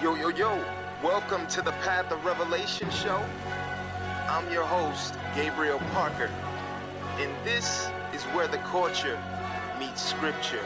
Yo, 0.00 0.14
yo, 0.14 0.28
yo, 0.28 0.64
welcome 1.02 1.44
to 1.48 1.60
the 1.60 1.72
Path 1.82 2.12
of 2.12 2.24
Revelation 2.24 2.88
show. 2.88 3.20
I'm 4.28 4.48
your 4.52 4.62
host, 4.62 5.16
Gabriel 5.34 5.80
Parker, 5.92 6.30
and 7.18 7.32
this 7.44 7.90
is 8.14 8.22
where 8.26 8.46
the 8.46 8.58
culture 8.58 9.18
meets 9.76 10.00
scripture. 10.00 10.64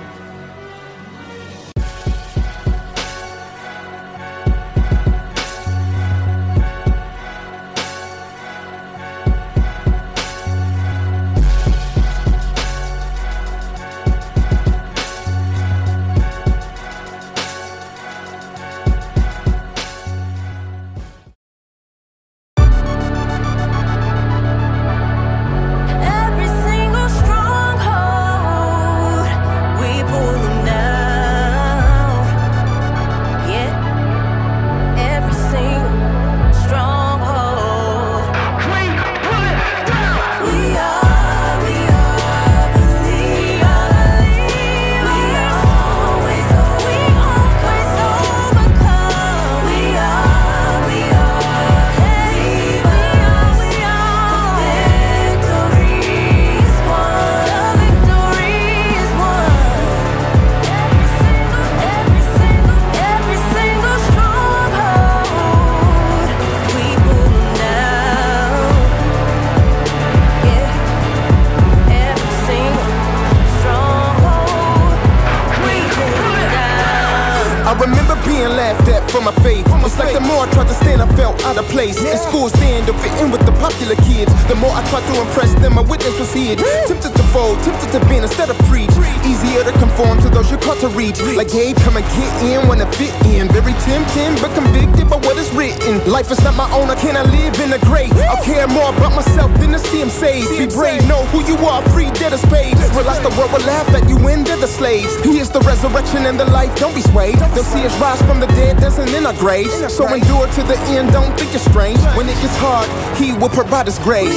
Tried 80.52 80.68
to 80.68 80.74
stand, 80.74 81.00
I 81.02 81.08
felt 81.16 81.40
out 81.44 81.56
of 81.56 81.66
place. 81.72 81.96
In 81.98 82.16
school, 82.18 82.48
stand 82.48 82.86
to 82.86 82.94
fit 83.00 83.12
in 83.20 83.30
with 83.32 83.44
the 83.44 83.52
popular 83.58 83.96
kids. 84.04 84.30
The 84.46 84.54
more 84.56 84.70
I 84.70 84.84
tried 84.92 85.04
to 85.08 85.14
impress 85.20 85.52
them, 85.60 85.74
my 85.74 85.82
witness 85.82 86.14
was 86.20 86.32
hid. 86.32 86.58
Tempted 86.86 87.12
to 87.16 87.24
fold, 87.32 87.58
tempted 87.64 87.90
to 87.92 88.00
bend 88.06 88.24
instead 88.24 88.50
of 88.50 88.58
preach. 88.68 88.92
Easier 89.24 89.64
to 89.64 89.72
conform 89.80 90.20
to 90.22 90.28
those 90.28 90.50
you're 90.50 90.60
called 90.60 90.80
to 90.80 90.88
reach. 90.92 91.18
Like 91.34 91.50
Gabe, 91.50 91.76
come 91.80 91.96
and 91.96 92.06
get 92.12 92.32
in, 92.44 92.68
wanna 92.68 92.86
fit 92.92 93.12
in. 93.26 93.48
Very 93.48 93.72
tempting, 93.84 94.36
but 94.44 94.52
convicted 94.54 95.08
by 95.08 95.16
what 95.24 95.36
is 95.40 95.50
written. 95.56 96.04
Life 96.10 96.30
is 96.30 96.40
not 96.44 96.54
my 96.54 96.68
own, 96.76 96.90
I 96.90 96.96
cannot 96.96 97.26
live 97.32 97.58
in 97.60 97.70
the 97.70 97.80
grave. 97.88 98.12
I'll 98.28 98.44
care 98.44 98.68
more 98.68 98.92
about 98.94 99.16
myself 99.16 99.50
than 99.58 99.72
to 99.72 99.78
see 99.78 100.00
him 100.00 100.10
saved. 100.10 100.52
Be 100.58 100.66
brave, 100.66 101.00
know 101.08 101.24
who 101.32 101.40
you 101.48 101.56
are, 101.64 101.80
free, 101.90 102.10
dead 102.20 102.32
as 102.32 102.44
paid. 102.52 102.76
Realize 102.92 103.20
the 103.24 103.32
world 103.40 103.52
will 103.52 103.64
laugh 103.64 103.88
at 103.96 104.08
you 104.08 104.16
when 104.20 104.44
they're 104.44 104.60
the 104.60 104.68
slaves. 104.68 105.10
He 105.24 105.38
is 105.38 105.50
the 105.50 105.60
resurrection 105.60 106.26
and 106.26 106.38
the 106.38 106.46
life, 106.46 106.74
don't 106.76 106.94
be 106.94 107.02
swayed. 107.02 107.38
They'll 107.54 107.64
see 107.64 107.84
us 107.86 107.94
rise 108.00 108.20
from 108.22 108.40
the 108.40 108.50
dead, 108.58 108.78
dancing 108.78 109.08
in 109.14 109.24
our 109.24 109.34
graves. 109.34 109.72
So 109.92 110.06
endure 110.12 110.41
to 110.46 110.62
the 110.62 110.76
end, 110.88 111.12
don't 111.12 111.36
think 111.38 111.54
it's 111.54 111.64
strange. 111.64 111.98
When 112.16 112.28
it 112.28 112.34
gets 112.40 112.56
hard, 112.56 112.88
he 113.16 113.32
will 113.32 113.48
provide 113.48 113.86
his 113.86 113.98
grace. 113.98 114.32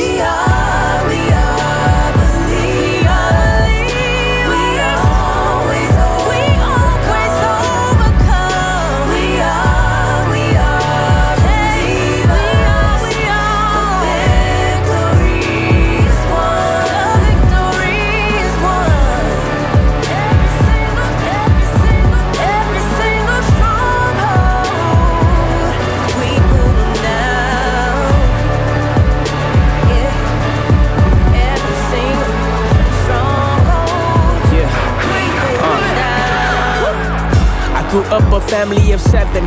Grew 37.96 38.04
up 38.12 38.34
a 38.34 38.46
family 38.46 38.92
of 38.92 39.00
seven. 39.00 39.46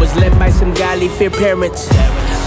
Was 0.00 0.16
led 0.16 0.32
by 0.38 0.48
some 0.48 0.72
godly 0.72 1.08
fear 1.08 1.28
parents. 1.28 1.90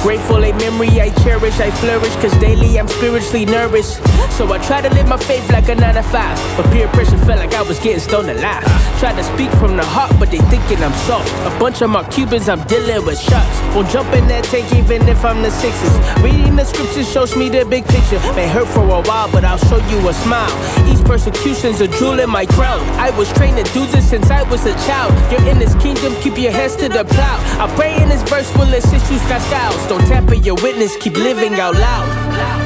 Grateful 0.06 0.44
a 0.44 0.54
memory 0.60 1.02
I 1.02 1.10
cherish, 1.24 1.60
I 1.60 1.72
flourish, 1.72 2.14
cause 2.18 2.32
daily 2.38 2.78
I'm 2.78 2.88
spiritually 2.88 3.44
nourished. 3.44 3.98
So 4.38 4.46
I 4.54 4.60
try 4.60 4.80
to 4.82 4.90
live 4.94 5.08
my 5.08 5.18
faith 5.18 5.50
like 5.50 5.68
a 5.68 5.74
9 5.74 5.96
to 5.96 6.04
5. 6.04 6.58
But 6.58 6.72
peer 6.72 6.88
pressure 6.90 7.18
felt 7.26 7.40
like 7.40 7.56
I 7.56 7.64
was 7.64 7.80
getting 7.80 8.00
stoned 8.00 8.30
alive. 8.30 8.64
Tried 9.00 9.16
to 9.18 9.24
speak 9.24 9.50
from 9.58 9.78
the 9.78 9.84
heart, 9.84 10.14
but 10.20 10.30
they 10.30 10.38
thinking 10.54 10.78
I'm 10.84 10.94
soft. 11.10 11.34
A 11.48 11.60
bunch 11.60 11.82
of 11.82 11.90
my 11.90 12.08
Cubans, 12.10 12.50
I'm 12.50 12.62
dealing 12.68 13.04
with 13.04 13.20
shots. 13.20 13.50
Won't 13.74 13.90
jump 13.90 14.14
in 14.14 14.28
that 14.28 14.44
tank 14.44 14.72
even 14.74 15.08
if 15.10 15.26
I'm 15.26 15.42
the 15.42 15.50
sixes. 15.50 15.98
Reading 16.22 16.56
the 16.56 16.66
scriptures 16.66 17.12
shows 17.12 17.36
me 17.36 17.50
the 17.50 17.66
big 17.66 17.84
picture. 17.88 18.20
May 18.38 18.48
hurt 18.48 18.68
for 18.68 18.86
a 18.86 19.02
while, 19.10 19.32
but 19.32 19.44
I'll 19.44 19.58
show 19.58 19.82
you 19.90 19.98
a 20.08 20.14
smile. 20.14 20.54
Each 20.86 21.04
persecution's 21.04 21.82
a 21.82 21.88
jewel 21.88 22.20
in 22.20 22.30
my 22.30 22.46
crown. 22.46 22.80
I 23.02 23.10
was 23.18 23.34
trained 23.34 23.58
to 23.58 23.66
do 23.74 23.88
this 23.88 24.08
since 24.08 24.30
I 24.30 24.44
was 24.52 24.68
a 24.68 24.74
child. 24.86 25.18
You're 25.32 25.50
in 25.50 25.58
this 25.58 25.74
kingdom, 25.82 26.14
keep 26.22 26.38
your 26.38 26.52
hands 26.52 26.76
to 26.76 26.90
the 26.90 27.06
plow. 27.06 27.38
I 27.58 27.74
pray 27.76 27.98
in 27.98 28.10
this 28.10 28.22
verse 28.30 28.54
will 28.56 28.72
assist 28.72 29.12
you, 29.12 29.18
Scott 29.26 29.42
Styles. 29.42 29.95
Don't 29.98 30.08
your 30.46 30.56
witness, 30.56 30.98
keep 30.98 31.16
living 31.16 31.58
out 31.58 31.74
loud. 31.74 32.65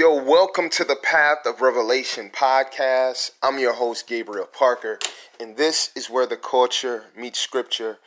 Yo, 0.00 0.14
welcome 0.14 0.70
to 0.70 0.82
the 0.82 0.96
Path 0.96 1.44
of 1.44 1.60
Revelation 1.60 2.30
podcast. 2.30 3.32
I'm 3.42 3.58
your 3.58 3.74
host, 3.74 4.06
Gabriel 4.06 4.46
Parker, 4.46 4.98
and 5.38 5.58
this 5.58 5.90
is 5.94 6.08
where 6.08 6.24
the 6.24 6.38
culture 6.38 7.04
meets 7.14 7.38
scripture. 7.38 7.98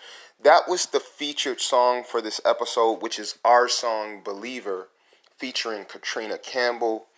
That 0.43 0.67
was 0.67 0.87
the 0.87 0.99
featured 0.99 1.61
song 1.61 2.03
for 2.03 2.19
this 2.19 2.41
episode, 2.43 3.03
which 3.03 3.19
is 3.19 3.37
our 3.45 3.67
song 3.67 4.23
Believer, 4.25 4.89
featuring 5.37 5.85
Katrina 5.85 6.39
Campbell. 6.39 7.09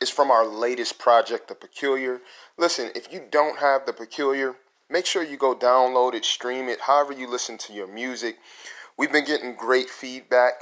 is 0.00 0.10
from 0.10 0.32
our 0.32 0.44
latest 0.44 0.98
project, 0.98 1.46
The 1.46 1.54
Peculiar. 1.54 2.20
Listen, 2.58 2.90
if 2.96 3.12
you 3.12 3.22
don't 3.30 3.60
have 3.60 3.86
The 3.86 3.92
Peculiar, 3.92 4.56
make 4.90 5.06
sure 5.06 5.22
you 5.22 5.36
go 5.36 5.54
download 5.54 6.12
it, 6.12 6.24
stream 6.24 6.68
it, 6.68 6.80
however 6.80 7.12
you 7.12 7.30
listen 7.30 7.56
to 7.58 7.72
your 7.72 7.86
music. 7.86 8.38
We've 8.98 9.12
been 9.12 9.26
getting 9.26 9.54
great 9.54 9.88
feedback 9.88 10.54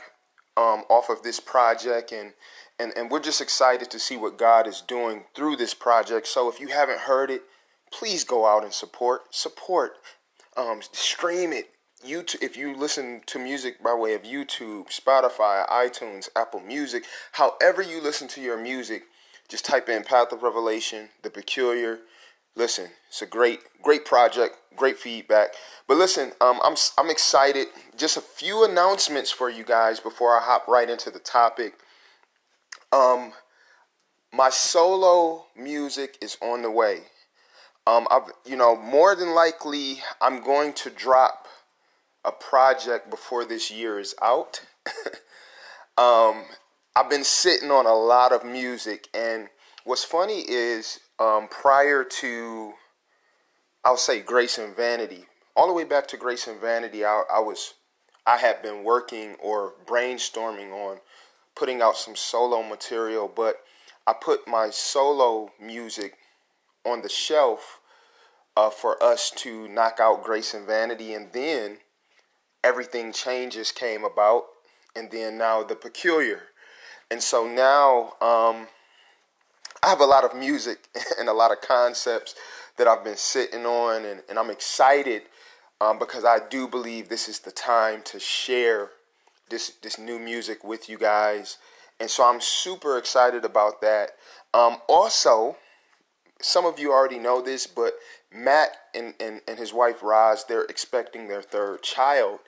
um, 0.58 0.84
off 0.90 1.08
of 1.08 1.22
this 1.22 1.40
project, 1.40 2.12
and, 2.12 2.34
and, 2.82 2.92
and 2.96 3.10
we're 3.10 3.20
just 3.20 3.40
excited 3.40 3.90
to 3.90 3.98
see 3.98 4.16
what 4.16 4.36
God 4.36 4.66
is 4.66 4.80
doing 4.80 5.24
through 5.34 5.56
this 5.56 5.72
project. 5.72 6.26
So 6.26 6.48
if 6.48 6.58
you 6.58 6.68
haven't 6.68 7.00
heard 7.00 7.30
it, 7.30 7.42
please 7.92 8.24
go 8.24 8.46
out 8.46 8.64
and 8.64 8.72
support. 8.72 9.34
Support. 9.34 9.92
Um, 10.56 10.80
stream 10.92 11.52
it. 11.52 11.70
YouTube, 12.04 12.42
if 12.42 12.56
you 12.56 12.76
listen 12.76 13.20
to 13.26 13.38
music 13.38 13.80
by 13.80 13.94
way 13.94 14.14
of 14.14 14.22
YouTube, 14.22 14.88
Spotify, 14.88 15.68
iTunes, 15.68 16.28
Apple 16.34 16.58
Music, 16.58 17.04
however 17.30 17.80
you 17.80 18.02
listen 18.02 18.26
to 18.28 18.40
your 18.40 18.60
music, 18.60 19.04
just 19.48 19.64
type 19.64 19.88
in 19.88 20.02
Path 20.02 20.32
of 20.32 20.42
Revelation, 20.42 21.10
The 21.22 21.30
Peculiar. 21.30 22.00
Listen, 22.56 22.88
it's 23.08 23.22
a 23.22 23.26
great, 23.26 23.60
great 23.82 24.04
project, 24.04 24.56
great 24.74 24.98
feedback. 24.98 25.54
But 25.86 25.96
listen, 25.96 26.32
um, 26.40 26.58
I'm 26.64 26.74
I'm 26.98 27.08
excited. 27.08 27.68
Just 27.96 28.16
a 28.16 28.20
few 28.20 28.64
announcements 28.64 29.30
for 29.30 29.48
you 29.48 29.62
guys 29.62 30.00
before 30.00 30.36
I 30.36 30.42
hop 30.42 30.66
right 30.66 30.90
into 30.90 31.10
the 31.10 31.20
topic. 31.20 31.74
Um, 32.92 33.32
my 34.32 34.50
solo 34.50 35.46
music 35.56 36.18
is 36.20 36.36
on 36.42 36.62
the 36.62 36.70
way. 36.70 37.00
Um, 37.86 38.06
I've, 38.10 38.30
you 38.46 38.56
know, 38.56 38.76
more 38.76 39.14
than 39.14 39.34
likely, 39.34 40.00
I'm 40.20 40.42
going 40.42 40.72
to 40.74 40.90
drop 40.90 41.48
a 42.24 42.32
project 42.32 43.10
before 43.10 43.44
this 43.44 43.70
year 43.70 43.98
is 43.98 44.14
out. 44.22 44.62
um, 45.98 46.44
I've 46.94 47.10
been 47.10 47.24
sitting 47.24 47.70
on 47.70 47.86
a 47.86 47.94
lot 47.94 48.32
of 48.32 48.44
music, 48.44 49.08
and 49.12 49.48
what's 49.84 50.04
funny 50.04 50.40
is 50.46 51.00
um, 51.18 51.48
prior 51.48 52.04
to, 52.04 52.72
I'll 53.84 53.96
say 53.96 54.20
Grace 54.20 54.58
and 54.58 54.76
Vanity, 54.76 55.24
all 55.56 55.66
the 55.66 55.72
way 55.72 55.84
back 55.84 56.06
to 56.08 56.16
Grace 56.16 56.46
and 56.46 56.60
Vanity, 56.60 57.04
I, 57.04 57.24
I 57.32 57.40
was, 57.40 57.74
I 58.26 58.36
had 58.36 58.62
been 58.62 58.84
working 58.84 59.34
or 59.42 59.74
brainstorming 59.86 60.72
on 60.72 60.98
putting 61.54 61.82
out 61.82 61.96
some 61.96 62.16
solo 62.16 62.62
material, 62.62 63.30
but 63.34 63.56
I 64.06 64.14
put 64.14 64.48
my 64.48 64.70
solo 64.70 65.52
music 65.60 66.14
on 66.84 67.02
the 67.02 67.08
shelf 67.08 67.80
uh, 68.56 68.70
for 68.70 69.02
us 69.02 69.30
to 69.30 69.68
knock 69.68 69.98
out 70.00 70.24
Grace 70.24 70.54
and 70.54 70.66
Vanity, 70.66 71.14
and 71.14 71.32
then 71.32 71.78
everything 72.64 73.12
changes 73.12 73.72
came 73.72 74.04
about, 74.04 74.44
and 74.94 75.10
then 75.10 75.38
now 75.38 75.62
the 75.62 75.76
peculiar, 75.76 76.42
and 77.10 77.22
so 77.22 77.46
now 77.46 78.14
um, 78.26 78.66
I 79.82 79.88
have 79.88 80.00
a 80.00 80.06
lot 80.06 80.24
of 80.24 80.34
music 80.34 80.88
and 81.18 81.28
a 81.28 81.32
lot 81.32 81.52
of 81.52 81.60
concepts 81.60 82.34
that 82.76 82.86
I've 82.86 83.04
been 83.04 83.16
sitting 83.16 83.66
on, 83.66 84.04
and, 84.04 84.22
and 84.28 84.38
I'm 84.38 84.50
excited 84.50 85.22
um, 85.80 85.98
because 85.98 86.24
I 86.24 86.38
do 86.50 86.68
believe 86.68 87.08
this 87.08 87.28
is 87.28 87.40
the 87.40 87.50
time 87.50 88.02
to 88.04 88.20
share 88.20 88.90
this 89.52 89.74
this 89.82 89.98
new 89.98 90.18
music 90.18 90.64
with 90.64 90.88
you 90.88 90.98
guys, 90.98 91.58
and 92.00 92.10
so 92.10 92.24
I'm 92.24 92.40
super 92.40 92.98
excited 92.98 93.44
about 93.44 93.80
that. 93.82 94.12
Um, 94.52 94.78
also, 94.88 95.56
some 96.40 96.66
of 96.66 96.80
you 96.80 96.90
already 96.90 97.18
know 97.18 97.40
this, 97.40 97.66
but 97.66 97.94
Matt 98.34 98.70
and, 98.94 99.14
and, 99.20 99.42
and 99.46 99.58
his 99.58 99.72
wife 99.72 100.02
Roz, 100.02 100.44
they're 100.48 100.64
expecting 100.64 101.28
their 101.28 101.42
third 101.42 101.82
child, 101.82 102.40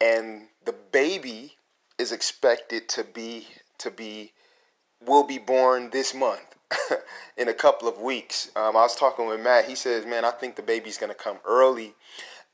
and 0.00 0.48
the 0.64 0.74
baby 0.92 1.54
is 1.98 2.12
expected 2.12 2.88
to 2.90 3.04
be 3.04 3.48
to 3.78 3.90
be 3.90 4.32
will 5.04 5.24
be 5.24 5.38
born 5.38 5.90
this 5.90 6.14
month 6.14 6.56
in 7.36 7.48
a 7.48 7.54
couple 7.54 7.88
of 7.88 7.98
weeks. 7.98 8.50
Um, 8.54 8.76
I 8.76 8.82
was 8.82 8.96
talking 8.96 9.26
with 9.26 9.40
Matt. 9.40 9.64
He 9.64 9.74
says, 9.74 10.04
"Man, 10.06 10.24
I 10.24 10.30
think 10.30 10.56
the 10.56 10.62
baby's 10.62 10.98
gonna 10.98 11.14
come 11.14 11.38
early." 11.44 11.94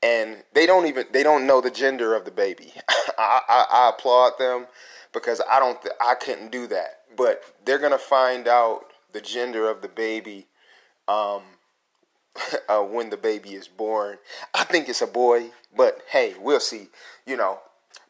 And 0.03 0.43
they 0.53 0.65
don't 0.65 0.87
even 0.87 1.05
they 1.11 1.23
don't 1.23 1.45
know 1.45 1.61
the 1.61 1.69
gender 1.69 2.15
of 2.15 2.25
the 2.25 2.31
baby. 2.31 2.73
I, 3.17 3.41
I, 3.47 3.65
I 3.71 3.89
applaud 3.89 4.33
them 4.39 4.67
because 5.13 5.41
I 5.49 5.59
don't 5.59 5.81
th- 5.81 5.93
I 6.01 6.15
couldn't 6.15 6.51
do 6.51 6.67
that. 6.67 7.01
But 7.15 7.43
they're 7.65 7.79
gonna 7.79 7.97
find 7.99 8.47
out 8.47 8.85
the 9.13 9.21
gender 9.21 9.69
of 9.69 9.81
the 9.81 9.87
baby 9.87 10.47
um, 11.07 11.43
uh, 12.69 12.81
when 12.81 13.09
the 13.09 13.17
baby 13.17 13.51
is 13.53 13.67
born. 13.67 14.17
I 14.53 14.63
think 14.63 14.89
it's 14.89 15.01
a 15.01 15.07
boy, 15.07 15.51
but 15.75 15.99
hey, 16.09 16.35
we'll 16.39 16.59
see. 16.59 16.87
You 17.25 17.37
know, 17.37 17.59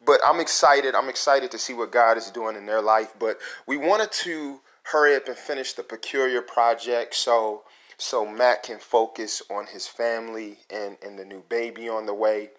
but 0.06 0.20
I'm 0.26 0.40
excited. 0.40 0.96
I'm 0.96 1.10
excited 1.10 1.52
to 1.52 1.58
see 1.58 1.74
what 1.74 1.92
God 1.92 2.18
is 2.18 2.32
doing 2.32 2.56
in 2.56 2.66
their 2.66 2.82
life. 2.82 3.14
But 3.20 3.38
we 3.68 3.78
wanted 3.78 4.12
to 4.24 4.62
hurry 4.84 5.16
up 5.16 5.28
and 5.28 5.38
finish 5.38 5.74
the 5.74 5.84
peculiar 5.84 6.42
project 6.42 7.16
so 7.16 7.64
so 8.02 8.26
Matt 8.26 8.64
can 8.64 8.80
focus 8.80 9.42
on 9.50 9.68
his 9.68 9.88
family 9.88 10.58
and 10.70 10.98
and 11.02 11.18
the 11.18 11.26
new 11.26 11.44
baby 11.50 11.90
on 11.90 12.06
the 12.06 12.14
way. 12.14 12.50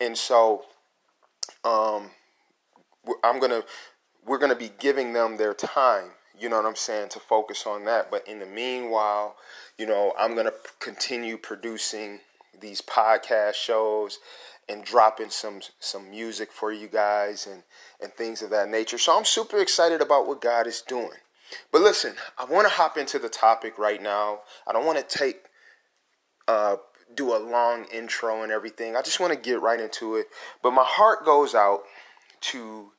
And 0.00 0.16
so 0.16 0.64
um 1.64 2.10
I'm 3.22 3.38
going 3.38 3.52
to 3.52 3.64
we're 4.24 4.38
going 4.38 4.50
to 4.50 4.58
be 4.58 4.72
giving 4.78 5.12
them 5.12 5.36
their 5.36 5.54
time 5.54 6.10
you 6.38 6.48
know 6.48 6.56
what 6.56 6.66
I'm 6.66 6.76
saying, 6.76 7.08
to 7.10 7.20
focus 7.20 7.66
on 7.66 7.84
that. 7.84 8.10
But 8.10 8.26
in 8.28 8.40
the 8.40 8.46
meanwhile, 8.46 9.36
you 9.78 9.86
know, 9.86 10.12
I'm 10.18 10.34
going 10.34 10.46
to 10.46 10.54
continue 10.80 11.38
producing 11.38 12.20
these 12.60 12.80
podcast 12.80 13.54
shows 13.54 14.18
and 14.68 14.84
dropping 14.84 15.30
some 15.30 15.60
some 15.78 16.10
music 16.10 16.50
for 16.50 16.72
you 16.72 16.88
guys 16.88 17.46
and 17.46 17.62
and 18.00 18.12
things 18.12 18.42
of 18.42 18.50
that 18.50 18.68
nature. 18.68 18.98
So 18.98 19.16
I'm 19.16 19.24
super 19.24 19.58
excited 19.58 20.00
about 20.00 20.26
what 20.26 20.40
God 20.40 20.66
is 20.66 20.82
doing. 20.82 21.18
But 21.72 21.82
listen, 21.82 22.14
I 22.38 22.44
want 22.44 22.66
to 22.66 22.72
hop 22.72 22.96
into 22.96 23.18
the 23.18 23.28
topic 23.28 23.78
right 23.78 24.02
now. 24.02 24.40
I 24.66 24.72
don't 24.72 24.86
want 24.86 24.98
to 24.98 25.18
take 25.18 25.42
uh 26.48 26.76
do 27.14 27.34
a 27.34 27.38
long 27.38 27.86
intro 27.92 28.42
and 28.42 28.52
everything. 28.52 28.96
I 28.96 29.02
just 29.02 29.20
want 29.20 29.32
to 29.32 29.38
get 29.38 29.60
right 29.60 29.80
into 29.80 30.16
it. 30.16 30.26
But 30.62 30.72
my 30.72 30.84
heart 30.84 31.24
goes 31.24 31.54
out 31.54 31.82
to 32.52 32.92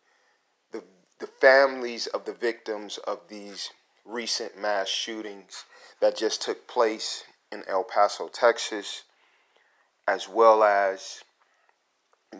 the 0.72 0.84
the 1.20 1.28
families 1.28 2.08
of 2.08 2.26
the 2.26 2.34
victims 2.34 2.98
of 3.06 3.20
these 3.30 3.72
recent 4.06 4.60
mass 4.60 4.88
shootings 4.88 5.66
that 6.00 6.18
just 6.18 6.42
took 6.42 6.68
place 6.68 7.24
in 7.52 7.64
El 7.68 7.84
Paso, 7.84 8.28
Texas, 8.28 9.04
as 10.08 10.28
well 10.30 10.64
as 10.64 11.22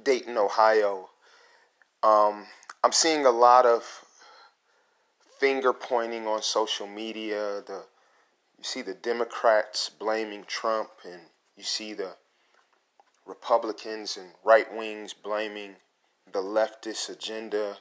Dayton, 0.04 0.38
Ohio. 0.38 1.10
Um, 2.04 2.46
I'm 2.84 2.92
seeing 2.92 3.26
a 3.26 3.32
lot 3.32 3.66
of 3.66 3.84
finger 5.40 5.74
pointing 5.74 6.28
on 6.28 6.42
social 6.42 6.88
media. 6.88 7.62
The 7.66 7.84
you 8.58 8.64
see 8.64 8.82
the 8.82 8.94
Democrats 8.94 9.90
blaming 9.90 10.44
Trump, 10.48 10.90
and 11.06 11.22
you 11.56 11.64
see 11.64 11.94
the 11.94 12.16
Republicans 13.26 14.18
and 14.18 14.30
right 14.44 14.74
wings 14.76 15.14
blaming 15.14 15.76
the 16.32 16.42
leftist 16.42 17.10
agenda 17.10 17.78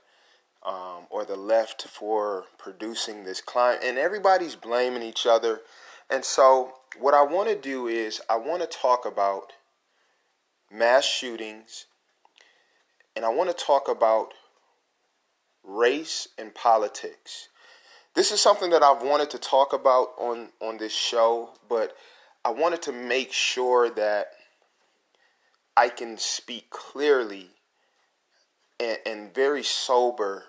um, 0.65 1.07
or 1.11 1.25
the 1.25 1.37
left 1.37 1.83
for 1.83 2.45
producing 2.59 3.25
this 3.25 3.41
climate. 3.41 3.83
And 3.85 3.97
everybody's 3.97 4.57
blaming 4.57 5.03
each 5.03 5.27
other. 5.27 5.61
And 6.11 6.25
so, 6.25 6.75
what 6.99 7.15
I 7.15 7.23
want 7.23 7.49
to 7.49 7.57
do 7.57 7.87
is, 7.89 8.21
I 8.29 8.37
want 8.37 8.63
to 8.63 8.69
talk 8.69 9.07
about 9.07 9.53
mass 10.71 11.05
shootings 11.05 11.87
and 13.15 13.25
I 13.25 13.31
want 13.31 13.49
to 13.57 13.65
talk 13.65 13.89
about 13.89 14.35
race 15.67 16.29
and 16.39 16.55
politics. 16.55 17.49
This 18.15 18.33
is 18.33 18.41
something 18.41 18.71
that 18.71 18.83
I've 18.83 19.03
wanted 19.03 19.31
to 19.31 19.39
talk 19.39 19.73
about 19.73 20.13
on, 20.19 20.49
on 20.61 20.79
this 20.79 20.95
show, 20.95 21.51
but 21.69 21.97
I 22.45 22.51
wanted 22.51 22.81
to 22.83 22.93
make 22.93 23.33
sure 23.33 23.91
that 23.91 24.29
I 25.77 25.89
can 25.89 26.17
speak 26.17 26.71
clearly 26.71 27.51
and, 28.81 28.99
and 29.05 29.35
very 29.35 29.63
sober 29.63 30.45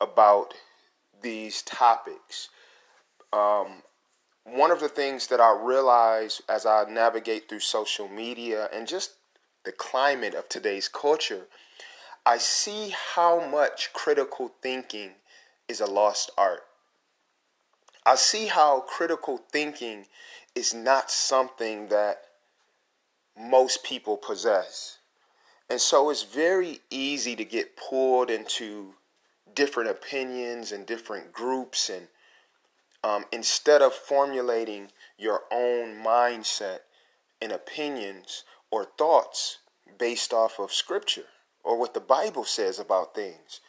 about 0.00 0.54
these 1.22 1.62
topics. 1.62 2.48
Um, 3.32 3.82
one 4.44 4.70
of 4.70 4.80
the 4.80 4.88
things 4.88 5.26
that 5.28 5.40
I 5.40 5.58
realize 5.60 6.40
as 6.48 6.66
I 6.66 6.84
navigate 6.88 7.48
through 7.48 7.60
social 7.60 8.08
media 8.08 8.68
and 8.72 8.86
just 8.86 9.14
the 9.64 9.72
climate 9.72 10.34
of 10.34 10.48
today's 10.48 10.88
culture, 10.88 11.46
I 12.26 12.38
see 12.38 12.94
how 13.14 13.46
much 13.46 13.92
critical 13.92 14.54
thinking 14.62 15.10
is 15.68 15.80
a 15.80 15.86
lost 15.86 16.30
art. 16.38 16.62
I 18.06 18.14
see 18.14 18.46
how 18.46 18.80
critical 18.80 19.38
thinking 19.52 20.06
is 20.54 20.72
not 20.72 21.10
something 21.10 21.88
that 21.88 22.22
most 23.38 23.84
people 23.84 24.16
possess. 24.16 24.98
And 25.68 25.80
so 25.80 26.08
it's 26.08 26.22
very 26.22 26.80
easy 26.88 27.36
to 27.36 27.44
get 27.44 27.76
pulled 27.76 28.30
into 28.30 28.94
different 29.54 29.90
opinions 29.90 30.72
and 30.72 30.86
different 30.86 31.32
groups 31.32 31.90
and 31.90 32.08
um, 33.02 33.26
instead 33.32 33.82
of 33.82 33.92
formulating 33.92 34.90
your 35.18 35.42
own 35.52 36.02
mindset 36.02 36.80
and 37.42 37.52
opinions 37.52 38.44
or 38.70 38.86
thoughts 38.96 39.58
based 39.98 40.32
off 40.32 40.58
of 40.58 40.72
scripture 40.72 41.26
or 41.64 41.78
what 41.78 41.94
the 41.94 42.00
bible 42.00 42.44
says 42.44 42.78
about 42.78 43.14
things 43.14 43.60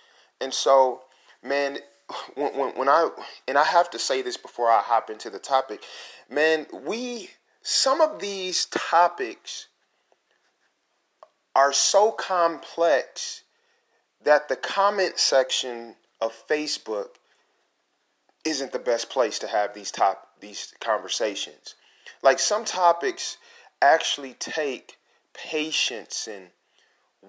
and 0.41 0.53
so 0.53 1.01
man 1.43 1.77
when, 2.35 2.53
when, 2.57 2.69
when 2.75 2.89
I 2.89 3.09
and 3.47 3.57
I 3.57 3.63
have 3.63 3.89
to 3.91 3.99
say 3.99 4.21
this 4.21 4.37
before 4.37 4.69
I 4.69 4.81
hop 4.81 5.09
into 5.09 5.29
the 5.29 5.39
topic, 5.39 5.83
man, 6.29 6.67
we 6.71 7.31
some 7.61 8.01
of 8.01 8.19
these 8.19 8.65
topics 8.65 9.67
are 11.55 11.73
so 11.73 12.11
complex 12.11 13.43
that 14.23 14.49
the 14.49 14.55
comment 14.55 15.17
section 15.17 15.95
of 16.21 16.33
Facebook 16.47 17.15
isn't 18.43 18.71
the 18.71 18.79
best 18.79 19.09
place 19.09 19.39
to 19.39 19.47
have 19.47 19.73
these 19.73 19.91
top 19.91 20.27
these 20.39 20.73
conversations. 20.79 21.75
Like 22.21 22.39
some 22.39 22.65
topics 22.65 23.37
actually 23.81 24.33
take 24.33 24.97
patience 25.33 26.27
and 26.31 26.47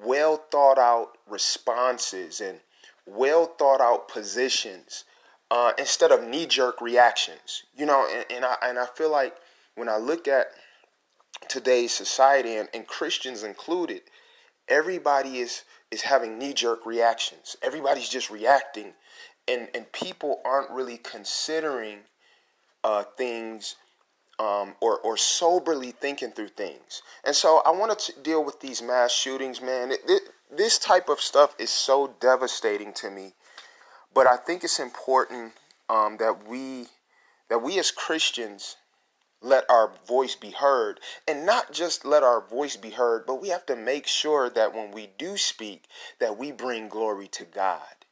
well 0.04 0.36
thought 0.50 0.78
out 0.78 1.18
responses 1.28 2.40
and 2.40 2.60
well 3.06 3.46
thought 3.46 3.80
out 3.80 4.08
positions 4.08 5.04
uh, 5.50 5.72
instead 5.78 6.10
of 6.10 6.24
knee 6.24 6.46
jerk 6.46 6.80
reactions. 6.80 7.64
You 7.76 7.86
know, 7.86 8.06
and, 8.12 8.24
and 8.30 8.44
I 8.44 8.56
and 8.62 8.78
I 8.78 8.86
feel 8.86 9.10
like 9.10 9.36
when 9.74 9.88
I 9.88 9.96
look 9.96 10.26
at 10.28 10.46
today's 11.48 11.92
society 11.92 12.56
and, 12.56 12.68
and 12.74 12.86
Christians 12.86 13.42
included, 13.42 14.02
everybody 14.68 15.38
is 15.38 15.64
is 15.90 16.02
having 16.02 16.38
knee 16.38 16.52
jerk 16.52 16.84
reactions. 16.84 17.56
Everybody's 17.62 18.08
just 18.08 18.30
reacting, 18.30 18.94
and 19.46 19.68
and 19.74 19.90
people 19.92 20.40
aren't 20.44 20.70
really 20.70 20.98
considering 20.98 22.00
uh, 22.82 23.04
things 23.16 23.76
um, 24.38 24.74
or 24.80 24.98
or 24.98 25.16
soberly 25.16 25.92
thinking 25.92 26.30
through 26.30 26.48
things. 26.48 27.02
And 27.24 27.34
so 27.34 27.62
I 27.64 27.70
wanted 27.70 27.98
to 28.00 28.20
deal 28.20 28.44
with 28.44 28.60
these 28.60 28.82
mass 28.82 29.12
shootings, 29.12 29.60
man. 29.60 29.92
It, 29.92 30.00
it, 30.08 30.22
this 30.54 30.78
type 30.78 31.08
of 31.08 31.20
stuff 31.20 31.54
is 31.58 31.70
so 31.70 32.14
devastating 32.20 32.92
to 32.94 33.10
me, 33.10 33.32
but 34.14 34.26
I 34.26 34.36
think 34.36 34.62
it's 34.64 34.78
important 34.78 35.52
um, 35.88 36.18
that 36.18 36.46
we 36.46 36.86
that 37.48 37.62
we 37.62 37.78
as 37.78 37.90
Christians 37.90 38.76
let 39.42 39.64
our 39.70 39.92
voice 40.06 40.34
be 40.34 40.50
heard 40.50 40.98
and 41.28 41.44
not 41.44 41.72
just 41.72 42.04
let 42.04 42.22
our 42.22 42.40
voice 42.40 42.76
be 42.76 42.90
heard 42.90 43.26
but 43.26 43.40
we 43.40 43.48
have 43.48 43.66
to 43.66 43.76
make 43.76 44.06
sure 44.06 44.48
that 44.48 44.74
when 44.74 44.90
we 44.90 45.08
do 45.18 45.36
speak 45.36 45.84
that 46.18 46.38
we 46.38 46.50
bring 46.50 46.88
glory 46.88 47.28
to 47.28 47.44
God 47.44 48.06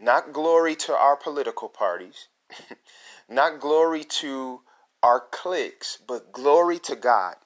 not 0.00 0.32
glory 0.32 0.74
to 0.74 0.94
our 0.94 1.16
political 1.16 1.68
parties 1.68 2.28
not 3.30 3.60
glory 3.60 4.04
to 4.04 4.60
our 5.02 5.22
cliques 5.30 5.98
but 6.06 6.32
glory 6.32 6.78
to 6.78 6.96
God 6.96 7.36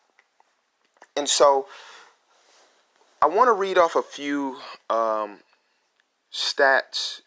and 1.17 1.29
so 1.29 1.67
I 3.23 3.27
want 3.27 3.49
to 3.49 3.53
read 3.53 3.79
off 3.79 3.97
a 3.97 4.03
few 4.03 4.59
um, 4.91 5.39
stats 6.33 7.23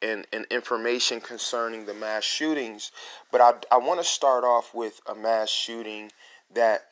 and, 0.00 0.26
and 0.32 0.46
information 0.50 1.20
concerning 1.20 1.84
the 1.84 1.92
mass 1.92 2.24
shootings, 2.24 2.90
but 3.30 3.40
I, 3.40 3.52
I 3.70 3.76
want 3.76 4.00
to 4.00 4.04
start 4.04 4.44
off 4.44 4.74
with 4.74 5.00
a 5.06 5.14
mass 5.14 5.50
shooting 5.50 6.10
that 6.54 6.82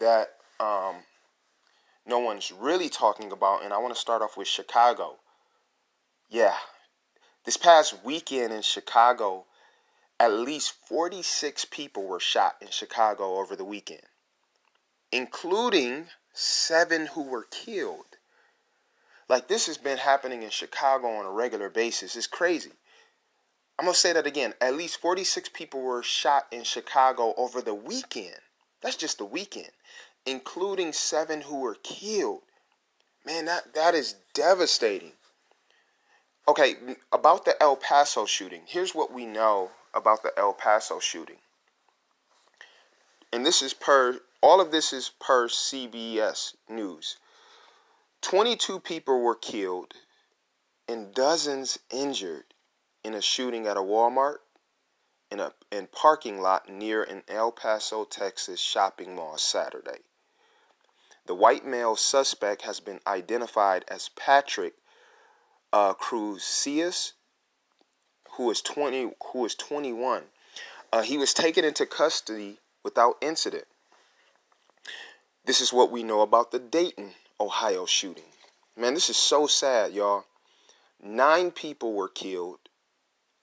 that 0.00 0.30
um, 0.58 0.96
no 2.06 2.18
one's 2.18 2.50
really 2.50 2.88
talking 2.88 3.30
about, 3.30 3.62
and 3.62 3.72
I 3.72 3.78
want 3.78 3.94
to 3.94 4.00
start 4.00 4.22
off 4.22 4.36
with 4.36 4.48
Chicago. 4.48 5.16
Yeah, 6.28 6.54
this 7.44 7.56
past 7.56 8.04
weekend 8.04 8.52
in 8.52 8.62
Chicago, 8.62 9.44
at 10.20 10.32
least 10.32 10.74
46 10.86 11.64
people 11.64 12.04
were 12.04 12.20
shot 12.20 12.56
in 12.60 12.68
Chicago 12.68 13.38
over 13.38 13.56
the 13.56 13.64
weekend, 13.64 14.02
including 15.10 16.08
seven 16.34 17.06
who 17.06 17.22
were 17.22 17.46
killed. 17.50 18.04
Like 19.30 19.48
this 19.48 19.66
has 19.66 19.78
been 19.78 19.96
happening 19.96 20.42
in 20.42 20.50
Chicago 20.50 21.08
on 21.08 21.24
a 21.24 21.30
regular 21.30 21.70
basis. 21.70 22.16
It's 22.16 22.26
crazy. 22.26 22.72
I'm 23.78 23.86
going 23.86 23.94
to 23.94 23.98
say 23.98 24.12
that 24.12 24.26
again. 24.26 24.52
At 24.60 24.76
least 24.76 25.00
46 25.00 25.48
people 25.54 25.80
were 25.80 26.02
shot 26.02 26.46
in 26.52 26.64
Chicago 26.64 27.32
over 27.38 27.62
the 27.62 27.74
weekend. 27.74 28.36
That's 28.82 28.96
just 28.96 29.16
the 29.16 29.24
weekend, 29.24 29.70
including 30.26 30.92
seven 30.92 31.40
who 31.40 31.60
were 31.60 31.76
killed. 31.82 32.42
Man, 33.24 33.46
that, 33.46 33.72
that 33.72 33.94
is 33.94 34.16
devastating. 34.34 35.12
Okay, 36.46 36.74
about 37.10 37.46
the 37.46 37.60
El 37.62 37.76
Paso 37.76 38.26
shooting. 38.26 38.62
Here's 38.66 38.94
what 38.94 39.14
we 39.14 39.24
know 39.24 39.70
about 39.94 40.22
the 40.22 40.32
El 40.36 40.52
Paso 40.52 40.98
shooting. 41.00 41.38
And 43.32 43.46
this 43.46 43.62
is 43.62 43.74
per, 43.74 44.20
all 44.42 44.60
of 44.60 44.70
this 44.70 44.92
is 44.92 45.10
per 45.20 45.48
CBS 45.48 46.54
News. 46.68 47.16
22 48.22 48.80
people 48.80 49.20
were 49.20 49.34
killed 49.36 49.94
and 50.88 51.14
dozens 51.14 51.78
injured 51.90 52.44
in 53.04 53.14
a 53.14 53.22
shooting 53.22 53.66
at 53.66 53.76
a 53.76 53.80
Walmart 53.80 54.38
in 55.30 55.40
a 55.40 55.52
in 55.70 55.86
parking 55.86 56.40
lot 56.40 56.68
near 56.68 57.02
an 57.02 57.22
El 57.28 57.52
Paso, 57.52 58.04
Texas 58.04 58.60
shopping 58.60 59.14
mall 59.14 59.38
Saturday. 59.38 60.00
The 61.26 61.34
white 61.34 61.64
male 61.64 61.96
suspect 61.96 62.62
has 62.62 62.80
been 62.80 63.00
identified 63.06 63.84
as 63.88 64.08
Patrick 64.08 64.74
uh, 65.72 65.94
Crusius, 65.94 67.12
who 68.32 68.50
is 68.50 68.60
20, 68.60 69.12
who 69.32 69.44
is 69.44 69.54
21. 69.54 70.22
Uh, 70.92 71.02
he 71.02 71.18
was 71.18 71.34
taken 71.34 71.64
into 71.64 71.86
custody 71.86 72.58
without 72.82 73.16
incident. 73.20 73.64
This 75.44 75.60
is 75.60 75.72
what 75.72 75.90
we 75.90 76.02
know 76.02 76.20
about 76.20 76.50
the 76.50 76.58
Dayton 76.58 77.12
Ohio 77.40 77.86
shooting. 77.86 78.24
Man, 78.76 78.94
this 78.94 79.10
is 79.10 79.16
so 79.16 79.46
sad, 79.46 79.92
y'all. 79.92 80.24
Nine 81.02 81.50
people 81.50 81.94
were 81.94 82.08
killed 82.08 82.58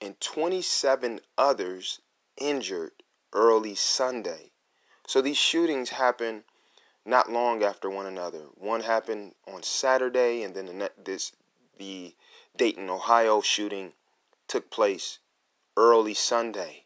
and 0.02 0.20
27 0.20 1.20
others 1.38 2.02
injured 2.40 2.92
early 3.34 3.76
Sunday. 3.76 4.52
So 5.08 5.22
these 5.22 5.38
shootings 5.38 5.90
happened 5.90 6.44
not 7.06 7.32
long 7.32 7.64
after 7.64 7.90
one 7.90 8.06
another. 8.06 8.42
One 8.56 8.82
happened 8.82 9.34
on 9.48 9.64
Saturday, 9.64 10.44
and 10.44 10.54
then 10.54 10.66
the, 10.66 10.92
this 11.04 11.32
the 11.78 12.14
Dayton, 12.56 12.90
Ohio 12.90 13.42
shooting 13.42 13.94
took 14.48 14.70
place 14.70 15.20
early 15.76 16.14
Sunday. 16.14 16.84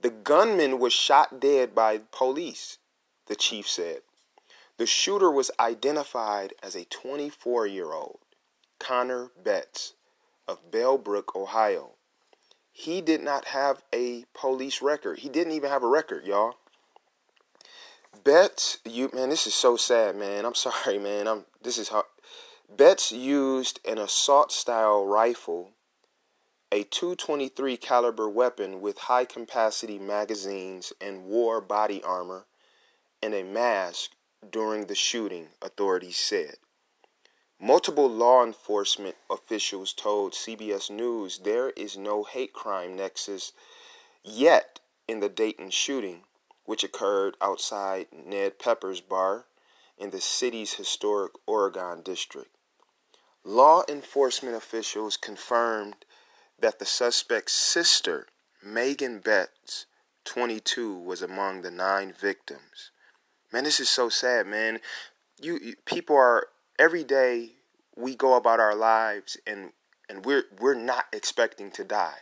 The 0.00 0.10
gunman 0.10 0.78
was 0.78 0.92
shot 0.92 1.40
dead 1.40 1.74
by 1.74 2.00
police, 2.10 2.78
the 3.26 3.36
chief 3.36 3.68
said. 3.68 4.00
The 4.76 4.86
shooter 4.86 5.30
was 5.30 5.50
identified 5.60 6.54
as 6.62 6.74
a 6.74 6.84
24 6.84 7.66
year 7.66 7.92
old, 7.92 8.18
Connor 8.78 9.30
Betts, 9.42 9.94
of 10.48 10.70
Bellbrook, 10.70 11.34
Ohio. 11.36 11.92
He 12.72 13.00
did 13.00 13.22
not 13.22 13.46
have 13.46 13.82
a 13.94 14.24
police 14.34 14.82
record. 14.82 15.20
He 15.20 15.28
didn't 15.28 15.52
even 15.52 15.70
have 15.70 15.84
a 15.84 15.88
record, 15.88 16.26
y'all. 16.26 16.56
Betts, 18.24 18.78
you 18.84 19.10
man, 19.14 19.28
this 19.28 19.46
is 19.46 19.54
so 19.54 19.76
sad, 19.76 20.16
man. 20.16 20.44
I'm 20.44 20.54
sorry, 20.66 20.98
man. 20.98 21.28
I'm 21.28 21.44
this 21.62 21.78
is 21.78 21.88
hard. 21.88 22.06
Betts 22.68 23.12
used 23.12 23.78
an 23.84 23.98
assault 23.98 24.50
style 24.50 25.06
rifle, 25.06 25.70
a 26.74 26.82
223 26.82 27.76
caliber 27.76 28.28
weapon 28.28 28.80
with 28.80 28.98
high 28.98 29.24
capacity 29.24 29.96
magazines 29.96 30.92
and 31.00 31.22
wore 31.22 31.60
body 31.60 32.02
armor 32.02 32.46
and 33.22 33.32
a 33.32 33.44
mask 33.44 34.10
during 34.50 34.86
the 34.86 34.94
shooting, 34.96 35.50
authorities 35.62 36.16
said. 36.16 36.56
Multiple 37.60 38.08
law 38.08 38.42
enforcement 38.42 39.14
officials 39.30 39.92
told 39.92 40.32
CBS 40.32 40.90
News 40.90 41.38
there 41.44 41.70
is 41.70 41.96
no 41.96 42.24
hate 42.24 42.52
crime 42.52 42.96
nexus 42.96 43.52
yet 44.24 44.80
in 45.06 45.20
the 45.20 45.28
Dayton 45.28 45.70
shooting, 45.70 46.22
which 46.64 46.82
occurred 46.82 47.36
outside 47.40 48.08
Ned 48.12 48.58
Pepper's 48.58 49.00
bar 49.00 49.44
in 49.96 50.10
the 50.10 50.20
city's 50.20 50.74
historic 50.74 51.34
Oregon 51.46 52.02
district. 52.02 52.50
Law 53.44 53.84
enforcement 53.88 54.56
officials 54.56 55.16
confirmed 55.16 56.04
that 56.60 56.78
the 56.78 56.86
suspect's 56.86 57.52
sister, 57.52 58.26
Megan 58.62 59.18
Betts, 59.18 59.86
22, 60.24 60.98
was 60.98 61.22
among 61.22 61.62
the 61.62 61.70
nine 61.70 62.12
victims. 62.12 62.90
Man, 63.52 63.64
this 63.64 63.80
is 63.80 63.88
so 63.88 64.08
sad, 64.08 64.46
man. 64.46 64.80
You, 65.40 65.58
you 65.62 65.74
people 65.84 66.16
are 66.16 66.48
every 66.78 67.04
day 67.04 67.52
we 67.96 68.14
go 68.14 68.34
about 68.34 68.60
our 68.60 68.74
lives 68.74 69.36
and 69.46 69.70
and 70.08 70.24
we're 70.24 70.44
we're 70.58 70.74
not 70.74 71.06
expecting 71.12 71.70
to 71.72 71.84
die. 71.84 72.18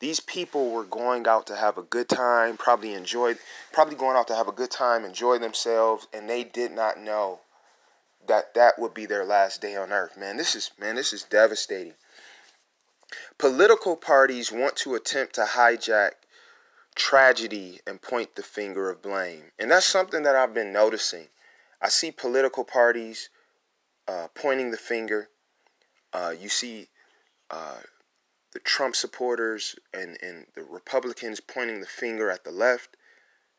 These 0.00 0.20
people 0.20 0.70
were 0.70 0.84
going 0.84 1.26
out 1.26 1.46
to 1.48 1.56
have 1.56 1.76
a 1.76 1.82
good 1.82 2.08
time, 2.08 2.56
probably 2.56 2.94
enjoy 2.94 3.36
probably 3.72 3.96
going 3.96 4.16
out 4.16 4.28
to 4.28 4.34
have 4.34 4.48
a 4.48 4.52
good 4.52 4.70
time, 4.70 5.04
enjoy 5.04 5.38
themselves, 5.38 6.08
and 6.12 6.28
they 6.28 6.42
did 6.42 6.72
not 6.72 6.98
know 6.98 7.40
that 8.26 8.54
that 8.54 8.78
would 8.78 8.94
be 8.94 9.06
their 9.06 9.24
last 9.24 9.60
day 9.60 9.76
on 9.76 9.92
earth. 9.92 10.16
Man, 10.16 10.36
this 10.36 10.54
is 10.54 10.70
man, 10.78 10.96
this 10.96 11.12
is 11.12 11.22
devastating. 11.22 11.94
Political 13.38 13.96
parties 13.96 14.52
want 14.52 14.76
to 14.76 14.94
attempt 14.94 15.34
to 15.34 15.42
hijack 15.44 16.12
tragedy 16.94 17.80
and 17.86 18.02
point 18.02 18.34
the 18.36 18.42
finger 18.42 18.90
of 18.90 19.02
blame. 19.02 19.52
And 19.58 19.70
that's 19.70 19.86
something 19.86 20.22
that 20.22 20.36
I've 20.36 20.54
been 20.54 20.72
noticing. 20.72 21.28
I 21.80 21.88
see 21.88 22.10
political 22.10 22.64
parties 22.64 23.30
uh, 24.06 24.28
pointing 24.34 24.70
the 24.70 24.76
finger. 24.76 25.28
Uh, 26.12 26.34
you 26.38 26.48
see 26.48 26.88
uh, 27.50 27.78
the 28.52 28.58
Trump 28.60 28.96
supporters 28.96 29.76
and, 29.94 30.18
and 30.22 30.46
the 30.54 30.62
Republicans 30.62 31.40
pointing 31.40 31.80
the 31.80 31.86
finger 31.86 32.30
at 32.30 32.44
the 32.44 32.50
left 32.50 32.96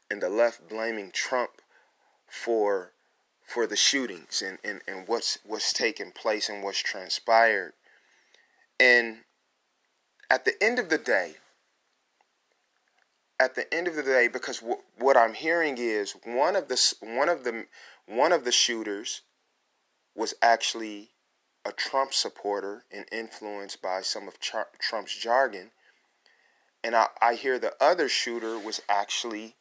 and 0.09 0.21
the 0.21 0.29
left 0.29 0.67
blaming 0.69 1.11
Trump 1.11 1.51
for 2.27 2.91
for 3.45 3.67
the 3.67 3.75
shootings 3.75 4.41
and, 4.41 4.59
and, 4.63 4.81
and 4.87 5.07
what's 5.07 5.39
what's 5.43 5.73
taken 5.73 6.11
place 6.11 6.47
and 6.47 6.63
what's 6.63 6.79
transpired. 6.79 7.73
And 8.79 9.19
at 10.31 10.45
the 10.45 10.63
end 10.63 10.79
of 10.79 10.87
the 10.87 10.97
day, 10.97 11.35
at 13.37 13.55
the 13.55 13.71
end 13.73 13.89
of 13.89 13.97
the 13.97 14.03
day, 14.03 14.29
because 14.29 14.59
w- 14.59 14.81
what 14.97 15.17
I'm 15.17 15.33
hearing 15.33 15.77
is 15.77 16.15
one 16.23 16.55
of 16.55 16.69
the 16.69 16.95
one 17.01 17.27
of 17.27 17.43
the 17.43 17.65
one 18.07 18.31
of 18.31 18.45
the 18.45 18.51
shooters 18.51 19.23
was 20.15 20.33
actually 20.41 21.09
a 21.65 21.73
Trump 21.73 22.13
supporter 22.13 22.85
and 22.91 23.05
influenced 23.11 23.81
by 23.81 24.01
some 24.01 24.25
of 24.29 24.39
Char- 24.39 24.69
Trump's 24.79 25.15
jargon, 25.17 25.71
and 26.81 26.95
I, 26.95 27.07
I 27.21 27.35
hear 27.35 27.59
the 27.59 27.73
other 27.81 28.07
shooter 28.07 28.57
was 28.57 28.81
actually 28.87 29.55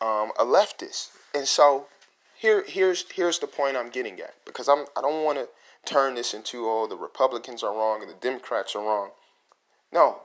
um, 0.00 0.32
a 0.38 0.44
leftist, 0.44 1.10
and 1.34 1.46
so 1.46 1.88
here 2.34 2.64
here's 2.66 3.04
here's 3.10 3.40
the 3.40 3.46
point 3.46 3.76
I'm 3.76 3.90
getting 3.90 4.18
at 4.20 4.42
because 4.46 4.70
I'm 4.70 4.86
I 4.96 5.02
don't 5.02 5.22
want 5.22 5.36
to 5.36 5.48
turn 5.84 6.14
this 6.14 6.32
into 6.32 6.64
oh 6.64 6.86
the 6.88 6.96
Republicans 6.96 7.62
are 7.62 7.74
wrong 7.74 8.00
and 8.00 8.10
the 8.10 8.14
Democrats 8.14 8.74
are 8.74 8.82
wrong. 8.82 9.10
No. 9.96 10.18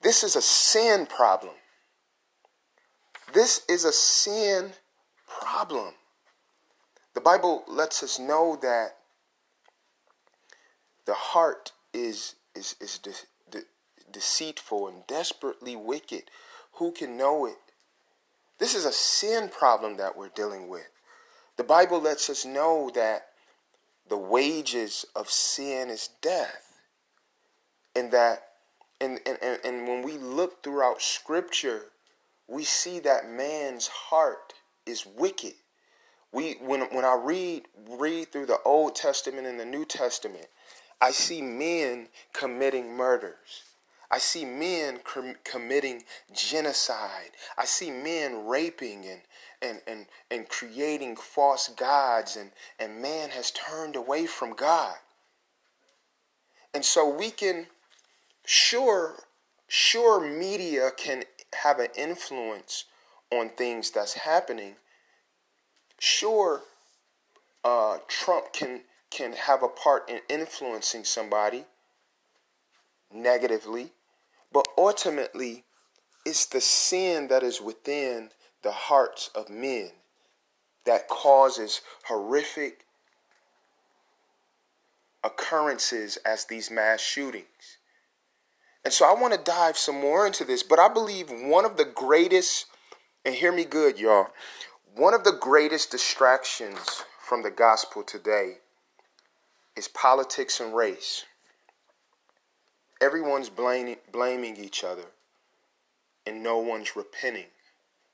This 0.00 0.22
is 0.22 0.36
a 0.36 0.40
sin 0.40 1.06
problem. 1.06 1.54
This 3.32 3.62
is 3.68 3.84
a 3.84 3.92
sin 3.92 4.74
problem. 5.26 5.94
The 7.14 7.20
Bible 7.20 7.64
lets 7.66 8.04
us 8.04 8.20
know 8.20 8.56
that 8.62 8.90
the 11.04 11.14
heart 11.14 11.72
is 11.92 12.36
is 12.54 12.76
is 12.80 12.98
de- 12.98 13.26
de- 13.50 13.66
deceitful 14.12 14.86
and 14.86 15.04
desperately 15.08 15.74
wicked. 15.74 16.30
Who 16.74 16.92
can 16.92 17.16
know 17.16 17.44
it? 17.44 17.58
This 18.60 18.76
is 18.76 18.84
a 18.84 18.92
sin 18.92 19.48
problem 19.48 19.96
that 19.96 20.16
we're 20.16 20.28
dealing 20.28 20.68
with. 20.68 20.88
The 21.56 21.64
Bible 21.64 22.00
lets 22.00 22.30
us 22.30 22.44
know 22.44 22.92
that 22.94 23.30
the 24.08 24.16
wages 24.16 25.04
of 25.16 25.28
sin 25.28 25.90
is 25.90 26.10
death. 26.22 26.67
And 27.98 28.12
that 28.12 28.44
and, 29.00 29.18
and, 29.26 29.38
and, 29.42 29.58
and 29.64 29.88
when 29.88 30.02
we 30.02 30.18
look 30.18 30.62
throughout 30.62 31.02
scripture, 31.02 31.82
we 32.46 32.62
see 32.62 33.00
that 33.00 33.28
man's 33.28 33.88
heart 33.88 34.54
is 34.86 35.04
wicked. 35.04 35.54
We 36.32 36.52
when 36.60 36.82
when 36.94 37.04
I 37.04 37.14
read 37.20 37.62
read 37.90 38.30
through 38.30 38.46
the 38.46 38.60
Old 38.64 38.94
Testament 38.94 39.48
and 39.48 39.58
the 39.58 39.64
New 39.64 39.84
Testament, 39.84 40.46
I 41.00 41.10
see 41.10 41.42
men 41.42 42.08
committing 42.32 42.96
murders. 42.96 43.62
I 44.10 44.18
see 44.18 44.44
men 44.44 45.00
com- 45.04 45.36
committing 45.44 46.04
genocide. 46.32 47.32
I 47.58 47.66
see 47.66 47.90
men 47.90 48.46
raping 48.46 49.04
and, 49.06 49.20
and, 49.60 49.82
and, 49.86 50.06
and 50.30 50.48
creating 50.48 51.16
false 51.16 51.68
gods, 51.68 52.36
and, 52.36 52.50
and 52.78 53.02
man 53.02 53.28
has 53.30 53.50
turned 53.50 53.96
away 53.96 54.26
from 54.26 54.54
God. 54.54 54.96
And 56.72 56.84
so 56.84 57.08
we 57.08 57.30
can, 57.30 57.66
sure, 58.48 59.14
sure, 59.66 60.20
media 60.20 60.90
can 60.96 61.22
have 61.62 61.78
an 61.78 61.88
influence 61.96 62.86
on 63.30 63.50
things 63.50 63.90
that's 63.90 64.14
happening. 64.14 64.76
Sure, 65.98 66.62
uh, 67.62 67.98
Trump 68.08 68.52
can 68.52 68.80
can 69.10 69.32
have 69.32 69.62
a 69.62 69.68
part 69.68 70.08
in 70.08 70.20
influencing 70.28 71.04
somebody 71.04 71.64
negatively, 73.12 73.92
but 74.52 74.66
ultimately, 74.76 75.64
it's 76.24 76.46
the 76.46 76.60
sin 76.60 77.28
that 77.28 77.42
is 77.42 77.60
within 77.60 78.30
the 78.62 78.72
hearts 78.72 79.30
of 79.34 79.48
men 79.48 79.90
that 80.84 81.08
causes 81.08 81.80
horrific 82.04 82.84
occurrences 85.22 86.16
as 86.24 86.44
these 86.46 86.70
mass 86.70 87.00
shootings. 87.00 87.78
And 88.84 88.92
so 88.92 89.04
I 89.04 89.20
want 89.20 89.34
to 89.34 89.40
dive 89.40 89.76
some 89.76 90.00
more 90.00 90.26
into 90.26 90.44
this, 90.44 90.62
but 90.62 90.78
I 90.78 90.88
believe 90.88 91.28
one 91.30 91.64
of 91.64 91.76
the 91.76 91.84
greatest, 91.84 92.66
and 93.24 93.34
hear 93.34 93.52
me 93.52 93.64
good, 93.64 93.98
y'all, 93.98 94.28
one 94.94 95.14
of 95.14 95.24
the 95.24 95.36
greatest 95.38 95.90
distractions 95.90 97.02
from 97.20 97.42
the 97.42 97.50
gospel 97.50 98.02
today 98.02 98.58
is 99.76 99.88
politics 99.88 100.60
and 100.60 100.74
race. 100.74 101.24
Everyone's 103.00 103.48
blaming, 103.48 103.96
blaming 104.10 104.56
each 104.56 104.82
other, 104.82 105.04
and 106.26 106.42
no 106.42 106.58
one's 106.58 106.96
repenting 106.96 107.46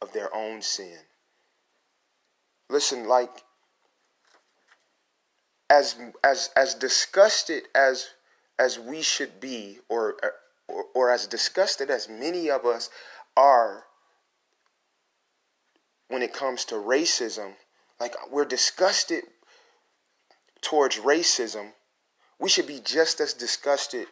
of 0.02 0.12
their 0.12 0.34
own 0.34 0.60
sin. 0.60 0.98
Listen, 2.68 3.06
like 3.08 3.44
as 5.70 5.96
as 6.22 6.50
as 6.56 6.74
disgusted 6.74 7.64
as 7.74 8.10
as 8.58 8.78
we 8.78 9.00
should 9.00 9.40
be, 9.40 9.78
or 9.88 10.16
or, 10.68 10.84
or 10.94 11.10
as 11.10 11.26
disgusted 11.26 11.90
as 11.90 12.08
many 12.08 12.50
of 12.50 12.64
us 12.64 12.90
are 13.36 13.84
when 16.08 16.22
it 16.22 16.32
comes 16.32 16.64
to 16.66 16.74
racism, 16.76 17.54
like 18.00 18.14
we're 18.30 18.44
disgusted 18.44 19.24
towards 20.60 20.96
racism, 20.98 21.72
we 22.38 22.48
should 22.48 22.66
be 22.66 22.80
just 22.80 23.20
as 23.20 23.32
disgusted 23.32 24.08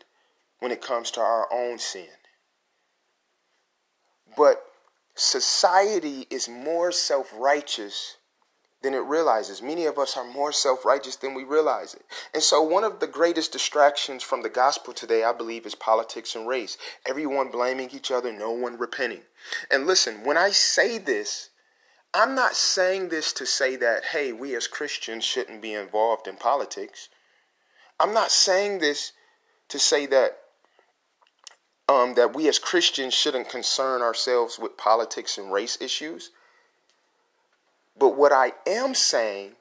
when 0.61 0.71
it 0.71 0.81
comes 0.81 1.11
to 1.13 1.21
our 1.21 1.53
own 1.53 1.79
sin. 1.79 2.07
But 4.37 4.65
society 5.15 6.27
is 6.31 6.49
more 6.49 6.93
self 6.93 7.33
righteous 7.37 8.17
than 8.83 8.95
it 8.95 8.99
realizes. 8.99 9.63
Many 9.63 9.87
of 9.87 9.99
us 9.99 10.17
are 10.17 10.25
more 10.25 10.53
self 10.53 10.85
righteous 10.85 11.17
than 11.17 11.35
we 11.35 11.45
realize 11.45 11.95
it. 11.95 12.05
And 12.35 12.43
so, 12.43 12.63
one 12.63 12.85
of 12.85 13.01
the 13.01 13.07
greatest 13.07 13.53
distractions 13.53 14.23
from 14.23 14.43
the 14.43 14.49
gospel 14.49 14.93
today, 14.93 15.25
I 15.25 15.33
believe, 15.33 15.67
is 15.67 15.75
politics 15.75 16.35
and 16.35 16.47
race. 16.47 16.77
Everyone 17.07 17.51
blaming 17.51 17.91
each 17.91 18.11
other, 18.11 18.33
no 18.33 18.51
one 18.51 18.79
repenting. 18.79 19.23
And 19.71 19.87
listen, 19.87 20.25
when 20.25 20.37
I 20.37 20.51
say 20.51 20.99
this, 20.99 21.51
I'm 22.15 22.35
not 22.35 22.55
saying 22.55 23.09
this 23.09 23.33
to 23.35 23.47
say 23.47 23.77
that, 23.77 24.05
hey, 24.07 24.33
we 24.33 24.55
as 24.55 24.69
Christians 24.69 25.25
shouldn't 25.25 25.63
be 25.63 25.73
involved 25.73 26.27
in 26.29 26.37
politics. 26.37 27.09
I'm 27.99 28.13
not 28.13 28.31
saying 28.31 28.81
this 28.81 29.13
to 29.69 29.79
say 29.79 30.07
that 30.07 30.39
um, 31.89 32.15
that 32.15 32.35
we 32.35 32.49
as 32.49 32.59
Christians 32.59 33.15
shouldn't 33.15 33.49
concern 33.49 34.03
ourselves 34.03 34.59
with 34.59 34.77
politics 34.77 35.39
and 35.39 35.53
race 35.53 35.79
issues. 35.81 36.31
But 37.99 38.17
what 38.17 38.33
I 38.33 38.53
am 38.67 38.95
saying 38.95 39.53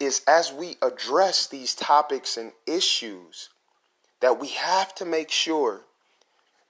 is 0.00 0.22
as 0.26 0.52
we 0.52 0.76
address 0.82 1.46
these 1.46 1.74
topics 1.74 2.36
and 2.36 2.52
issues, 2.66 3.50
that 4.20 4.38
we 4.38 4.48
have 4.48 4.94
to 4.96 5.04
make 5.04 5.30
sure 5.30 5.82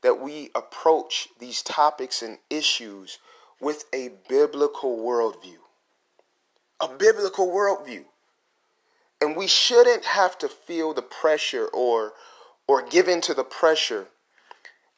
that 0.02 0.20
we 0.20 0.50
approach 0.55 1.28
these 1.38 1.62
topics 1.62 2.22
and 2.22 2.38
issues 2.50 3.18
with 3.61 3.85
a 3.94 4.11
biblical 4.28 4.98
worldview. 4.98 5.59
A 6.81 6.88
biblical 6.88 7.48
worldview. 7.48 8.05
And 9.20 9.37
we 9.37 9.46
shouldn't 9.46 10.05
have 10.05 10.37
to 10.38 10.48
feel 10.48 10.92
the 10.92 11.02
pressure 11.02 11.66
or 11.66 12.12
or 12.66 12.83
give 12.83 13.09
in 13.09 13.20
to 13.20 13.35
the 13.35 13.44
pressure 13.44 14.07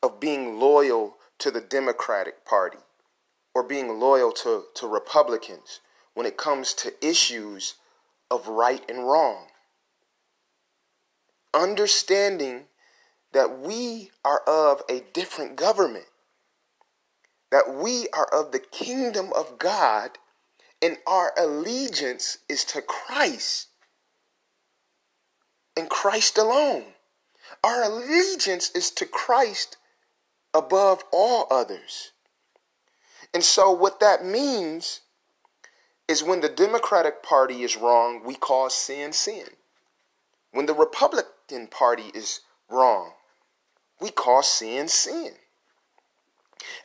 of 0.03 0.21
being 0.21 0.59
loyal 0.59 1.17
to 1.39 1.51
the 1.51 1.61
Democratic 1.61 2.45
Party 2.45 2.79
or 3.55 3.63
being 3.63 3.99
loyal 3.99 4.33
to, 4.33 4.65
to 4.75 4.87
Republicans 4.87 5.81
when 6.15 6.27
it 6.27 6.37
comes 6.37 6.73
to 6.75 7.07
issues 7.07 7.75
of 8.31 8.49
right 8.49 8.83
and 8.89 9.07
wrong. 9.07 9.49
Understanding 11.53 12.65
that 13.33 13.59
we 13.61 14.11
are 14.25 14.41
of 14.47 14.83
a 14.89 15.01
different 15.13 15.57
government, 15.57 16.07
that 17.51 17.75
we 17.75 18.09
are 18.13 18.29
of 18.33 18.53
the 18.53 18.59
kingdom 18.59 19.33
of 19.35 19.59
God, 19.59 20.19
and 20.81 20.99
our 21.07 21.33
allegiance 21.37 22.39
is 22.49 22.65
to 22.67 22.81
Christ 22.81 23.69
and 25.77 25.89
Christ 25.89 26.39
alone. 26.39 26.85
Our 27.63 27.83
allegiance 27.83 28.71
is 28.71 28.91
to 28.93 29.07
Christ 29.07 29.77
above 30.53 31.05
all 31.13 31.47
others. 31.51 32.13
And 33.33 33.43
so, 33.43 33.71
what 33.73 34.01
that 34.01 34.25
means 34.25 35.01
is 36.09 36.23
when 36.23 36.41
the 36.41 36.49
Democratic 36.49 37.23
Party 37.23 37.63
is 37.63 37.77
wrong, 37.77 38.23
we 38.25 38.35
call 38.35 38.69
sin 38.71 39.13
sin. 39.13 39.47
When 40.53 40.67
the 40.67 40.75
Republican 40.75 41.67
Party 41.67 42.11
is 42.15 42.41
wrong, 42.69 43.13
we 44.01 44.11
call 44.11 44.43
sin 44.43 44.89
sin. 44.89 45.33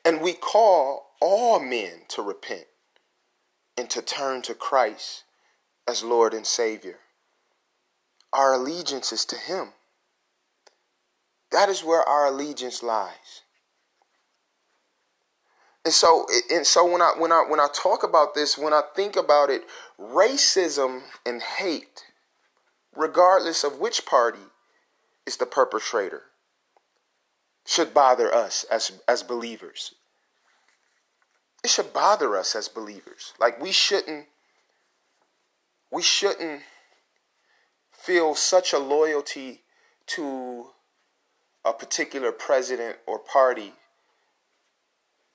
And 0.06 0.22
we 0.22 0.34
call 0.34 1.12
all 1.22 1.60
men 1.60 2.02
to 2.10 2.22
repent 2.22 2.66
and 3.78 3.90
to 3.90 4.02
turn 4.02 4.42
to 4.44 4.54
Christ 4.54 5.24
as 5.88 6.04
Lord 6.04 6.34
and 6.34 6.46
Savior. 6.46 7.00
Our 8.32 8.54
allegiance 8.54 9.12
is 9.12 9.26
to 9.26 9.36
Him. 9.36 9.74
That 11.52 11.70
is 11.70 11.84
where 11.84 12.08
our 12.08 12.28
allegiance 12.28 12.84
lies. 12.84 13.42
And 15.86 15.94
so, 15.94 16.26
and 16.52 16.68
so 16.68 16.86
when 16.86 17.02
I 17.02 17.14
when 17.18 17.32
I 17.32 17.46
when 17.48 17.60
I 17.60 17.68
talk 17.74 18.04
about 18.04 18.36
this, 18.36 18.58
when 18.58 18.74
I 18.74 18.82
think 18.96 19.16
about 19.16 19.50
it, 19.50 19.64
racism 20.00 21.02
and 21.26 21.42
hate, 21.42 22.04
regardless 22.96 23.64
of 23.64 23.80
which 23.80 24.06
party 24.06 24.40
is 25.26 25.38
the 25.38 25.46
perpetrator, 25.46 26.24
should 27.66 27.94
bother 27.94 28.34
us 28.34 28.66
as 28.70 28.92
as 29.08 29.24
believers. 29.24 29.96
It 31.64 31.70
should 31.70 31.94
bother 31.94 32.38
us 32.38 32.56
as 32.56 32.68
believers. 32.68 33.34
Like 33.40 33.62
we 33.62 33.72
shouldn't 33.72 34.28
we 35.92 36.02
shouldn't 36.02 36.64
feel 37.92 38.36
such 38.36 38.74
a 38.74 38.80
loyalty 38.80 39.62
to 40.08 40.68
a 41.66 41.74
particular 41.74 42.32
president 42.32 42.98
or 43.06 43.20
party 43.20 43.74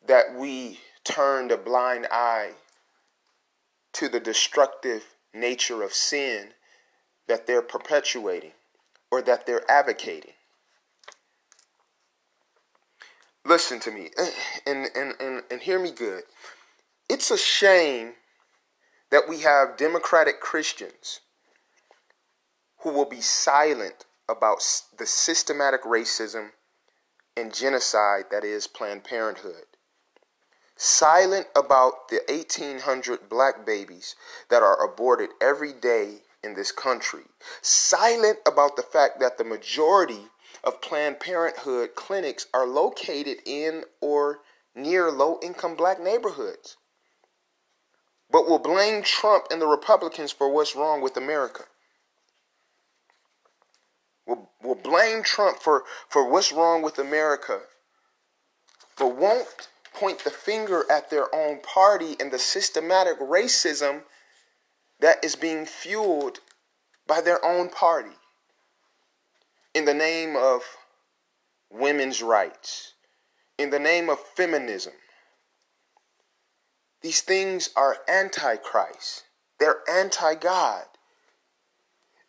that 0.06 0.34
we 0.34 0.80
turned 1.04 1.50
a 1.50 1.56
blind 1.56 2.06
eye 2.10 2.52
to 3.94 4.08
the 4.08 4.20
destructive 4.20 5.04
nature 5.32 5.82
of 5.82 5.92
sin 5.92 6.48
that 7.26 7.46
they're 7.46 7.62
perpetuating 7.62 8.52
or 9.10 9.22
that 9.22 9.46
they're 9.46 9.68
advocating. 9.70 10.32
Listen 13.44 13.78
to 13.80 13.90
me 13.90 14.10
and, 14.66 14.88
and, 14.94 15.14
and, 15.20 15.42
and 15.50 15.60
hear 15.60 15.78
me 15.78 15.90
good. 15.90 16.24
It's 17.08 17.30
a 17.30 17.38
shame 17.38 18.14
that 19.10 19.28
we 19.28 19.40
have 19.40 19.76
Democratic 19.76 20.40
Christians 20.40 21.20
who 22.78 22.90
will 22.90 23.08
be 23.08 23.20
silent 23.20 24.06
about 24.28 24.62
the 24.98 25.06
systematic 25.06 25.82
racism 25.84 26.50
and 27.36 27.54
genocide 27.54 28.24
that 28.30 28.44
is 28.44 28.66
Planned 28.66 29.04
Parenthood. 29.04 29.73
Silent 30.76 31.46
about 31.54 32.08
the 32.08 32.20
1,800 32.28 33.28
black 33.28 33.64
babies 33.64 34.16
that 34.48 34.62
are 34.62 34.84
aborted 34.84 35.30
every 35.40 35.72
day 35.72 36.22
in 36.42 36.54
this 36.54 36.72
country. 36.72 37.24
Silent 37.62 38.38
about 38.44 38.76
the 38.76 38.82
fact 38.82 39.20
that 39.20 39.38
the 39.38 39.44
majority 39.44 40.28
of 40.64 40.80
Planned 40.80 41.20
Parenthood 41.20 41.94
clinics 41.94 42.46
are 42.52 42.66
located 42.66 43.38
in 43.46 43.84
or 44.00 44.40
near 44.74 45.10
low 45.10 45.38
income 45.42 45.76
black 45.76 46.00
neighborhoods. 46.00 46.76
But 48.30 48.48
will 48.48 48.58
blame 48.58 49.02
Trump 49.02 49.46
and 49.50 49.60
the 49.60 49.66
Republicans 49.66 50.32
for 50.32 50.48
what's 50.48 50.74
wrong 50.74 51.00
with 51.00 51.16
America. 51.16 51.64
Will, 54.26 54.50
will 54.62 54.74
blame 54.74 55.22
Trump 55.22 55.60
for, 55.60 55.84
for 56.08 56.28
what's 56.28 56.50
wrong 56.50 56.82
with 56.82 56.98
America, 56.98 57.60
but 58.96 59.14
won't 59.14 59.68
point 59.94 60.24
the 60.24 60.30
finger 60.30 60.84
at 60.90 61.10
their 61.10 61.34
own 61.34 61.60
party 61.60 62.16
and 62.20 62.30
the 62.30 62.38
systematic 62.38 63.18
racism 63.20 64.02
that 65.00 65.24
is 65.24 65.36
being 65.36 65.64
fueled 65.66 66.40
by 67.06 67.20
their 67.20 67.44
own 67.44 67.68
party 67.68 68.16
in 69.74 69.84
the 69.84 69.94
name 69.94 70.36
of 70.36 70.62
women's 71.70 72.22
rights, 72.22 72.94
in 73.58 73.70
the 73.70 73.78
name 73.78 74.08
of 74.08 74.18
feminism. 74.18 74.92
These 77.02 77.20
things 77.20 77.70
are 77.76 77.98
antichrist. 78.08 79.24
They're 79.58 79.80
anti-God. 79.90 80.84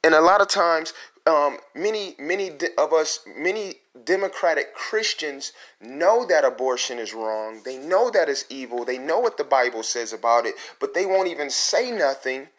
And 0.03 0.13
a 0.13 0.21
lot 0.21 0.41
of 0.41 0.47
times, 0.47 0.93
um, 1.27 1.57
many, 1.73 2.15
many 2.19 2.51
of 2.77 2.93
us, 2.93 3.19
many 3.35 3.75
Democratic 4.03 4.75
Christians 4.75 5.53
know 5.81 6.25
that 6.25 6.45
abortion 6.45 6.99
is 6.99 7.13
wrong. 7.13 7.61
They 7.65 7.77
know 7.77 8.11
that 8.11 8.29
it's 8.29 8.45
evil. 8.49 8.85
They 8.85 8.99
know 8.99 9.19
what 9.19 9.37
the 9.37 9.43
Bible 9.43 9.81
says 9.81 10.13
about 10.13 10.45
it, 10.45 10.55
but 10.79 10.93
they 10.93 11.05
won't 11.05 11.27
even 11.27 11.49
say 11.49 11.91
nothing 11.91 12.49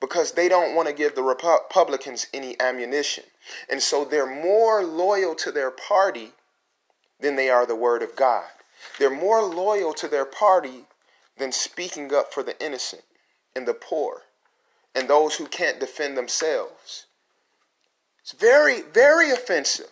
because 0.00 0.32
they 0.32 0.48
don't 0.48 0.74
want 0.74 0.88
to 0.88 0.94
give 0.94 1.14
the 1.14 1.22
Republicans 1.22 2.26
any 2.34 2.60
ammunition. 2.60 3.24
And 3.70 3.80
so 3.80 4.04
they're 4.04 4.26
more 4.26 4.84
loyal 4.84 5.34
to 5.36 5.52
their 5.52 5.70
party 5.70 6.32
than 7.20 7.36
they 7.36 7.48
are 7.48 7.64
the 7.64 7.76
Word 7.76 8.02
of 8.02 8.16
God. 8.16 8.44
They're 8.98 9.10
more 9.10 9.42
loyal 9.42 9.94
to 9.94 10.08
their 10.08 10.24
party 10.24 10.84
than 11.38 11.52
speaking 11.52 12.12
up 12.12 12.34
for 12.34 12.42
the 12.42 12.62
innocent 12.62 13.04
and 13.54 13.66
the 13.66 13.74
poor 13.74 14.22
and 14.94 15.08
those 15.08 15.36
who 15.36 15.46
can't 15.46 15.80
defend 15.80 16.16
themselves. 16.18 17.06
It's 18.22 18.32
very, 18.32 18.82
very 18.82 19.30
offensive, 19.30 19.90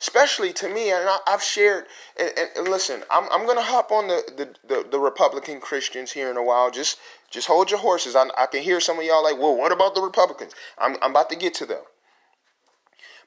especially 0.00 0.52
to 0.54 0.68
me. 0.68 0.90
And 0.90 1.06
I, 1.08 1.18
have 1.26 1.42
shared, 1.42 1.84
and, 2.18 2.32
and, 2.36 2.48
and, 2.56 2.68
listen, 2.68 3.02
I'm, 3.10 3.28
I'm 3.30 3.44
going 3.44 3.58
to 3.58 3.62
hop 3.62 3.92
on 3.92 4.08
the, 4.08 4.22
the, 4.36 4.74
the, 4.74 4.88
the, 4.90 4.98
Republican 4.98 5.60
Christians 5.60 6.10
here 6.10 6.30
in 6.30 6.38
a 6.38 6.42
while. 6.42 6.70
Just 6.70 6.98
just 7.30 7.46
hold 7.46 7.70
your 7.70 7.80
horses. 7.80 8.16
I, 8.16 8.28
I 8.36 8.46
can 8.46 8.62
hear 8.62 8.80
some 8.80 8.98
of 8.98 9.04
y'all 9.04 9.22
like, 9.22 9.38
well, 9.38 9.56
what 9.56 9.72
about 9.72 9.94
the 9.94 10.00
Republicans? 10.00 10.54
I'm, 10.78 10.96
I'm 11.02 11.10
about 11.10 11.28
to 11.30 11.36
get 11.36 11.54
to 11.54 11.66
them. 11.66 11.82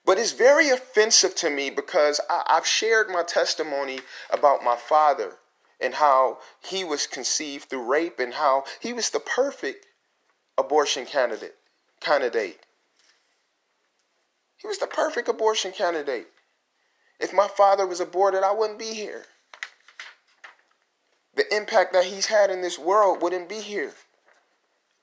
But 0.06 0.18
it's 0.18 0.34
very 0.34 0.70
offensive 0.70 1.36
to 1.36 1.50
me 1.50 1.70
because 1.70 2.20
I, 2.30 2.44
I've 2.48 2.68
shared 2.68 3.10
my 3.10 3.24
testimony 3.24 4.00
about 4.32 4.64
my 4.64 4.76
father 4.76 5.38
and 5.80 5.94
how 5.94 6.40
he 6.62 6.84
was 6.84 7.08
conceived 7.08 7.70
through 7.70 7.90
rape 7.90 8.20
and 8.20 8.34
how 8.34 8.64
he 8.80 8.94
was 8.94 9.12
the 9.12 9.20
perfect 9.20 9.86
abortion 10.58 11.06
candidate 11.06 11.56
candidate. 12.00 12.60
He 14.64 14.68
was 14.68 14.80
the 14.80 14.88
perfect 14.88 15.28
abortion 15.28 15.72
candidate. 15.72 16.30
If 17.20 17.34
my 17.34 17.48
father 17.48 17.86
was 17.86 18.00
aborted, 18.00 18.42
I 18.44 18.52
wouldn't 18.52 18.80
be 18.80 18.96
here 18.96 19.26
the 21.36 21.56
impact 21.56 21.94
that 21.94 22.06
he's 22.06 22.28
had 22.28 22.50
in 22.50 22.62
this 22.62 22.78
world 22.78 23.22
wouldn't 23.22 23.50
be 23.50 23.60
here. 23.60 23.94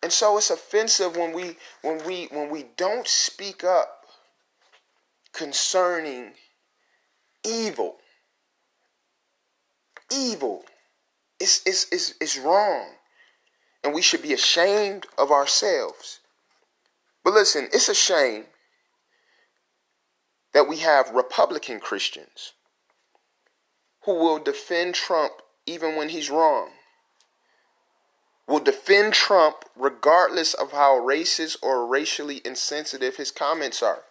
And 0.03 0.12
so 0.12 0.38
it's 0.38 0.51
offensive 0.51 1.16
when 1.16 1.33
we 1.33 1.57
when 1.83 2.05
we 2.07 2.27
when 2.31 2.49
we 2.51 2.66
don't 2.77 3.07
speak 3.07 3.64
up 3.64 4.07
concerning 5.33 6.33
evil. 7.44 7.96
Evil. 10.12 10.64
It's, 11.38 11.62
it's, 11.64 11.87
it's, 11.92 12.14
it's 12.20 12.38
wrong. 12.38 12.87
And 13.83 13.94
we 13.94 14.03
should 14.03 14.23
be 14.23 14.33
ashamed 14.33 15.07
of 15.16 15.31
ourselves. 15.31 16.20
But 17.25 17.35
listen, 17.35 17.68
it's 17.73 17.88
a 17.88 17.94
shame 17.94 18.44
that 20.53 20.69
we 20.69 20.79
have 20.79 21.11
Republican 21.11 21.81
Christians 21.81 22.53
who 24.05 24.15
will 24.15 24.39
defend 24.39 24.95
Trump 24.95 25.35
even 25.67 25.97
when 25.97 26.09
he's 26.09 26.31
wrong, 26.31 26.71
will 28.49 28.61
defend 28.61 29.13
Trump 29.13 29.65
regardless 29.77 30.55
of 30.55 30.73
how 30.73 30.99
racist 30.99 31.57
or 31.63 31.87
racially 31.87 32.41
insensitive 32.45 33.17
his 33.17 33.31
comments 33.31 33.83
are, 33.83 34.03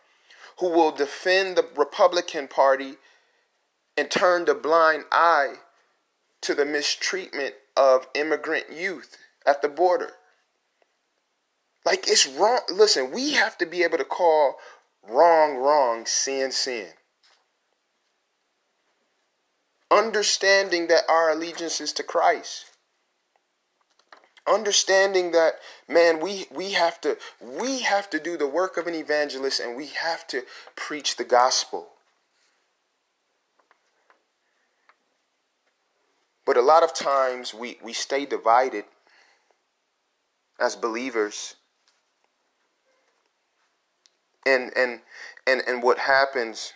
who 0.59 0.69
will 0.69 0.91
defend 0.91 1.57
the 1.57 1.67
Republican 1.75 2.47
Party 2.47 2.95
and 3.97 4.09
turn 4.09 4.45
the 4.45 4.53
blind 4.53 5.03
eye 5.11 5.55
to 6.41 6.53
the 6.53 6.65
mistreatment 6.65 7.55
of 7.75 8.07
immigrant 8.13 8.71
youth 8.71 9.17
at 9.45 9.61
the 9.61 9.67
border. 9.67 10.11
Like 11.85 12.07
it's 12.07 12.27
wrong. 12.27 12.61
Listen, 12.71 13.11
we 13.11 13.33
have 13.33 13.57
to 13.57 13.65
be 13.65 13.83
able 13.83 13.97
to 13.97 14.05
call 14.05 14.55
wrong 15.07 15.57
wrong, 15.57 16.05
sin 16.05 16.51
sin 16.51 16.93
understanding 19.91 20.87
that 20.87 21.03
our 21.09 21.31
allegiance 21.31 21.81
is 21.81 21.93
to 21.93 22.03
Christ. 22.03 22.65
Understanding 24.47 25.31
that 25.31 25.55
man 25.87 26.19
we 26.19 26.47
we 26.51 26.71
have 26.71 26.99
to 27.01 27.17
we 27.41 27.81
have 27.81 28.09
to 28.09 28.19
do 28.19 28.37
the 28.37 28.47
work 28.47 28.77
of 28.77 28.87
an 28.87 28.95
evangelist 28.95 29.59
and 29.59 29.75
we 29.75 29.87
have 29.87 30.25
to 30.27 30.43
preach 30.75 31.17
the 31.17 31.23
gospel. 31.23 31.89
But 36.45 36.57
a 36.57 36.61
lot 36.61 36.81
of 36.81 36.95
times 36.95 37.53
we, 37.53 37.77
we 37.83 37.93
stay 37.93 38.25
divided 38.25 38.85
as 40.59 40.75
believers. 40.75 41.55
And 44.45 44.71
and 44.75 45.01
and 45.45 45.61
and 45.67 45.83
what 45.83 45.99
happens 45.99 46.73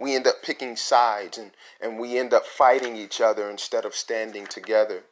we 0.00 0.16
end 0.16 0.26
up 0.26 0.42
picking 0.42 0.76
sides 0.76 1.36
and, 1.36 1.50
and 1.80 1.98
we 1.98 2.18
end 2.18 2.32
up 2.32 2.46
fighting 2.46 2.96
each 2.96 3.20
other 3.20 3.50
instead 3.50 3.84
of 3.84 3.94
standing 3.94 4.46
together. 4.46 5.02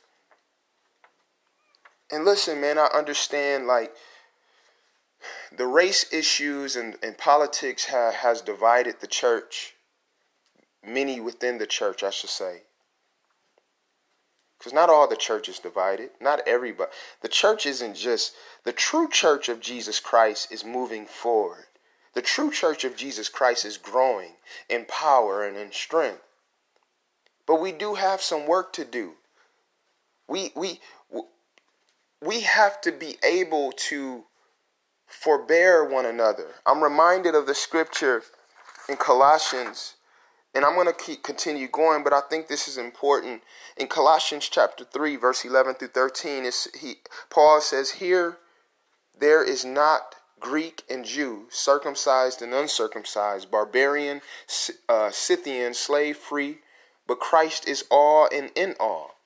And 2.11 2.25
listen, 2.25 2.59
man, 2.59 2.79
I 2.79 2.87
understand 2.87 3.67
like 3.67 3.95
the 5.55 5.67
race 5.67 6.11
issues 6.11 6.75
and, 6.75 6.97
and 7.03 7.19
politics 7.19 7.87
ha, 7.91 8.13
has 8.13 8.41
divided 8.41 9.01
the 9.01 9.07
church, 9.07 9.75
many 10.83 11.21
within 11.21 11.59
the 11.59 11.67
church, 11.67 12.03
I 12.03 12.11
should 12.11 12.31
say. 12.31 12.63
Because 14.69 14.75
not 14.75 14.91
all 14.91 15.09
the 15.09 15.17
church 15.17 15.49
is 15.49 15.59
divided, 15.59 16.11
not 16.21 16.47
everybody. 16.47 16.91
The 17.23 17.29
church 17.29 17.65
isn't 17.65 17.95
just, 17.95 18.35
the 18.65 18.73
true 18.73 19.09
church 19.09 19.49
of 19.49 19.61
Jesus 19.61 19.99
Christ 19.99 20.53
is 20.53 20.63
moving 20.63 21.07
forward. 21.07 21.65
The 22.13 22.21
true 22.21 22.51
church 22.51 22.85
of 22.85 22.95
Jesus 22.95 23.31
Christ 23.31 23.65
is 23.65 23.79
growing 23.79 24.33
in 24.69 24.85
power 24.85 25.43
and 25.43 25.57
in 25.57 25.73
strength. 25.73 26.21
But 27.47 27.63
we 27.63 27.73
do 27.73 27.95
have 27.95 28.21
some 28.21 28.47
work 28.47 28.75
to 28.75 28.85
do. 28.85 29.15
We 30.29 30.53
we 30.55 30.81
we 32.21 32.41
have 32.41 32.83
to 32.83 32.93
be 32.93 33.17
able 33.25 33.73
to 33.89 34.25
forbear 35.07 35.83
one 35.83 36.05
another. 36.05 36.49
I'm 36.67 36.85
reminded 36.85 37.35
of 37.35 37.47
the 37.47 37.55
scripture 37.55 38.23
in 38.87 38.99
Colossians 38.99 39.95
and 40.55 40.65
I'm 40.65 40.75
going 40.75 40.87
to 40.87 40.93
keep 40.93 41.23
continue 41.23 41.69
going, 41.69 42.03
but 42.03 42.13
I 42.13 42.21
think 42.29 42.49
this 42.49 42.69
is 42.69 42.79
important. 42.79 43.43
In 43.77 43.87
Colossians 43.87 44.49
chapter 44.49 44.85
3 44.85 45.17
verse 45.17 45.45
11 45.45 45.75
through 45.75 45.89
13 45.89 46.45
is 46.45 46.69
he 46.81 46.97
Paul 47.31 47.61
says 47.61 47.93
here 47.93 48.39
there 49.19 49.43
is 49.43 49.65
not 49.65 50.15
Greek 50.41 50.85
and 50.89 51.05
Jew, 51.05 51.47
circumcised 51.51 52.41
and 52.43 52.55
uncircumcised, 52.55 53.51
barbarian, 53.51 54.23
uh, 54.89 55.11
Scythian, 55.11 55.75
slave 55.75 56.17
free, 56.17 56.59
but 57.07 57.19
Christ 57.19 57.67
is 57.67 57.85
all 57.91 58.29
and 58.33 58.51
in 58.55 58.77
all. 58.79 59.17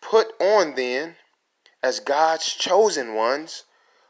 Put 0.00 0.28
on 0.40 0.74
then, 0.76 1.16
as 1.82 2.00
God's 2.00 2.54
chosen 2.54 3.14
ones, 3.14 3.64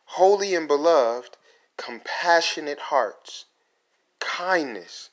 holy 0.04 0.54
and 0.54 0.68
beloved, 0.68 1.36
compassionate 1.76 2.78
hearts, 2.78 3.46
kindness, 4.20 5.09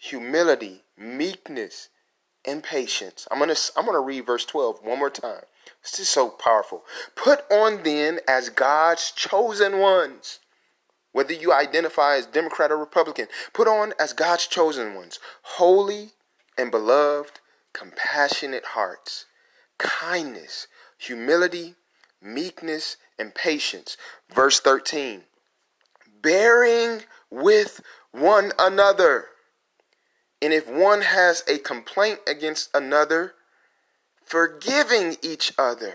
humility, 0.00 0.82
meekness, 0.98 1.90
and 2.44 2.64
patience. 2.64 3.28
I'm 3.30 3.38
gonna 3.38 3.54
I'm 3.76 3.86
gonna 3.86 4.00
read 4.00 4.26
verse 4.26 4.46
12 4.46 4.80
one 4.82 4.98
more 4.98 5.10
time. 5.10 5.42
This 5.82 6.00
is 6.00 6.08
so 6.08 6.30
powerful. 6.30 6.84
Put 7.16 7.44
on 7.52 7.84
then 7.84 8.20
as 8.26 8.48
God's 8.50 9.12
chosen 9.12 9.78
ones 9.78 10.40
whether 11.12 11.32
you 11.32 11.52
identify 11.52 12.16
as 12.16 12.26
Democrat 12.26 12.70
or 12.70 12.78
Republican, 12.78 13.26
put 13.52 13.66
on 13.66 13.92
as 13.98 14.12
God's 14.12 14.46
chosen 14.46 14.94
ones, 14.94 15.18
holy 15.42 16.10
and 16.56 16.70
beloved, 16.70 17.40
compassionate 17.72 18.64
hearts, 18.66 19.26
kindness, 19.78 20.68
humility, 20.98 21.74
meekness, 22.22 22.96
and 23.18 23.34
patience. 23.34 23.96
Verse 24.32 24.60
13, 24.60 25.24
bearing 26.22 27.02
with 27.30 27.80
one 28.12 28.52
another. 28.58 29.26
And 30.42 30.52
if 30.52 30.68
one 30.68 31.02
has 31.02 31.44
a 31.46 31.58
complaint 31.58 32.20
against 32.26 32.70
another, 32.74 33.34
forgiving 34.24 35.16
each 35.22 35.52
other. 35.58 35.94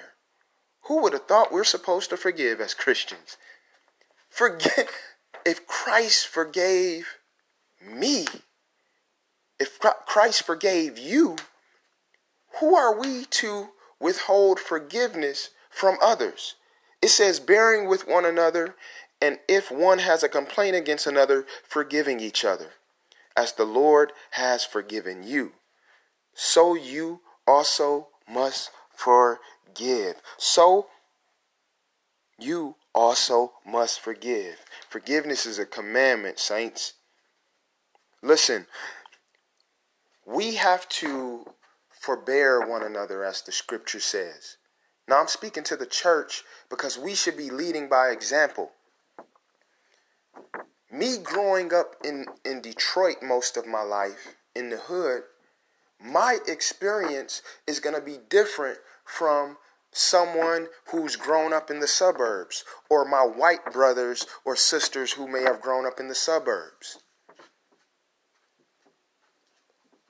Who 0.84 1.02
would 1.02 1.14
have 1.14 1.26
thought 1.26 1.54
we're 1.54 1.64
supposed 1.64 2.10
to 2.10 2.18
forgive 2.18 2.60
as 2.60 2.74
Christians? 2.74 3.38
Forget 4.30 4.90
if 5.46 5.66
Christ 5.66 6.28
forgave 6.28 7.08
me, 7.82 8.26
if 9.58 9.80
Christ 9.80 10.44
forgave 10.44 10.98
you, 10.98 11.38
who 12.60 12.76
are 12.76 12.98
we 12.98 13.26
to 13.26 13.70
withhold 14.00 14.60
forgiveness 14.60 15.52
from 15.70 15.98
others? 16.02 16.56
It 17.02 17.10
says, 17.10 17.40
bearing 17.40 17.88
with 17.88 18.08
one 18.08 18.26
another, 18.26 18.76
and 19.22 19.40
if 19.48 19.72
one 19.72 20.00
has 20.00 20.24
a 20.24 20.30
complaint 20.30 20.76
against 20.76 21.08
another, 21.08 21.46
forgiving 21.64 22.20
each 22.20 22.44
other, 22.44 22.72
as 23.36 23.54
the 23.54 23.66
Lord 23.66 24.12
has 24.32 24.64
forgiven 24.66 25.24
you. 25.24 25.54
So 26.34 26.74
you 26.74 27.22
also 27.48 28.10
must 28.30 28.72
forgive. 28.96 30.16
So 30.38 30.88
you 32.38 32.76
also 32.94 33.54
must 33.66 34.00
forgive. 34.00 34.58
Forgiveness 34.90 35.46
is 35.46 35.60
a 35.60 35.66
commandment, 35.66 36.40
saints. 36.40 36.94
Listen, 38.22 38.68
we 40.26 40.56
have 40.56 40.88
to 40.90 41.46
forbear 41.92 42.66
one 42.66 42.84
another, 42.84 43.24
as 43.24 43.42
the 43.42 43.52
scripture 43.52 44.00
says. 44.00 44.58
Now, 45.08 45.20
I'm 45.20 45.28
speaking 45.28 45.64
to 45.66 45.76
the 45.76 45.86
church 45.86 46.44
because 46.70 46.98
we 46.98 47.14
should 47.16 47.38
be 47.38 47.50
leading 47.50 47.88
by 47.88 48.10
example. 48.10 48.72
Me 50.96 51.18
growing 51.18 51.74
up 51.74 51.98
in, 52.06 52.26
in 52.46 52.62
Detroit 52.62 53.18
most 53.22 53.58
of 53.58 53.68
my 53.68 53.82
life, 53.82 54.36
in 54.56 54.70
the 54.70 54.78
hood, 54.78 55.24
my 56.02 56.38
experience 56.48 57.42
is 57.68 57.82
going 57.82 57.96
to 57.96 58.02
be 58.02 58.18
different 58.30 58.80
from 59.04 59.58
someone 59.92 60.68
who's 60.92 61.18
grown 61.18 61.52
up 61.52 61.70
in 61.70 61.82
the 61.82 61.88
suburbs, 61.88 62.64
or 62.90 63.04
my 63.04 63.24
white 63.24 63.74
brothers 63.74 64.26
or 64.46 64.56
sisters 64.56 65.12
who 65.14 65.28
may 65.28 65.42
have 65.42 65.62
grown 65.62 65.86
up 65.86 66.00
in 66.00 66.08
the 66.08 66.16
suburbs. 66.16 67.00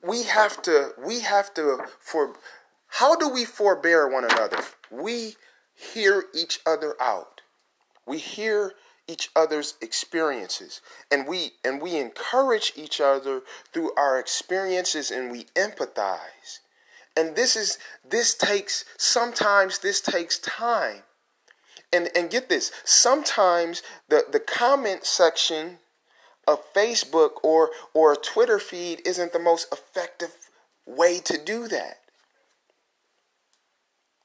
We 0.04 0.22
have 0.24 0.62
to, 0.62 0.92
we 1.04 1.20
have 1.20 1.52
to, 1.54 1.80
for, 1.98 2.34
how 2.86 3.16
do 3.16 3.28
we 3.28 3.44
forbear 3.44 4.08
one 4.08 4.24
another? 4.24 4.58
We 4.92 5.34
hear 5.74 6.24
each 6.32 6.60
other 6.64 6.94
out. 7.00 7.40
We 8.06 8.18
hear 8.18 8.72
each 9.08 9.30
other's 9.36 9.74
experiences. 9.80 10.80
And 11.10 11.26
we 11.26 11.52
and 11.64 11.80
we 11.80 11.96
encourage 11.96 12.72
each 12.76 13.00
other 13.00 13.42
through 13.72 13.92
our 13.96 14.18
experiences 14.18 15.10
and 15.10 15.30
we 15.30 15.44
empathize. 15.54 16.60
And 17.16 17.36
this 17.36 17.56
is 17.56 17.78
this 18.08 18.34
takes 18.34 18.84
sometimes 18.96 19.78
this 19.78 20.00
takes 20.00 20.38
time. 20.38 21.02
And 21.92 22.10
and 22.16 22.30
get 22.30 22.48
this 22.48 22.72
sometimes 22.84 23.82
the 24.08 24.24
the 24.30 24.40
comment 24.40 25.04
section 25.04 25.78
of 26.48 26.72
facebook 26.74 27.32
or 27.42 27.70
or 27.94 28.12
a 28.12 28.16
twitter 28.16 28.58
feed 28.58 29.02
isn't 29.06 29.32
the 29.32 29.38
most 29.38 29.72
effective 29.72 30.34
way 30.84 31.20
to 31.20 31.38
do 31.38 31.68
that. 31.68 31.98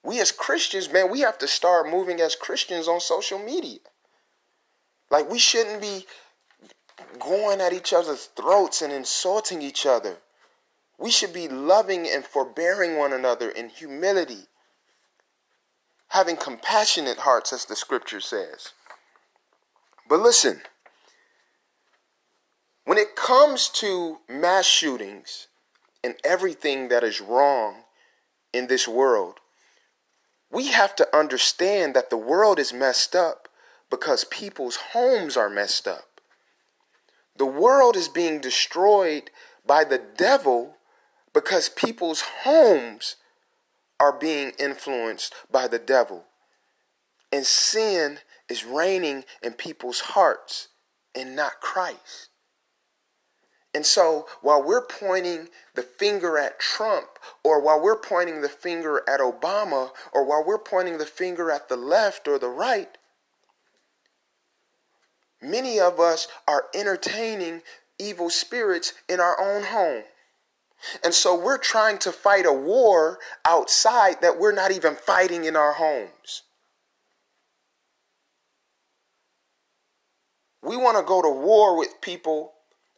We 0.04 0.20
as 0.20 0.32
christians 0.32 0.92
man 0.92 1.12
we 1.12 1.20
have 1.20 1.38
to 1.38 1.48
start 1.48 1.88
moving 1.88 2.20
as 2.20 2.36
christians 2.36 2.88
on 2.88 3.00
social 3.00 3.38
media 3.38 3.80
like 5.12 5.30
we 5.30 5.38
shouldn't 5.38 5.82
be 5.82 6.06
going 7.20 7.62
at 7.62 7.74
each 7.74 7.94
other's 7.94 8.26
throats 8.36 8.82
and 8.82 8.92
insulting 8.92 9.62
each 9.62 9.86
other 9.86 10.18
we 11.02 11.10
should 11.10 11.34
be 11.34 11.48
loving 11.48 12.08
and 12.08 12.24
forbearing 12.24 12.96
one 12.96 13.12
another 13.12 13.50
in 13.50 13.70
humility, 13.70 14.46
having 16.10 16.38
compassionate 16.38 17.18
hearts, 17.18 17.52
as 17.52 17.66
the 17.66 17.76
scripture 17.76 18.20
says. 18.20 18.74
But 20.08 20.20
listen, 20.20 20.62
when 22.86 23.00
it 23.00 23.16
comes 23.16 23.68
to 23.70 24.20
mass 24.30 24.66
shootings 24.66 25.48
and 26.04 26.14
everything 26.24 26.90
that 26.90 27.04
is 27.04 27.20
wrong 27.20 27.78
in 28.54 28.68
this 28.68 28.88
world, 28.88 29.40
we 30.52 30.68
have 30.68 30.96
to 30.98 31.18
understand 31.18 31.96
that 31.96 32.12
the 32.12 32.18
world 32.18 32.60
is 32.60 32.72
messed 32.72 33.16
up 33.16 33.41
because 33.92 34.24
people's 34.24 34.78
homes 34.78 35.38
are 35.38 35.50
messed 35.50 35.88
up. 35.88 36.22
The 37.38 37.46
world 37.46 37.96
is 37.96 38.08
being 38.08 38.42
destroyed 38.42 39.30
by 39.66 39.84
the 39.84 40.02
devil 40.18 40.78
because 41.34 41.70
people's 41.70 42.22
homes 42.44 43.18
are 44.00 44.18
being 44.18 44.54
influenced 44.58 45.36
by 45.52 45.68
the 45.68 45.78
devil. 45.78 46.24
And 47.32 47.46
sin 47.46 48.20
is 48.50 48.66
reigning 48.66 49.26
in 49.44 49.54
people's 49.54 50.00
hearts 50.00 50.70
and 51.14 51.36
not 51.36 51.62
Christ. 51.62 52.30
And 53.74 53.86
so 53.86 54.28
while 54.42 54.62
we're 54.62 54.86
pointing 54.86 55.48
the 55.76 55.84
finger 55.84 56.38
at 56.38 56.60
Trump, 56.60 57.08
or 57.44 57.62
while 57.62 57.82
we're 57.82 58.00
pointing 58.00 58.42
the 58.42 58.50
finger 58.50 59.02
at 59.08 59.22
Obama, 59.22 59.92
or 60.12 60.26
while 60.26 60.44
we're 60.46 60.58
pointing 60.58 60.98
the 60.98 61.06
finger 61.06 61.52
at 61.52 61.70
the 61.70 61.78
left 61.78 62.28
or 62.28 62.38
the 62.38 62.50
right, 62.50 62.98
many 65.42 65.80
of 65.80 66.00
us 66.00 66.28
are 66.48 66.66
entertaining 66.74 67.62
evil 68.00 68.30
spirits 68.30 68.94
in 69.08 69.20
our 69.20 69.40
own 69.40 69.64
home. 69.64 70.04
And 71.04 71.14
so 71.14 71.40
we're 71.40 71.58
trying 71.58 72.00
to 72.00 72.12
fight 72.12 72.46
a 72.46 72.54
war 72.54 73.20
outside 73.46 74.22
that 74.22 74.40
we're 74.40 74.52
not 74.52 74.72
even 74.72 74.96
fighting 74.96 75.46
in 75.46 75.56
our 75.56 75.74
homes. 75.74 76.44
We 80.64 80.78
want 80.78 80.98
to 80.98 81.04
go 81.04 81.22
to 81.22 81.30
war 81.30 81.78
with 81.78 82.02
people 82.02 82.54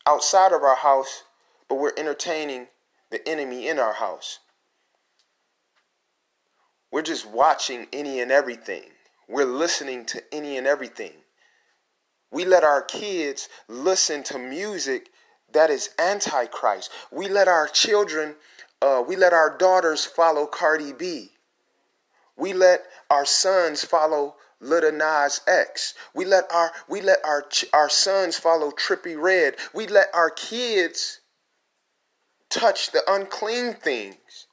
outside 0.05 0.51
of 0.51 0.63
our 0.63 0.75
house, 0.75 1.23
but 1.69 1.75
we're 1.75 1.93
entertaining 1.97 2.67
the 3.09 3.27
enemy 3.27 3.67
in 3.67 3.79
our 3.79 3.93
house. 3.93 4.39
We're 6.91 7.01
just 7.01 7.25
watching 7.25 7.87
any 7.91 8.19
and 8.19 8.31
everything. 8.31 8.83
We're 9.27 9.45
listening 9.45 10.05
to 10.07 10.21
any 10.31 10.57
and 10.57 10.67
everything. 10.67 11.22
We 12.33 12.45
let 12.45 12.63
our 12.63 12.81
kids 12.81 13.47
listen 13.67 14.23
to 14.23 14.39
music 14.39 15.11
that 15.51 15.69
is 15.69 15.91
antichrist. 15.99 16.91
We 17.11 17.29
let 17.29 17.47
our 17.47 17.67
children, 17.67 18.35
uh, 18.81 19.03
we 19.07 19.15
let 19.15 19.33
our 19.33 19.55
daughters 19.55 20.03
follow 20.03 20.47
Cardi 20.47 20.93
B. 20.93 21.29
We 22.35 22.53
let 22.53 22.85
our 23.11 23.25
sons 23.25 23.85
follow 23.85 24.35
Lil 24.59 24.91
Nas 24.91 25.41
X. 25.45 25.93
We 26.15 26.25
let 26.25 26.51
our 26.51 26.71
we 26.89 27.01
let 27.01 27.23
our 27.23 27.45
our 27.71 27.89
sons 27.89 28.37
follow 28.37 28.71
Trippie 28.71 29.21
Redd. 29.21 29.55
We 29.73 29.85
let 29.85 30.07
our 30.13 30.31
kids 30.31 31.19
touch 32.49 32.91
the 32.91 33.03
unclean 33.07 33.75
things. 33.75 34.47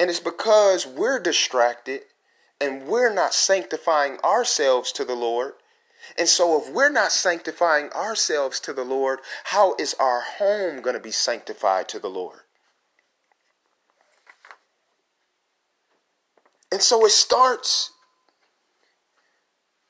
And 0.00 0.08
it's 0.08 0.20
because 0.20 0.86
we're 0.86 1.18
distracted 1.18 2.02
and 2.60 2.86
we're 2.86 3.12
not 3.12 3.34
sanctifying 3.34 4.18
ourselves 4.24 4.92
to 4.92 5.04
the 5.04 5.14
Lord. 5.14 5.54
And 6.18 6.28
so, 6.28 6.60
if 6.60 6.72
we're 6.72 6.90
not 6.90 7.12
sanctifying 7.12 7.90
ourselves 7.90 8.58
to 8.60 8.72
the 8.72 8.82
Lord, 8.82 9.20
how 9.44 9.76
is 9.78 9.94
our 10.00 10.20
home 10.20 10.82
going 10.82 10.96
to 10.96 11.00
be 11.00 11.12
sanctified 11.12 11.88
to 11.90 12.00
the 12.00 12.10
Lord? 12.10 12.40
And 16.72 16.82
so, 16.82 17.06
it 17.06 17.12
starts 17.12 17.92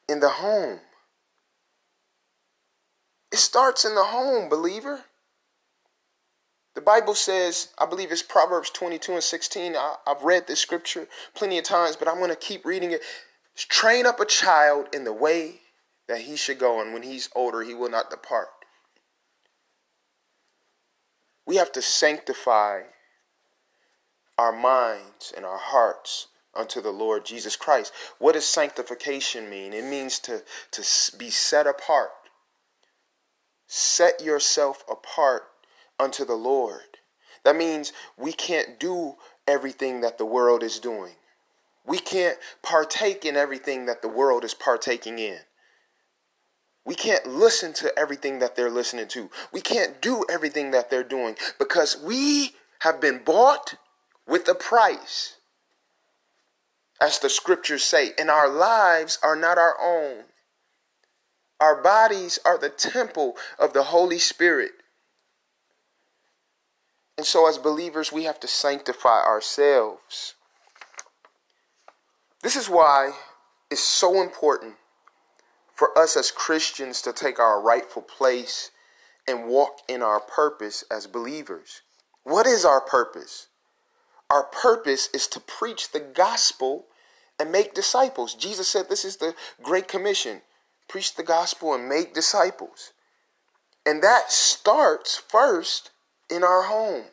in 0.07 0.21
the 0.21 0.29
home. 0.29 0.81
It 3.33 3.39
starts 3.39 3.87
in 3.87 3.95
the 3.95 4.05
home, 4.05 4.51
believer. 4.51 5.05
The 6.75 6.83
Bible 6.83 7.15
says, 7.15 7.69
I 7.79 7.87
believe 7.87 8.13
it's 8.13 8.23
Proverbs 8.23 8.69
22 8.71 9.15
and 9.15 9.23
16. 9.23 9.77
I, 9.77 9.95
have 10.07 10.23
read 10.23 10.47
this 10.47 10.61
scripture 10.61 11.09
plenty 11.35 11.57
of 11.57 11.65
times, 11.65 11.97
but 11.97 12.07
I'm 12.07 12.19
going 12.19 12.29
to 12.29 12.37
keep 12.37 12.67
reading 12.67 12.91
it. 12.91 13.01
Train 13.57 14.05
up 14.05 14.21
a 14.21 14.27
child 14.27 14.89
in 14.93 15.05
the 15.05 15.13
way 15.13 15.63
that 16.09 16.23
he 16.23 16.37
should 16.37 16.59
go, 16.59 16.81
and 16.81 16.93
when 16.93 17.03
he's 17.03 17.29
older, 17.35 17.63
he 17.63 17.75
will 17.75 17.91
not 17.91 18.11
depart. 18.11 18.49
We 21.47 21.57
have 21.57 21.73
to 21.73 21.83
sanctify 21.83 22.83
our 24.37 24.53
minds 24.53 25.33
and 25.37 25.45
our 25.45 25.59
hearts 25.59 26.29
unto 26.55 26.81
the 26.81 26.91
Lord 26.91 27.25
Jesus 27.25 27.57
Christ. 27.57 27.93
What 28.19 28.33
does 28.33 28.45
sanctification 28.45 29.49
mean? 29.49 29.73
It 29.73 29.85
means 29.85 30.19
to, 30.21 30.43
to 30.73 31.17
be 31.17 31.31
set 31.31 31.67
apart. 31.67 32.11
Set 33.67 34.23
yourself 34.23 34.85
apart 34.91 35.43
unto 35.99 36.25
the 36.25 36.35
Lord. 36.35 36.99
That 37.45 37.57
means 37.57 37.93
we 38.17 38.33
can't 38.33 38.81
do 38.81 39.17
everything 39.47 40.01
that 40.01 40.19
the 40.19 40.27
world 40.27 40.63
is 40.63 40.79
doing. 40.79 41.15
We 41.87 41.99
can't 41.99 42.39
partake 42.63 43.25
in 43.25 43.37
everything 43.37 43.87
that 43.87 44.03
the 44.03 44.09
world 44.09 44.45
is 44.45 44.55
partaking 44.55 45.19
in. 45.19 45.39
We 46.89 46.95
can't 46.95 47.27
listen 47.27 47.75
to 47.75 47.93
everything 47.99 48.39
that 48.39 48.57
they're 48.57 48.71
listening 48.71 49.09
to. 49.09 49.29
We 49.53 49.61
can't 49.61 50.01
do 50.01 50.25
everything 50.31 50.71
that 50.71 50.89
they're 50.89 51.05
doing 51.05 51.37
because 51.59 51.99
we 52.03 52.53
have 52.79 52.99
been 52.99 53.23
bought 53.23 53.75
with 54.27 54.49
a 54.49 54.55
price. 54.55 55.37
As 56.99 57.19
the 57.19 57.29
scriptures 57.29 57.85
say, 57.85 58.13
and 58.19 58.31
our 58.31 58.49
lives 58.49 59.19
are 59.23 59.37
not 59.37 59.59
our 59.59 59.77
own. 59.79 60.25
Our 61.61 61.83
bodies 61.83 62.39
are 62.47 62.57
the 62.57 62.71
temple 62.71 63.37
of 63.59 63.75
the 63.75 63.83
Holy 63.83 64.19
Spirit. 64.19 64.73
And 67.19 67.27
so, 67.27 67.47
as 67.47 67.59
believers, 67.59 68.11
we 68.11 68.25
have 68.25 68.41
to 68.41 68.49
sanctify 68.49 69.23
ourselves. 69.25 70.37
This 72.43 72.57
is 72.57 72.71
why 72.71 73.11
it's 73.71 73.83
so 73.83 74.23
important 74.23 74.77
for 75.79 75.97
us 75.97 76.17
as 76.17 76.33
Christians 76.33 77.01
to 77.03 77.13
take 77.13 77.39
our 77.39 77.61
rightful 77.61 78.03
place 78.03 78.73
and 79.29 79.47
walk 79.47 79.79
in 79.89 80.03
our 80.03 80.19
purpose 80.19 80.83
as 80.91 81.07
believers. 81.07 81.83
What 82.25 82.49
is 82.49 82.65
our 82.65 82.81
purpose? 82.81 83.47
Our 84.29 84.43
purpose 84.43 85.09
is 85.15 85.29
to 85.29 85.41
preach 85.41 85.93
the 85.93 86.01
gospel 86.01 86.87
and 87.39 87.53
make 87.53 87.75
disciples. 87.75 88.35
Jesus 88.35 88.67
said 88.69 88.89
this 88.89 89.05
is 89.05 89.19
the 89.19 89.37
Great 89.63 89.87
Commission 89.87 90.43
preach 90.89 91.15
the 91.15 91.23
gospel 91.23 91.75
and 91.75 91.89
make 91.89 92.15
disciples. 92.15 92.93
And 93.87 94.03
that 94.03 94.33
starts 94.33 95.17
first 95.17 95.91
in 96.31 96.43
our 96.43 96.63
home, 96.63 97.05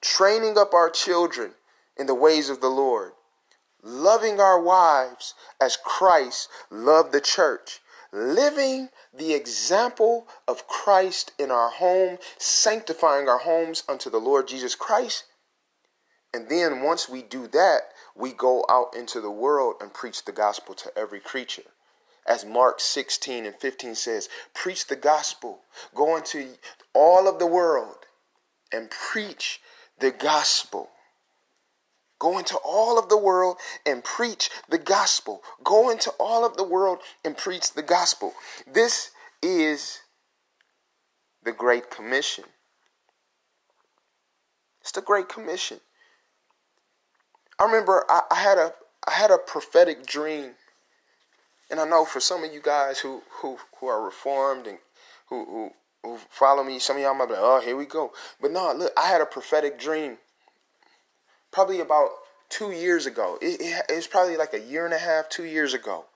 training 0.00 0.58
up 0.58 0.74
our 0.74 0.90
children 0.90 1.52
in 1.96 2.06
the 2.06 2.16
ways 2.16 2.50
of 2.50 2.60
the 2.60 2.68
Lord, 2.68 3.12
loving 3.82 4.40
our 4.40 4.60
wives 4.60 5.34
as 5.60 5.76
Christ 5.76 6.48
loved 6.70 7.12
the 7.12 7.20
church, 7.20 7.80
living 8.12 8.88
the 9.12 9.34
example 9.34 10.26
of 10.46 10.66
Christ 10.66 11.32
in 11.38 11.50
our 11.50 11.70
home, 11.70 12.18
sanctifying 12.38 13.28
our 13.28 13.38
homes 13.38 13.84
unto 13.88 14.10
the 14.10 14.18
Lord 14.18 14.48
Jesus 14.48 14.74
Christ. 14.74 15.24
And 16.34 16.48
then 16.48 16.82
once 16.82 17.08
we 17.08 17.22
do 17.22 17.46
that, 17.48 17.92
we 18.14 18.32
go 18.32 18.64
out 18.68 18.94
into 18.96 19.20
the 19.20 19.30
world 19.30 19.76
and 19.80 19.92
preach 19.92 20.24
the 20.24 20.32
gospel 20.32 20.74
to 20.74 20.96
every 20.96 21.20
creature 21.20 21.62
as 22.28 22.44
Mark 22.44 22.78
16 22.78 23.46
and 23.46 23.56
15 23.56 23.94
says, 23.94 24.28
preach 24.54 24.86
the 24.86 24.96
gospel. 24.96 25.60
Go 25.94 26.16
into 26.16 26.50
all 26.94 27.26
of 27.26 27.38
the 27.38 27.46
world 27.46 27.96
and 28.70 28.90
preach 28.90 29.60
the 29.98 30.10
gospel. 30.10 30.90
Go 32.18 32.38
into 32.38 32.56
all 32.64 32.98
of 32.98 33.08
the 33.08 33.16
world 33.16 33.58
and 33.86 34.02
preach 34.02 34.50
the 34.68 34.78
gospel. 34.78 35.42
Go 35.62 35.90
into 35.90 36.10
all 36.18 36.44
of 36.44 36.56
the 36.56 36.64
world 36.64 36.98
and 37.24 37.36
preach 37.36 37.72
the 37.72 37.82
gospel. 37.82 38.34
This 38.66 39.10
is 39.42 40.00
the 41.44 41.52
Great 41.52 41.90
Commission. 41.90 42.44
It's 44.80 44.92
the 44.92 45.00
Great 45.00 45.28
Commission. 45.28 45.80
I 47.58 47.64
remember 47.64 48.04
I, 48.08 48.22
I 48.30 48.36
had 48.36 48.58
a 48.58 48.72
I 49.06 49.12
had 49.12 49.30
a 49.30 49.38
prophetic 49.38 50.06
dream 50.06 50.52
and 51.70 51.80
I 51.80 51.84
know 51.88 52.04
for 52.04 52.20
some 52.20 52.44
of 52.44 52.52
you 52.52 52.60
guys 52.60 52.98
who 52.98 53.22
who 53.40 53.58
who 53.78 53.86
are 53.86 54.04
reformed 54.04 54.66
and 54.66 54.78
who 55.28 55.44
who, 55.44 55.70
who 56.02 56.18
follow 56.30 56.64
me, 56.64 56.78
some 56.78 56.96
of 56.96 57.02
y'all 57.02 57.14
might 57.14 57.26
be 57.26 57.32
like, 57.34 57.42
"Oh, 57.42 57.60
here 57.60 57.76
we 57.76 57.86
go." 57.86 58.12
But 58.40 58.52
no, 58.52 58.72
look, 58.72 58.92
I 58.96 59.08
had 59.08 59.20
a 59.20 59.26
prophetic 59.26 59.78
dream. 59.78 60.18
Probably 61.50 61.80
about 61.80 62.10
two 62.48 62.70
years 62.70 63.06
ago. 63.06 63.38
It, 63.40 63.60
it, 63.60 63.84
it 63.88 63.96
was 63.96 64.06
probably 64.06 64.36
like 64.36 64.54
a 64.54 64.60
year 64.60 64.84
and 64.84 64.94
a 64.94 64.98
half, 64.98 65.28
two 65.28 65.44
years 65.44 65.74
ago. 65.74 66.06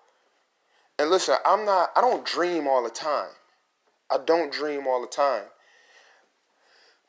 And 0.99 1.11
listen, 1.11 1.37
I'm 1.45 1.64
not. 1.64 1.90
I 1.97 2.01
don't 2.01 2.25
dream 2.25 2.66
all 2.66 2.83
the 2.83 2.90
time. 2.90 3.31
I 4.11 4.18
don't 4.25 4.53
dream 4.53 4.87
all 4.87 5.01
the 5.01 5.07
time. 5.07 5.45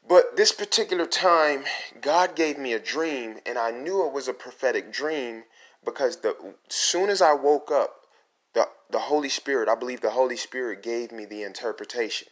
But 0.07 0.35
this 0.35 0.51
particular 0.51 1.05
time, 1.05 1.63
God 2.01 2.35
gave 2.35 2.57
me 2.57 2.73
a 2.73 2.79
dream, 2.79 3.37
and 3.45 3.57
I 3.57 3.71
knew 3.71 4.05
it 4.05 4.13
was 4.13 4.27
a 4.27 4.33
prophetic 4.33 4.91
dream 4.91 5.43
because 5.85 6.17
the 6.17 6.35
soon 6.69 7.09
as 7.09 7.21
I 7.21 7.33
woke 7.33 7.71
up, 7.71 8.01
the, 8.53 8.67
the 8.89 8.99
Holy 8.99 9.29
Spirit, 9.29 9.69
I 9.69 9.75
believe 9.75 10.01
the 10.01 10.11
Holy 10.11 10.37
Spirit 10.37 10.83
gave 10.83 11.11
me 11.11 11.25
the 11.25 11.43
interpretation. 11.43 12.27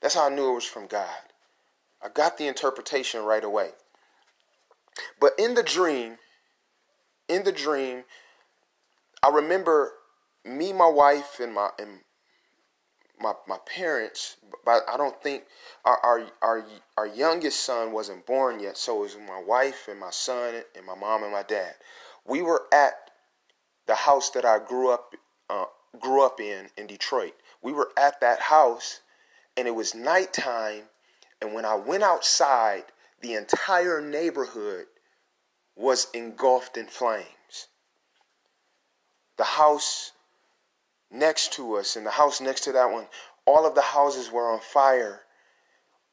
That's 0.00 0.14
how 0.14 0.26
I 0.26 0.34
knew 0.34 0.50
it 0.50 0.54
was 0.54 0.64
from 0.64 0.86
God. 0.86 1.08
I 2.02 2.08
got 2.08 2.38
the 2.38 2.46
interpretation 2.46 3.22
right 3.22 3.44
away. 3.44 3.70
But 5.20 5.32
in 5.38 5.54
the 5.54 5.62
dream, 5.62 6.18
in 7.28 7.44
the 7.44 7.52
dream, 7.52 8.04
I 9.22 9.28
remember 9.28 9.92
me, 10.44 10.72
my 10.72 10.88
wife, 10.88 11.40
and 11.40 11.54
my 11.54 11.70
and 11.78 12.00
my 13.20 13.34
my 13.46 13.58
parents. 13.66 14.36
But 14.64 14.82
I 14.88 14.96
don't 14.96 15.20
think 15.22 15.44
our 15.84 15.98
our 16.02 16.26
our, 16.42 16.64
our 16.96 17.06
youngest 17.06 17.60
son 17.60 17.92
wasn't 17.92 18.26
born 18.26 18.60
yet. 18.60 18.76
So 18.76 18.98
it 18.98 19.00
was 19.00 19.16
my 19.16 19.42
wife 19.42 19.88
and 19.88 20.00
my 20.00 20.10
son 20.10 20.62
and 20.76 20.86
my 20.86 20.94
mom 20.94 21.22
and 21.22 21.32
my 21.32 21.42
dad. 21.42 21.74
We 22.26 22.42
were 22.42 22.64
at 22.72 23.10
the 23.86 23.94
house 23.94 24.30
that 24.30 24.44
I 24.44 24.58
grew 24.58 24.90
up 24.90 25.14
uh, 25.48 25.66
grew 25.98 26.24
up 26.24 26.40
in 26.40 26.68
in 26.76 26.86
Detroit. 26.86 27.34
We 27.62 27.72
were 27.72 27.90
at 27.98 28.20
that 28.20 28.40
house, 28.40 29.00
and 29.56 29.68
it 29.68 29.74
was 29.74 29.94
nighttime. 29.94 30.84
And 31.42 31.54
when 31.54 31.64
I 31.64 31.74
went 31.74 32.02
outside, 32.02 32.84
the 33.20 33.34
entire 33.34 34.00
neighborhood 34.00 34.86
was 35.76 36.08
engulfed 36.14 36.76
in 36.76 36.86
flames. 36.86 37.68
The 39.36 39.44
house 39.44 40.12
next 41.10 41.52
to 41.54 41.76
us 41.76 41.96
and 41.96 42.06
the 42.06 42.10
house 42.10 42.40
next 42.40 42.62
to 42.64 42.72
that 42.72 42.90
one, 42.90 43.06
all 43.46 43.66
of 43.66 43.74
the 43.74 43.82
houses 43.82 44.30
were 44.30 44.50
on 44.50 44.60
fire. 44.60 45.22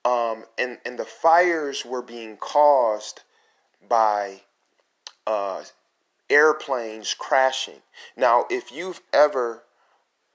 Um, 0.06 0.46
and, 0.58 0.78
and 0.86 0.98
the 0.98 1.06
fires 1.06 1.86
were 1.86 2.02
being 2.02 2.38
caused 2.38 3.22
by 3.88 4.42
uh, 5.26 5.64
airplanes 6.30 7.14
crashing. 7.14 7.82
Now, 8.16 8.46
if 8.50 8.72
you've 8.72 9.02
ever 9.14 9.64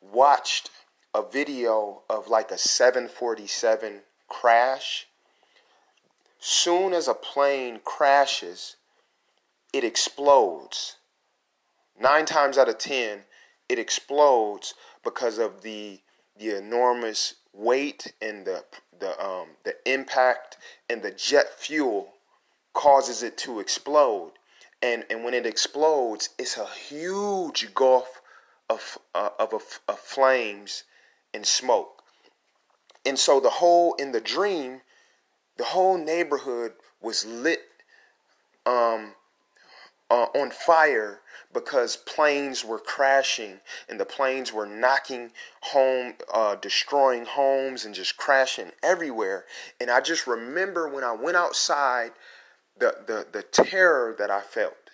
watched 0.01 0.71
a 1.15 1.23
video 1.23 2.03
of 2.09 2.29
like 2.29 2.51
a 2.51 2.59
747 2.59 4.01
crash, 4.29 5.07
soon 6.45 6.93
as 6.93 7.09
a 7.09 7.15
plane 7.15 7.81
crashes, 7.85 8.77
it 9.73 9.85
explodes. 9.85 10.97
Nine 11.99 12.27
times 12.27 12.59
out 12.59 12.69
of 12.69 12.79
ten, 12.79 13.21
it 13.69 13.79
explodes 13.79 14.75
because 15.05 15.39
of 15.39 15.63
the 15.63 16.01
the 16.39 16.57
enormous 16.57 17.35
weight 17.53 18.13
and 18.21 18.47
the 18.47 18.65
the 18.99 19.21
um, 19.23 19.49
the 19.65 19.77
impact 19.87 20.57
and 20.89 21.03
the 21.03 21.11
jet 21.11 21.59
fuel 21.59 22.15
causes 22.75 23.23
it 23.23 23.37
to 23.39 23.61
explode 23.61 24.33
and 24.83 25.05
and 25.09 25.23
when 25.23 25.33
it 25.33 25.47
explodes, 25.47 26.31
it's 26.39 26.57
a 26.57 26.67
huge 26.67 27.73
gulf 27.73 28.21
of 28.69 28.99
uh, 29.15 29.31
of, 29.39 29.55
of 29.55 29.81
of 29.87 29.99
flames 29.99 30.85
and 31.33 31.47
smoke. 31.47 32.03
And 33.07 33.19
so 33.19 33.39
the 33.39 33.51
whole 33.51 33.95
in 33.95 34.13
the 34.13 34.21
dream, 34.21 34.81
the 35.57 35.65
whole 35.65 35.99
neighborhood 35.99 36.73
was 37.01 37.25
lit 37.25 37.61
um, 38.67 39.15
uh, 40.11 40.27
on 40.35 40.51
fire 40.51 41.21
because 41.53 41.97
planes 41.97 42.65
were 42.65 42.79
crashing 42.79 43.61
and 43.89 44.01
the 44.01 44.05
planes 44.05 44.53
were 44.53 44.67
knocking 44.67 45.31
home, 45.61 46.15
uh, 46.33 46.55
destroying 46.57 47.25
homes 47.25 47.85
and 47.85 47.95
just 47.95 48.17
crashing 48.17 48.71
everywhere. 48.83 49.45
And 49.81 49.91
I 49.91 50.01
just 50.01 50.27
remember 50.27 50.89
when 50.89 51.05
I 51.05 51.13
went 51.13 51.37
outside, 51.37 52.13
the 52.79 52.97
the 53.07 53.27
the 53.31 53.43
terror 53.43 54.15
that 54.19 54.31
I 54.31 54.41
felt, 54.41 54.91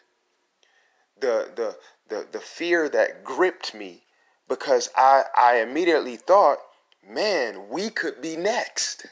the 1.21 1.51
the 1.55 1.77
the 2.09 2.27
the 2.31 2.41
fear 2.41 2.89
that 2.89 3.23
gripped 3.23 3.75
me, 3.75 4.03
because 4.49 4.91
I 4.97 5.25
I 5.37 5.61
immediately 5.61 6.17
thought, 6.17 6.59
man, 7.09 7.69
we 7.69 7.91
could 7.91 8.21
be 8.21 8.37
next 8.37 9.07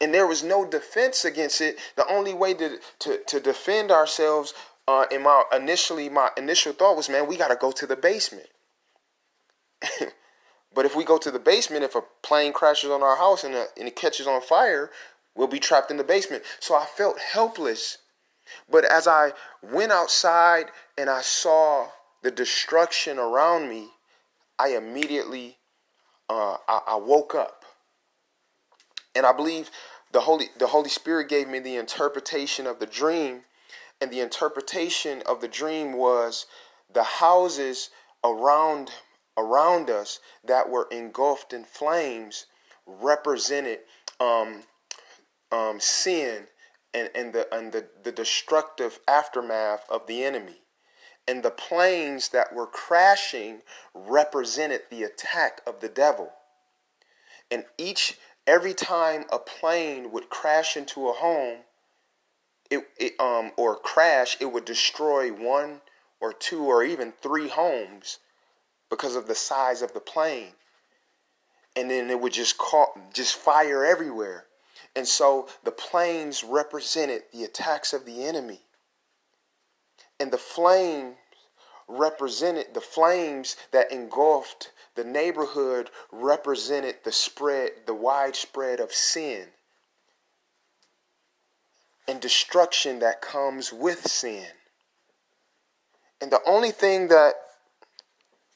and 0.00 0.14
there 0.14 0.26
was 0.26 0.42
no 0.42 0.64
defense 0.64 1.24
against 1.24 1.60
it. 1.60 1.78
The 1.96 2.06
only 2.08 2.34
way 2.34 2.54
to 2.54 2.78
to, 3.00 3.18
to 3.26 3.40
defend 3.40 3.90
ourselves, 3.90 4.54
uh, 4.88 5.06
in 5.10 5.22
my 5.22 5.44
initially 5.52 6.08
my 6.08 6.30
initial 6.36 6.72
thought 6.72 6.96
was, 6.96 7.08
man, 7.08 7.26
we 7.26 7.36
got 7.36 7.48
to 7.48 7.56
go 7.56 7.70
to 7.72 7.86
the 7.86 7.96
basement. 7.96 8.48
but 10.74 10.84
if 10.84 10.96
we 10.96 11.04
go 11.04 11.18
to 11.18 11.30
the 11.30 11.38
basement, 11.38 11.84
if 11.84 11.94
a 11.94 12.02
plane 12.22 12.52
crashes 12.52 12.90
on 12.90 13.02
our 13.02 13.16
house 13.16 13.44
and, 13.44 13.54
a, 13.54 13.66
and 13.78 13.88
it 13.88 13.96
catches 13.96 14.26
on 14.26 14.40
fire, 14.40 14.90
we'll 15.34 15.46
be 15.46 15.60
trapped 15.60 15.90
in 15.90 15.96
the 15.96 16.04
basement. 16.04 16.42
So 16.58 16.74
I 16.74 16.86
felt 16.86 17.18
helpless. 17.18 17.98
But 18.68 18.84
as 18.84 19.06
I 19.06 19.32
went 19.62 19.92
outside 19.92 20.66
and 20.98 21.08
I 21.08 21.20
saw 21.20 21.88
the 22.22 22.30
destruction 22.30 23.18
around 23.18 23.68
me, 23.68 23.90
I 24.58 24.70
immediately 24.70 25.58
uh, 26.28 26.56
I, 26.68 26.80
I 26.88 26.96
woke 26.96 27.34
up. 27.34 27.64
And 29.14 29.26
I 29.26 29.32
believe 29.32 29.70
the 30.12 30.20
Holy 30.20 30.46
the 30.58 30.68
Holy 30.68 30.90
Spirit 30.90 31.28
gave 31.28 31.48
me 31.48 31.58
the 31.58 31.76
interpretation 31.76 32.66
of 32.66 32.78
the 32.78 32.86
dream, 32.86 33.42
and 34.00 34.10
the 34.10 34.20
interpretation 34.20 35.22
of 35.26 35.40
the 35.40 35.48
dream 35.48 35.92
was 35.92 36.46
the 36.92 37.02
houses 37.02 37.90
around 38.24 38.90
around 39.36 39.88
us 39.90 40.20
that 40.44 40.68
were 40.68 40.88
engulfed 40.90 41.52
in 41.52 41.64
flames 41.64 42.46
represented 42.86 43.80
um, 44.18 44.62
um, 45.52 45.80
sin 45.80 46.46
and, 46.94 47.10
and 47.14 47.32
the 47.32 47.52
and 47.54 47.72
the, 47.72 47.86
the 48.02 48.12
destructive 48.12 48.98
aftermath 49.08 49.84
of 49.88 50.06
the 50.06 50.24
enemy. 50.24 50.56
And 51.28 51.42
the 51.42 51.50
planes 51.50 52.30
that 52.30 52.52
were 52.52 52.66
crashing 52.66 53.60
represented 53.94 54.82
the 54.90 55.04
attack 55.04 55.60
of 55.66 55.80
the 55.80 55.88
devil. 55.88 56.32
And 57.50 57.64
each 57.78 58.18
every 58.46 58.74
time 58.74 59.24
a 59.32 59.38
plane 59.38 60.12
would 60.12 60.28
crash 60.28 60.76
into 60.76 61.08
a 61.08 61.12
home, 61.12 61.58
it, 62.70 62.86
it 62.98 63.18
um 63.20 63.52
or 63.56 63.76
crash, 63.76 64.36
it 64.40 64.52
would 64.52 64.64
destroy 64.64 65.32
one 65.32 65.80
or 66.20 66.32
two 66.32 66.64
or 66.64 66.84
even 66.84 67.12
three 67.12 67.48
homes 67.48 68.18
because 68.88 69.16
of 69.16 69.26
the 69.26 69.34
size 69.34 69.82
of 69.82 69.94
the 69.94 70.00
plane. 70.00 70.52
And 71.76 71.90
then 71.90 72.10
it 72.10 72.20
would 72.20 72.32
just 72.32 72.58
call, 72.58 72.92
just 73.14 73.36
fire 73.36 73.84
everywhere. 73.84 74.46
And 74.96 75.06
so 75.06 75.48
the 75.64 75.70
planes 75.70 76.42
represented 76.42 77.22
the 77.32 77.44
attacks 77.44 77.92
of 77.92 78.04
the 78.04 78.24
enemy. 78.24 78.60
And 80.18 80.32
the 80.32 80.38
flames 80.38 81.16
represented 81.88 82.74
the 82.74 82.80
flames 82.80 83.56
that 83.72 83.90
engulfed 83.90 84.72
the 84.96 85.04
neighborhood 85.04 85.90
represented 86.10 86.96
the 87.04 87.12
spread, 87.12 87.70
the 87.86 87.94
widespread 87.94 88.80
of 88.80 88.92
sin 88.92 89.48
and 92.08 92.20
destruction 92.20 92.98
that 92.98 93.22
comes 93.22 93.72
with 93.72 94.06
sin. 94.06 94.46
And 96.20 96.30
the 96.30 96.40
only 96.44 96.72
thing 96.72 97.08
that 97.08 97.34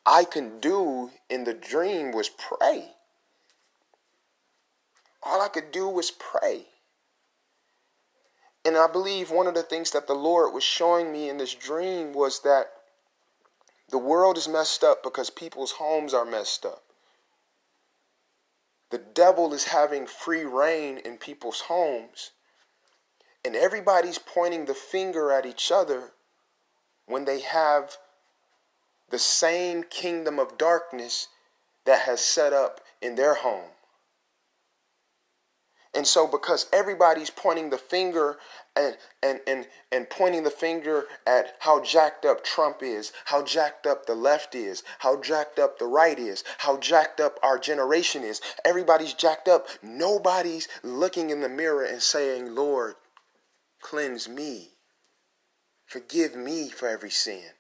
I 0.05 0.25
can 0.25 0.61
do 0.61 1.11
in 1.31 1.45
the 1.45 1.55
dream 1.55 2.13
was 2.13 2.29
pray. 2.29 2.91
All 5.23 5.41
I 5.41 5.49
could 5.49 5.71
do 5.71 5.89
was 5.89 6.11
pray. 6.11 6.67
And 8.65 8.77
I 8.77 8.87
believe 8.87 9.31
one 9.31 9.47
of 9.47 9.55
the 9.55 9.63
things 9.63 9.91
that 9.93 10.07
the 10.07 10.15
Lord 10.15 10.53
was 10.53 10.65
showing 10.65 11.13
me 11.13 11.29
in 11.29 11.39
this 11.39 11.55
dream 11.55 12.13
was 12.13 12.41
that 12.43 12.73
the 13.95 13.99
world 13.99 14.37
is 14.37 14.49
messed 14.49 14.83
up 14.83 15.05
because 15.05 15.31
people's 15.31 15.71
homes 15.71 16.13
are 16.13 16.25
messed 16.25 16.67
up. 16.67 16.83
The 18.91 18.99
devil 18.99 19.55
is 19.55 19.67
having 19.67 20.09
free 20.09 20.43
reign 20.43 20.99
in 20.99 21.17
people's 21.17 21.61
homes. 21.61 22.33
And 23.45 23.55
everybody's 23.55 24.19
pointing 24.19 24.65
the 24.65 24.75
finger 24.75 25.31
at 25.31 25.47
each 25.47 25.71
other 25.71 26.11
when 27.07 27.25
they 27.25 27.39
have 27.43 27.97
the 29.11 29.19
same 29.21 29.85
kingdom 29.85 30.41
of 30.41 30.59
darkness 30.59 31.29
that 31.85 32.01
has 32.01 32.21
set 32.21 32.53
up 32.53 32.81
in 33.01 33.15
their 33.15 33.35
home. 33.35 33.71
And 35.95 36.07
so 36.07 36.27
because 36.27 36.67
everybody's 36.73 37.31
pointing 37.31 37.71
the 37.71 37.79
finger 37.79 38.39
and 38.75 38.97
and 39.23 39.41
and 39.47 39.67
and 39.93 40.11
pointing 40.11 40.43
the 40.43 40.51
finger 40.51 41.07
at 41.27 41.57
how 41.61 41.83
jacked 41.83 42.25
up 42.25 42.43
Trump 42.43 42.83
is, 42.83 43.13
how 43.27 43.43
jacked 43.43 43.87
up 43.87 44.07
the 44.07 44.15
left 44.15 44.55
is, 44.55 44.83
how 44.99 45.21
jacked 45.21 45.59
up 45.59 45.79
the 45.79 45.87
right 45.87 46.19
is, 46.19 46.43
how 46.59 46.77
jacked 46.79 47.21
up 47.21 47.39
our 47.43 47.59
generation 47.59 48.25
is. 48.25 48.41
Everybody's 48.65 49.15
jacked 49.15 49.47
up. 49.47 49.69
Nobody's 49.83 50.69
looking 50.83 51.31
in 51.31 51.41
the 51.41 51.49
mirror 51.49 51.85
and 51.85 52.03
saying, 52.03 52.55
"Lord, 52.55 52.97
cleanse 53.81 54.29
me. 54.29 54.73
Forgive 55.87 56.35
me 56.35 56.71
for 56.71 56.89
every 56.89 57.11
sin." 57.11 57.53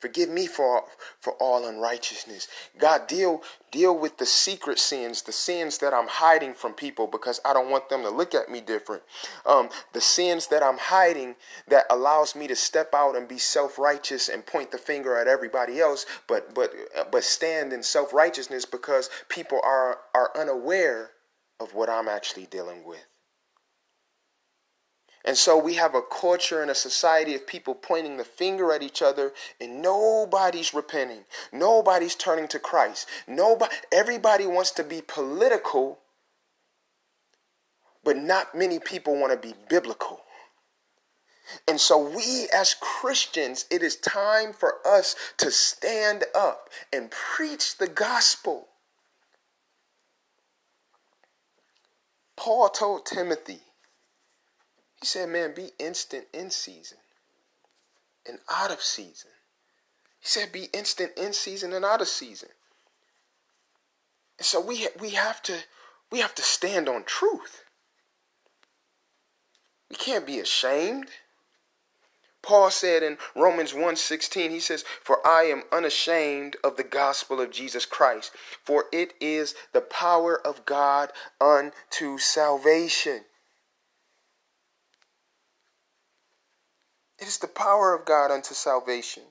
Forgive 0.00 0.28
me 0.28 0.46
for 0.46 0.84
for 1.20 1.32
all 1.34 1.66
unrighteousness. 1.66 2.46
God, 2.78 3.08
deal 3.08 3.42
deal 3.72 3.98
with 3.98 4.18
the 4.18 4.26
secret 4.26 4.78
sins, 4.78 5.22
the 5.22 5.32
sins 5.32 5.78
that 5.78 5.92
I'm 5.92 6.06
hiding 6.06 6.54
from 6.54 6.72
people 6.72 7.06
because 7.06 7.40
I 7.44 7.52
don't 7.52 7.70
want 7.70 7.88
them 7.88 8.02
to 8.02 8.10
look 8.10 8.34
at 8.34 8.48
me 8.48 8.60
different. 8.60 9.02
Um, 9.44 9.68
the 9.92 10.00
sins 10.00 10.46
that 10.48 10.62
I'm 10.62 10.78
hiding 10.78 11.34
that 11.66 11.86
allows 11.90 12.36
me 12.36 12.46
to 12.46 12.56
step 12.56 12.94
out 12.94 13.16
and 13.16 13.26
be 13.26 13.38
self-righteous 13.38 14.28
and 14.28 14.46
point 14.46 14.70
the 14.70 14.78
finger 14.78 15.16
at 15.16 15.26
everybody 15.26 15.80
else, 15.80 16.06
but 16.28 16.54
but 16.54 16.72
but 17.10 17.24
stand 17.24 17.72
in 17.72 17.82
self-righteousness 17.82 18.64
because 18.64 19.10
people 19.28 19.60
are 19.64 19.98
are 20.14 20.30
unaware 20.38 21.10
of 21.58 21.74
what 21.74 21.88
I'm 21.88 22.08
actually 22.08 22.46
dealing 22.46 22.84
with. 22.84 23.04
And 25.24 25.36
so 25.36 25.58
we 25.58 25.74
have 25.74 25.94
a 25.94 26.02
culture 26.02 26.62
and 26.62 26.70
a 26.70 26.74
society 26.74 27.34
of 27.34 27.46
people 27.46 27.74
pointing 27.74 28.16
the 28.16 28.24
finger 28.24 28.72
at 28.72 28.82
each 28.82 29.02
other 29.02 29.32
and 29.60 29.82
nobody's 29.82 30.72
repenting. 30.72 31.24
Nobody's 31.52 32.14
turning 32.14 32.48
to 32.48 32.58
Christ. 32.58 33.08
Nobody 33.26 33.74
everybody 33.92 34.46
wants 34.46 34.70
to 34.72 34.84
be 34.84 35.02
political, 35.06 35.98
but 38.04 38.16
not 38.16 38.54
many 38.54 38.78
people 38.78 39.18
want 39.20 39.32
to 39.32 39.48
be 39.48 39.54
biblical. 39.68 40.20
And 41.66 41.80
so 41.80 41.98
we 41.98 42.48
as 42.52 42.74
Christians, 42.78 43.64
it 43.70 43.82
is 43.82 43.96
time 43.96 44.52
for 44.52 44.76
us 44.86 45.16
to 45.38 45.50
stand 45.50 46.24
up 46.34 46.68
and 46.92 47.10
preach 47.10 47.78
the 47.78 47.88
gospel. 47.88 48.68
Paul 52.36 52.68
told 52.68 53.04
Timothy, 53.04 53.60
he 55.00 55.06
said, 55.06 55.28
man, 55.28 55.54
be 55.54 55.70
instant 55.78 56.26
in 56.32 56.50
season 56.50 56.98
and 58.26 58.38
out 58.50 58.70
of 58.72 58.82
season. 58.82 59.30
He 60.20 60.26
said, 60.26 60.52
be 60.52 60.68
instant 60.72 61.12
in 61.16 61.32
season 61.32 61.72
and 61.72 61.84
out 61.84 62.00
of 62.00 62.08
season. 62.08 62.48
And 64.38 64.46
so 64.46 64.60
we, 64.60 64.88
we 65.00 65.10
have 65.10 65.42
to 65.44 65.58
we 66.10 66.20
have 66.20 66.34
to 66.36 66.42
stand 66.42 66.88
on 66.88 67.04
truth. 67.04 67.64
We 69.90 69.96
can't 69.96 70.26
be 70.26 70.38
ashamed. 70.38 71.08
Paul 72.40 72.70
said 72.70 73.02
in 73.02 73.18
Romans 73.34 73.72
1:16 73.72 74.50
he 74.50 74.60
says 74.60 74.84
for 75.02 75.26
I 75.26 75.42
am 75.42 75.64
unashamed 75.72 76.56
of 76.64 76.76
the 76.76 76.84
gospel 76.84 77.40
of 77.40 77.50
Jesus 77.50 77.84
Christ 77.84 78.32
for 78.64 78.86
it 78.92 79.12
is 79.20 79.54
the 79.72 79.80
power 79.80 80.40
of 80.46 80.64
God 80.64 81.12
unto 81.40 82.16
salvation 82.16 83.24
It 87.18 87.26
is 87.26 87.38
the 87.38 87.48
power 87.48 87.94
of 87.94 88.04
God 88.04 88.30
unto 88.30 88.54
salvation. 88.54 89.24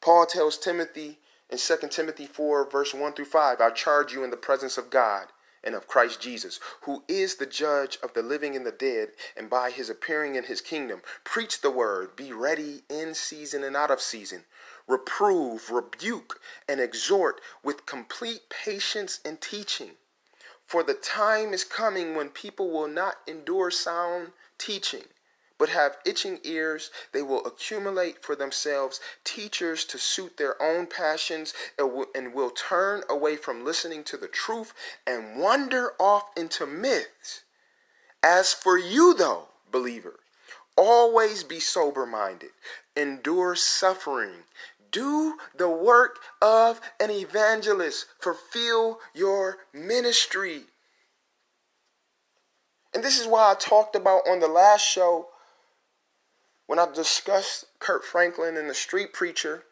Paul 0.00 0.26
tells 0.26 0.56
Timothy 0.56 1.18
in 1.50 1.58
2 1.58 1.76
Timothy 1.90 2.26
4, 2.26 2.70
verse 2.70 2.94
1 2.94 3.12
through 3.12 3.24
5, 3.24 3.60
I 3.60 3.70
charge 3.70 4.12
you 4.12 4.22
in 4.22 4.30
the 4.30 4.36
presence 4.36 4.78
of 4.78 4.88
God 4.90 5.26
and 5.64 5.74
of 5.74 5.88
Christ 5.88 6.20
Jesus, 6.20 6.60
who 6.82 7.02
is 7.08 7.36
the 7.36 7.46
judge 7.46 7.98
of 8.02 8.14
the 8.14 8.22
living 8.22 8.54
and 8.54 8.64
the 8.64 8.72
dead, 8.72 9.08
and 9.36 9.50
by 9.50 9.70
his 9.70 9.90
appearing 9.90 10.36
in 10.36 10.44
his 10.44 10.60
kingdom, 10.60 11.02
preach 11.24 11.60
the 11.60 11.70
word, 11.70 12.16
be 12.16 12.32
ready 12.32 12.84
in 12.88 13.14
season 13.14 13.64
and 13.64 13.76
out 13.76 13.90
of 13.90 14.00
season, 14.00 14.44
reprove, 14.86 15.70
rebuke, 15.70 16.40
and 16.68 16.80
exhort 16.80 17.40
with 17.62 17.84
complete 17.84 18.48
patience 18.48 19.20
and 19.24 19.40
teaching. 19.40 19.90
For 20.64 20.82
the 20.84 20.94
time 20.94 21.52
is 21.52 21.64
coming 21.64 22.14
when 22.14 22.30
people 22.30 22.70
will 22.70 22.88
not 22.88 23.16
endure 23.26 23.70
sound 23.70 24.32
teaching, 24.56 25.04
but 25.60 25.68
have 25.68 25.98
itching 26.06 26.40
ears. 26.42 26.90
They 27.12 27.20
will 27.20 27.46
accumulate 27.46 28.24
for 28.24 28.34
themselves 28.34 28.98
teachers 29.24 29.84
to 29.84 29.98
suit 29.98 30.38
their 30.38 30.60
own 30.60 30.86
passions 30.86 31.52
and 31.78 32.32
will, 32.34 32.50
turn 32.50 33.02
away 33.10 33.36
from 33.36 33.64
listening 33.64 34.02
to 34.04 34.16
the 34.16 34.26
truth 34.26 34.72
and 35.06 35.38
wander 35.38 35.92
off 36.00 36.30
into 36.34 36.66
myths. 36.66 37.42
As 38.22 38.54
for 38.54 38.78
you, 38.78 39.12
though, 39.14 39.48
believer, 39.70 40.20
always 40.76 41.44
be 41.44 41.60
sober 41.60 42.06
minded, 42.06 42.50
endure 42.96 43.54
suffering, 43.54 44.44
do 44.90 45.36
the 45.54 45.68
work 45.68 46.20
of 46.40 46.80
an 46.98 47.10
evangelist, 47.10 48.06
fulfill 48.18 48.98
your 49.14 49.58
ministry. 49.74 50.62
And 52.94 53.04
this 53.04 53.20
is 53.20 53.26
why 53.26 53.50
I 53.50 53.54
talked 53.54 53.94
about 53.94 54.26
on 54.26 54.40
the 54.40 54.48
last 54.48 54.86
show 54.86 55.28
when 56.70 56.78
I 56.78 56.86
discussed 56.94 57.64
Kirk 57.80 58.04
Franklin 58.04 58.56
and 58.56 58.70
the 58.70 58.74
street 58.74 59.12
preacher. 59.12 59.64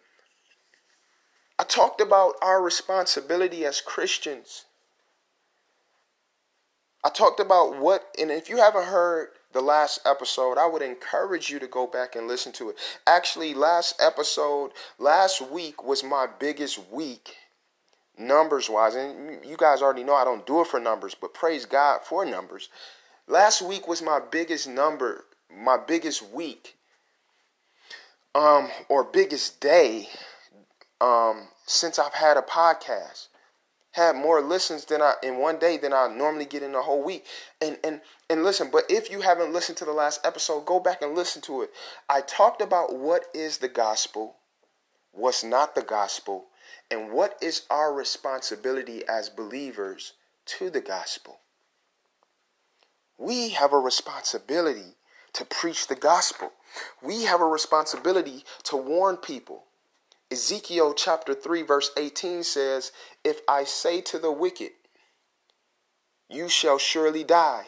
I 1.57 1.63
talked 1.63 2.01
about 2.01 2.35
our 2.43 2.61
responsibility 2.61 3.65
as 3.65 3.81
Christians. 3.81 4.65
I 7.05 7.11
talked 7.11 7.39
about 7.39 7.79
what, 7.79 8.09
and 8.21 8.33
if 8.33 8.51
you 8.51 8.57
haven't 8.57 8.87
heard 8.87 9.29
the 9.53 9.61
last 9.61 10.01
episode, 10.05 10.59
I 10.59 10.67
would 10.67 10.83
encourage 10.83 11.51
you 11.51 11.61
to 11.61 11.69
go 11.69 11.87
back 11.87 12.17
and 12.17 12.27
listen 12.27 12.51
to 12.55 12.71
it. 12.71 12.77
Actually, 13.07 13.55
last 13.55 13.95
episode, 14.03 14.73
last 14.99 15.41
week 15.41 15.85
was 15.85 16.03
my 16.03 16.27
biggest 16.27 16.81
week 16.91 17.37
numbers 18.19 18.69
wise. 18.69 18.97
And 18.97 19.45
you 19.45 19.57
guys 19.57 19.83
already 19.83 20.03
know 20.03 20.17
I 20.17 20.25
don't 20.25 20.45
do 20.49 20.63
it 20.63 20.67
for 20.67 20.81
numbers, 20.81 21.15
but 21.15 21.33
praise 21.33 21.65
God 21.65 22.01
for 22.03 22.25
numbers. 22.25 22.71
Last 23.29 23.63
week 23.63 23.87
was 23.87 24.03
my 24.03 24.19
biggest 24.19 24.67
number, 24.67 25.27
my 25.49 25.77
biggest 25.77 26.29
week, 26.33 26.75
um, 28.39 28.69
or 28.89 29.03
biggest 29.03 29.61
day 29.61 30.09
um, 31.01 31.49
since 31.67 31.99
I've 31.99 32.15
had 32.15 32.37
a 32.37 32.43
podcast 32.43 33.29
had 33.93 34.15
more 34.15 34.41
listens 34.41 34.85
than 34.85 35.03
I 35.03 35.15
in 35.25 35.39
one 35.39 35.59
day 35.59 35.77
than 35.77 35.93
I 35.93 36.07
normally 36.07 36.45
get 36.45 36.63
in 36.63 36.75
a 36.77 36.83
whole 36.83 37.03
week. 37.03 37.27
And 37.61 37.79
and 37.83 38.01
and 38.31 38.45
listen, 38.45 38.71
but 38.71 38.85
if 38.89 39.11
you 39.11 39.23
haven't 39.23 39.53
listened 39.53 39.77
to 39.79 39.85
the 39.85 39.93
last 39.93 40.25
episode, 40.25 40.67
go 40.67 40.79
back 40.79 41.03
and 41.03 41.17
listen 41.17 41.43
to 41.43 41.63
it. 41.63 41.73
I 42.09 42.21
talked 42.21 42.63
about 42.63 42.97
what 42.97 43.25
is 43.35 43.59
the 43.59 43.69
gospel, 43.69 44.37
what's 45.11 45.43
not 45.43 45.75
the 45.75 45.83
gospel, 45.83 46.47
and 46.93 47.11
what 47.11 47.37
is 47.43 47.63
our 47.71 47.93
responsibility 47.93 49.03
as 49.09 49.29
believers 49.29 50.13
to 50.47 50.71
the 50.71 50.81
gospel. 50.81 51.41
We 53.19 53.49
have 53.51 53.73
a 53.73 53.79
responsibility 53.79 54.95
to 55.35 55.45
preach 55.45 55.87
the 55.87 55.95
gospel. 55.95 56.53
We 57.03 57.25
have 57.25 57.41
a 57.41 57.47
responsibility 57.47 58.45
to 58.65 58.77
warn 58.77 59.17
people. 59.17 59.65
Ezekiel 60.31 60.93
chapter 60.95 61.33
3, 61.35 61.63
verse 61.63 61.91
18 61.97 62.43
says, 62.43 62.93
If 63.25 63.41
I 63.49 63.65
say 63.65 64.01
to 64.03 64.19
the 64.19 64.33
wicked, 64.33 64.73
You 66.29 66.49
shall 66.49 66.79
surely 66.79 67.25
die. 67.25 67.67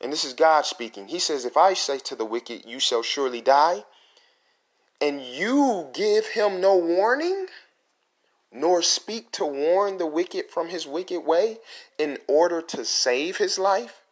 And 0.00 0.12
this 0.12 0.24
is 0.24 0.32
God 0.32 0.64
speaking. 0.64 1.08
He 1.08 1.18
says, 1.18 1.44
If 1.44 1.56
I 1.56 1.74
say 1.74 1.98
to 1.98 2.14
the 2.14 2.24
wicked, 2.24 2.64
You 2.64 2.80
shall 2.80 3.02
surely 3.02 3.42
die, 3.42 3.84
and 5.00 5.20
you 5.22 5.90
give 5.92 6.28
him 6.28 6.60
no 6.60 6.76
warning, 6.76 7.46
nor 8.50 8.80
speak 8.80 9.30
to 9.32 9.44
warn 9.44 9.98
the 9.98 10.06
wicked 10.06 10.50
from 10.50 10.68
his 10.68 10.86
wicked 10.86 11.20
way 11.24 11.58
in 11.98 12.18
order 12.26 12.62
to 12.62 12.84
save 12.84 13.36
his 13.36 13.58
life, 13.58 14.03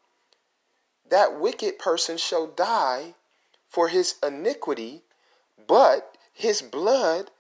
that 1.09 1.39
wicked 1.39 1.79
person 1.79 2.17
shall 2.17 2.47
die 2.47 3.15
for 3.69 3.89
his 3.89 4.17
iniquity, 4.23 5.03
but 5.67 6.17
his 6.33 6.63
blood 6.63 7.31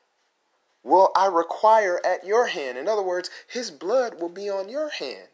will 0.82 1.10
I 1.16 1.26
require 1.26 2.00
at 2.04 2.26
your 2.26 2.46
hand. 2.46 2.78
In 2.78 2.88
other 2.88 3.02
words, 3.02 3.30
his 3.46 3.70
blood 3.70 4.20
will 4.20 4.28
be 4.28 4.50
on 4.50 4.68
your 4.68 4.88
hand. 4.88 5.28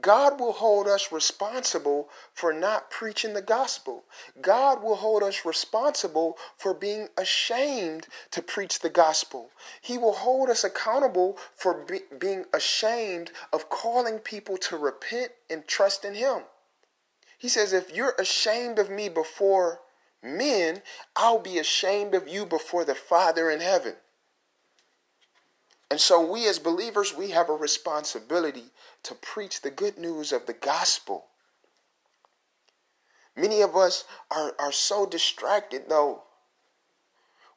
God 0.00 0.40
will 0.40 0.52
hold 0.52 0.88
us 0.88 1.12
responsible 1.12 2.08
for 2.32 2.52
not 2.52 2.90
preaching 2.90 3.34
the 3.34 3.42
gospel. 3.42 4.04
God 4.40 4.82
will 4.82 4.96
hold 4.96 5.22
us 5.22 5.44
responsible 5.44 6.38
for 6.56 6.74
being 6.74 7.08
ashamed 7.16 8.08
to 8.32 8.42
preach 8.42 8.80
the 8.80 8.88
gospel. 8.88 9.50
He 9.80 9.98
will 9.98 10.14
hold 10.14 10.48
us 10.48 10.64
accountable 10.64 11.38
for 11.54 11.74
be- 11.74 12.00
being 12.18 12.46
ashamed 12.52 13.30
of 13.52 13.68
calling 13.68 14.18
people 14.18 14.56
to 14.58 14.76
repent 14.76 15.32
and 15.50 15.68
trust 15.68 16.04
in 16.04 16.14
Him. 16.14 16.42
He 17.42 17.48
says, 17.48 17.72
If 17.72 17.92
you're 17.92 18.14
ashamed 18.20 18.78
of 18.78 18.88
me 18.88 19.08
before 19.08 19.80
men, 20.22 20.80
I'll 21.16 21.40
be 21.40 21.58
ashamed 21.58 22.14
of 22.14 22.28
you 22.28 22.46
before 22.46 22.84
the 22.84 22.94
Father 22.94 23.50
in 23.50 23.58
heaven. 23.58 23.96
And 25.90 26.00
so, 26.00 26.24
we 26.24 26.46
as 26.46 26.60
believers, 26.60 27.12
we 27.12 27.30
have 27.30 27.48
a 27.48 27.54
responsibility 27.54 28.66
to 29.02 29.16
preach 29.16 29.60
the 29.60 29.72
good 29.72 29.98
news 29.98 30.30
of 30.30 30.46
the 30.46 30.52
gospel. 30.52 31.26
Many 33.34 33.60
of 33.60 33.76
us 33.76 34.04
are, 34.30 34.54
are 34.60 34.70
so 34.70 35.04
distracted, 35.04 35.88
though. 35.88 36.22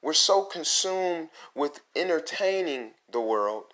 We're 0.02 0.14
so 0.14 0.46
consumed 0.46 1.30
with 1.54 1.82
entertaining 1.96 2.94
the 3.12 3.22
world 3.22 3.66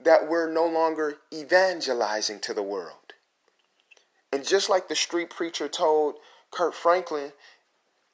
that 0.00 0.30
we're 0.30 0.50
no 0.50 0.66
longer 0.66 1.18
evangelizing 1.30 2.40
to 2.40 2.54
the 2.54 2.62
world. 2.62 3.13
And 4.34 4.44
just 4.44 4.68
like 4.68 4.88
the 4.88 4.96
street 4.96 5.30
preacher 5.30 5.68
told 5.68 6.16
Kirk 6.50 6.74
Franklin, 6.74 7.30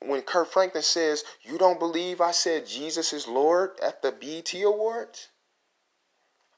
when 0.00 0.20
Kirk 0.20 0.48
Franklin 0.48 0.82
says, 0.82 1.24
You 1.40 1.56
don't 1.56 1.78
believe 1.78 2.20
I 2.20 2.30
said 2.30 2.66
Jesus 2.66 3.14
is 3.14 3.26
Lord 3.26 3.70
at 3.82 4.02
the 4.02 4.12
BET 4.12 4.52
Awards? 4.62 5.28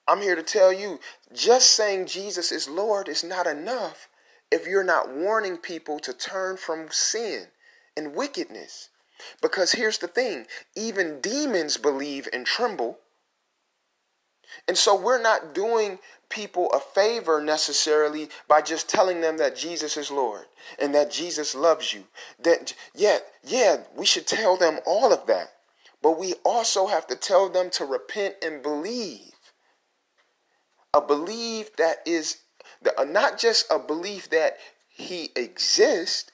I'm 0.08 0.20
here 0.20 0.34
to 0.34 0.42
tell 0.42 0.72
you, 0.72 0.98
just 1.32 1.70
saying 1.70 2.06
Jesus 2.06 2.50
is 2.50 2.68
Lord 2.68 3.06
is 3.06 3.22
not 3.22 3.46
enough 3.46 4.08
if 4.50 4.66
you're 4.66 4.82
not 4.82 5.14
warning 5.14 5.58
people 5.58 6.00
to 6.00 6.12
turn 6.12 6.56
from 6.56 6.88
sin 6.90 7.46
and 7.96 8.16
wickedness. 8.16 8.88
Because 9.40 9.70
here's 9.70 9.98
the 9.98 10.08
thing 10.08 10.46
even 10.74 11.20
demons 11.20 11.76
believe 11.76 12.28
and 12.32 12.44
tremble. 12.44 12.98
And 14.66 14.76
so 14.76 15.00
we're 15.00 15.22
not 15.22 15.54
doing 15.54 16.00
people 16.32 16.70
a 16.72 16.80
favor 16.80 17.42
necessarily 17.42 18.28
by 18.48 18.62
just 18.62 18.88
telling 18.88 19.20
them 19.20 19.36
that 19.36 19.56
Jesus 19.56 19.96
is 19.96 20.10
Lord 20.10 20.46
and 20.80 20.94
that 20.94 21.10
Jesus 21.10 21.54
loves 21.54 21.92
you. 21.92 22.04
That 22.42 22.74
yeah, 22.94 23.18
yeah, 23.44 23.82
we 23.94 24.06
should 24.06 24.26
tell 24.26 24.56
them 24.56 24.80
all 24.86 25.12
of 25.12 25.26
that. 25.26 25.52
But 26.00 26.18
we 26.18 26.34
also 26.44 26.86
have 26.86 27.06
to 27.08 27.16
tell 27.16 27.48
them 27.48 27.70
to 27.70 27.84
repent 27.84 28.36
and 28.42 28.62
believe. 28.62 29.32
A 30.94 31.00
belief 31.00 31.76
that 31.76 31.98
is 32.06 32.38
uh, 32.98 33.04
not 33.04 33.38
just 33.38 33.66
a 33.70 33.78
belief 33.78 34.30
that 34.30 34.56
he 34.88 35.30
exists, 35.36 36.30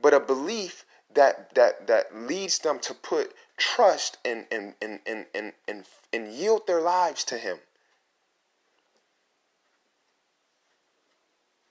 but 0.00 0.14
a 0.14 0.20
belief 0.20 0.84
that 1.14 1.54
that 1.54 1.86
that 1.86 2.14
leads 2.14 2.58
them 2.60 2.78
to 2.80 2.94
put 2.94 3.34
trust 3.56 4.18
and 4.24 4.46
and 4.50 4.74
and 4.80 5.00
and 5.06 5.26
and, 5.34 5.52
and, 5.66 5.84
and 6.12 6.32
yield 6.32 6.66
their 6.66 6.80
lives 6.80 7.24
to 7.24 7.36
him. 7.36 7.58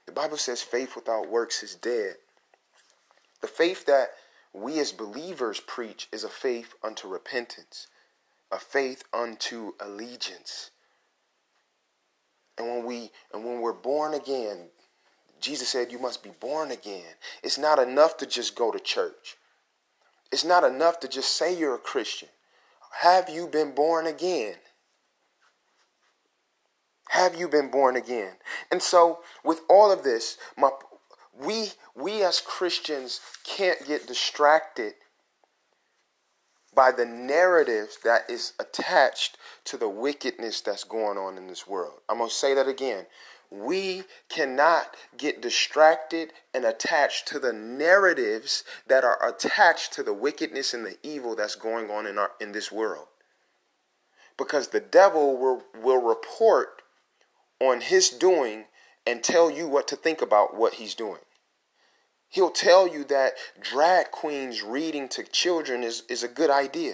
The 0.09 0.15
Bible 0.15 0.37
says 0.37 0.63
faith 0.63 0.95
without 0.95 1.29
works 1.29 1.61
is 1.61 1.75
dead. 1.75 2.15
The 3.41 3.47
faith 3.47 3.85
that 3.85 4.09
we 4.53 4.79
as 4.79 4.91
believers 4.91 5.59
preach 5.59 6.09
is 6.11 6.23
a 6.23 6.29
faith 6.29 6.73
unto 6.83 7.07
repentance, 7.07 7.85
a 8.51 8.57
faith 8.57 9.03
unto 9.13 9.73
allegiance. 9.79 10.71
And 12.57 12.67
when 12.67 12.85
we 12.85 13.11
and 13.31 13.45
when 13.45 13.61
we're 13.61 13.71
born 13.71 14.15
again, 14.15 14.69
Jesus 15.39 15.69
said 15.69 15.91
you 15.91 15.99
must 15.99 16.23
be 16.23 16.31
born 16.31 16.71
again. 16.71 17.13
It's 17.43 17.59
not 17.59 17.77
enough 17.77 18.17
to 18.17 18.25
just 18.25 18.55
go 18.55 18.71
to 18.71 18.79
church. 18.79 19.37
It's 20.31 20.43
not 20.43 20.63
enough 20.63 20.99
to 21.01 21.07
just 21.07 21.35
say 21.35 21.55
you're 21.55 21.75
a 21.75 21.77
Christian. 21.77 22.29
Have 23.01 23.29
you 23.29 23.45
been 23.45 23.75
born 23.75 24.07
again? 24.07 24.55
Have 27.09 27.35
you 27.35 27.47
been 27.47 27.71
born 27.71 27.95
again? 27.95 28.33
And 28.71 28.81
so, 28.81 29.19
with 29.43 29.61
all 29.67 29.91
of 29.91 30.03
this, 30.03 30.37
my, 30.55 30.69
we 31.33 31.69
we 31.95 32.23
as 32.23 32.39
Christians 32.39 33.19
can't 33.43 33.85
get 33.87 34.05
distracted 34.05 34.93
by 36.75 36.91
the 36.91 37.05
narrative 37.05 37.97
that 38.03 38.29
is 38.29 38.53
attached 38.59 39.37
to 39.65 39.75
the 39.75 39.89
wickedness 39.89 40.61
that's 40.61 40.83
going 40.83 41.17
on 41.17 41.35
in 41.35 41.47
this 41.47 41.67
world. 41.67 41.99
I'm 42.07 42.19
going 42.19 42.29
to 42.29 42.35
say 42.35 42.53
that 42.53 42.67
again. 42.67 43.07
We 43.49 44.03
cannot 44.29 44.95
get 45.17 45.41
distracted 45.41 46.31
and 46.53 46.63
attached 46.63 47.27
to 47.29 47.39
the 47.39 47.51
narratives 47.51 48.63
that 48.87 49.03
are 49.03 49.27
attached 49.27 49.93
to 49.93 50.03
the 50.03 50.13
wickedness 50.13 50.75
and 50.75 50.85
the 50.85 50.97
evil 51.01 51.35
that's 51.35 51.55
going 51.55 51.89
on 51.89 52.05
in 52.05 52.19
our 52.19 52.31
in 52.39 52.51
this 52.51 52.71
world. 52.71 53.07
Because 54.37 54.67
the 54.67 54.79
devil 54.79 55.37
will, 55.37 55.63
will 55.81 56.01
report 56.01 56.83
on 57.59 57.81
his 57.81 58.09
doing 58.09 58.65
and 59.05 59.23
tell 59.23 59.49
you 59.49 59.67
what 59.67 59.87
to 59.87 59.95
think 59.95 60.21
about 60.21 60.55
what 60.55 60.75
he's 60.75 60.95
doing. 60.95 61.21
He'll 62.29 62.51
tell 62.51 62.87
you 62.87 63.03
that 63.05 63.33
drag 63.59 64.11
queens 64.11 64.61
reading 64.61 65.09
to 65.09 65.23
children 65.23 65.83
is, 65.83 66.03
is 66.09 66.23
a 66.23 66.27
good 66.27 66.51
idea. 66.51 66.93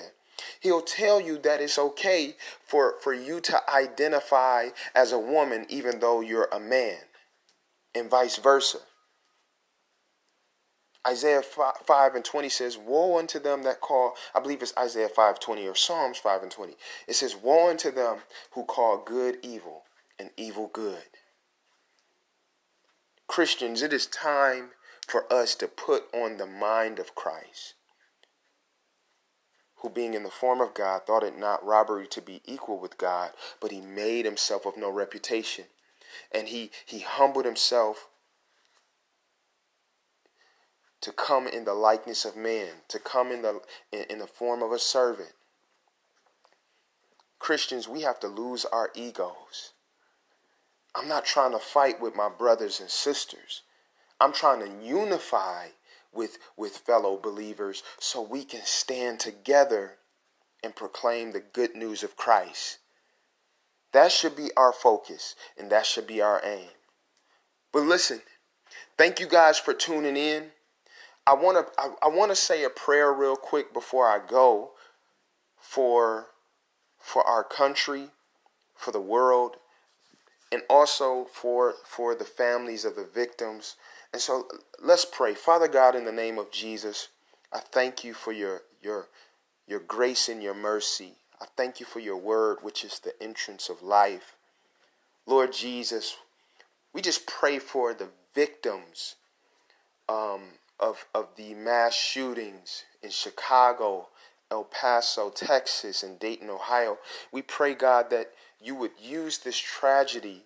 He'll 0.61 0.81
tell 0.81 1.19
you 1.19 1.37
that 1.39 1.61
it's 1.61 1.77
okay 1.77 2.35
for, 2.65 2.95
for 3.01 3.13
you 3.13 3.39
to 3.41 3.69
identify 3.69 4.69
as 4.93 5.11
a 5.11 5.19
woman 5.19 5.65
even 5.69 5.99
though 5.99 6.21
you're 6.21 6.49
a 6.51 6.59
man, 6.59 6.97
and 7.93 8.09
vice 8.09 8.37
versa. 8.37 8.79
Isaiah 11.07 11.43
5 11.43 12.15
and 12.15 12.25
20 12.25 12.49
says, 12.49 12.77
Woe 12.77 13.19
unto 13.19 13.39
them 13.39 13.61
that 13.63 13.79
call, 13.79 14.15
I 14.33 14.39
believe 14.39 14.63
it's 14.63 14.73
Isaiah 14.77 15.09
5 15.09 15.39
20 15.39 15.67
or 15.67 15.75
Psalms 15.75 16.17
5 16.17 16.43
and 16.43 16.51
20. 16.51 16.73
It 17.07 17.13
says, 17.13 17.35
Woe 17.35 17.69
unto 17.69 17.91
them 17.91 18.19
who 18.53 18.63
call 18.63 19.03
good 19.05 19.37
evil 19.43 19.83
and 20.19 20.29
evil 20.37 20.69
good. 20.71 21.03
Christians, 23.27 23.81
it 23.81 23.91
is 23.91 24.07
time 24.07 24.69
for 25.07 25.31
us 25.31 25.55
to 25.55 25.67
put 25.67 26.05
on 26.13 26.37
the 26.37 26.45
mind 26.45 26.99
of 26.99 27.15
Christ, 27.15 27.73
who 29.77 29.89
being 29.89 30.13
in 30.13 30.23
the 30.23 30.29
form 30.29 30.61
of 30.61 30.73
God 30.73 31.05
thought 31.05 31.23
it 31.23 31.37
not 31.37 31.65
robbery 31.65 32.07
to 32.07 32.21
be 32.21 32.41
equal 32.45 32.79
with 32.79 32.97
God, 32.97 33.31
but 33.59 33.71
he 33.71 33.81
made 33.81 34.25
himself 34.25 34.65
of 34.65 34.77
no 34.77 34.89
reputation. 34.89 35.65
And 36.31 36.47
he, 36.47 36.71
he 36.85 36.99
humbled 36.99 37.45
himself 37.45 38.07
to 41.05 41.11
come 41.11 41.45
in 41.45 41.65
the 41.65 41.73
likeness 41.75 42.25
of 42.25 42.35
man, 42.35 42.69
to 42.87 42.97
come 42.97 43.31
in 43.31 43.43
the 43.43 43.61
in, 43.91 44.05
in 44.09 44.17
the 44.17 44.25
form 44.25 44.63
of 44.63 44.71
a 44.71 44.79
servant. 44.79 45.33
Christians, 47.37 47.87
we 47.87 48.01
have 48.01 48.19
to 48.21 48.27
lose 48.27 48.65
our 48.65 48.89
egos. 48.95 49.73
I'm 50.95 51.07
not 51.07 51.25
trying 51.25 51.51
to 51.51 51.59
fight 51.59 52.01
with 52.01 52.15
my 52.15 52.29
brothers 52.29 52.79
and 52.79 52.89
sisters. 52.89 53.61
I'm 54.19 54.31
trying 54.31 54.61
to 54.61 54.85
unify 54.85 55.67
with, 56.13 56.37
with 56.55 56.77
fellow 56.77 57.17
believers 57.17 57.83
so 57.99 58.21
we 58.21 58.45
can 58.45 58.61
stand 58.63 59.19
together 59.19 59.97
and 60.63 60.75
proclaim 60.75 61.31
the 61.31 61.41
good 61.41 61.75
news 61.75 62.01
of 62.01 62.15
Christ. 62.15 62.79
That 63.91 64.11
should 64.11 64.35
be 64.35 64.49
our 64.55 64.71
focus 64.71 65.35
and 65.57 65.69
that 65.71 65.85
should 65.85 66.07
be 66.07 66.21
our 66.21 66.41
aim. 66.43 66.69
But 67.73 67.83
listen, 67.83 68.21
thank 68.97 69.19
you 69.19 69.27
guys 69.27 69.59
for 69.59 69.73
tuning 69.73 70.15
in. 70.15 70.51
I 71.27 71.33
want 71.33 71.57
to 71.57 71.81
I, 71.81 71.89
I 72.03 72.07
want 72.07 72.31
to 72.31 72.35
say 72.35 72.63
a 72.63 72.69
prayer 72.69 73.11
real 73.11 73.35
quick 73.35 73.73
before 73.73 74.07
I 74.07 74.19
go 74.25 74.71
for 75.57 76.27
for 76.99 77.23
our 77.27 77.43
country, 77.43 78.09
for 78.75 78.91
the 78.91 79.01
world, 79.01 79.57
and 80.55 80.63
also 80.69 81.27
for 81.33 81.75
for 81.83 82.15
the 82.15 82.23
families 82.23 82.85
of 82.85 82.95
the 82.95 83.03
victims. 83.03 83.75
And 84.13 84.21
so 84.21 84.47
let's 84.81 85.03
pray. 85.03 85.33
Father 85.35 85.67
God, 85.67 85.95
in 85.95 86.05
the 86.05 86.13
name 86.13 86.39
of 86.39 86.49
Jesus, 86.49 87.09
I 87.51 87.59
thank 87.59 88.05
you 88.05 88.13
for 88.13 88.31
your 88.31 88.61
your 88.81 89.09
your 89.67 89.81
grace 89.81 90.29
and 90.29 90.41
your 90.41 90.53
mercy. 90.53 91.15
I 91.41 91.45
thank 91.57 91.81
you 91.81 91.85
for 91.85 91.99
your 91.99 92.15
word, 92.15 92.59
which 92.61 92.85
is 92.85 92.99
the 92.99 93.21
entrance 93.21 93.67
of 93.67 93.83
life. 93.83 94.37
Lord 95.25 95.51
Jesus, 95.51 96.15
we 96.93 97.01
just 97.01 97.27
pray 97.27 97.59
for 97.59 97.93
the 97.93 98.07
victims 98.33 99.15
um, 100.07 100.43
of, 100.79 101.05
of 101.13 101.27
the 101.35 101.53
mass 101.53 101.93
shootings 101.93 102.85
in 103.03 103.09
Chicago, 103.09 104.07
El 104.49 104.63
Paso, 104.63 105.29
Texas, 105.29 106.03
and 106.03 106.17
Dayton, 106.19 106.49
Ohio. 106.49 106.99
We 107.33 107.41
pray, 107.41 107.73
God, 107.73 108.09
that 108.11 108.31
you 108.61 108.75
would 108.75 108.91
use 109.01 109.39
this 109.39 109.57
tragedy 109.57 110.44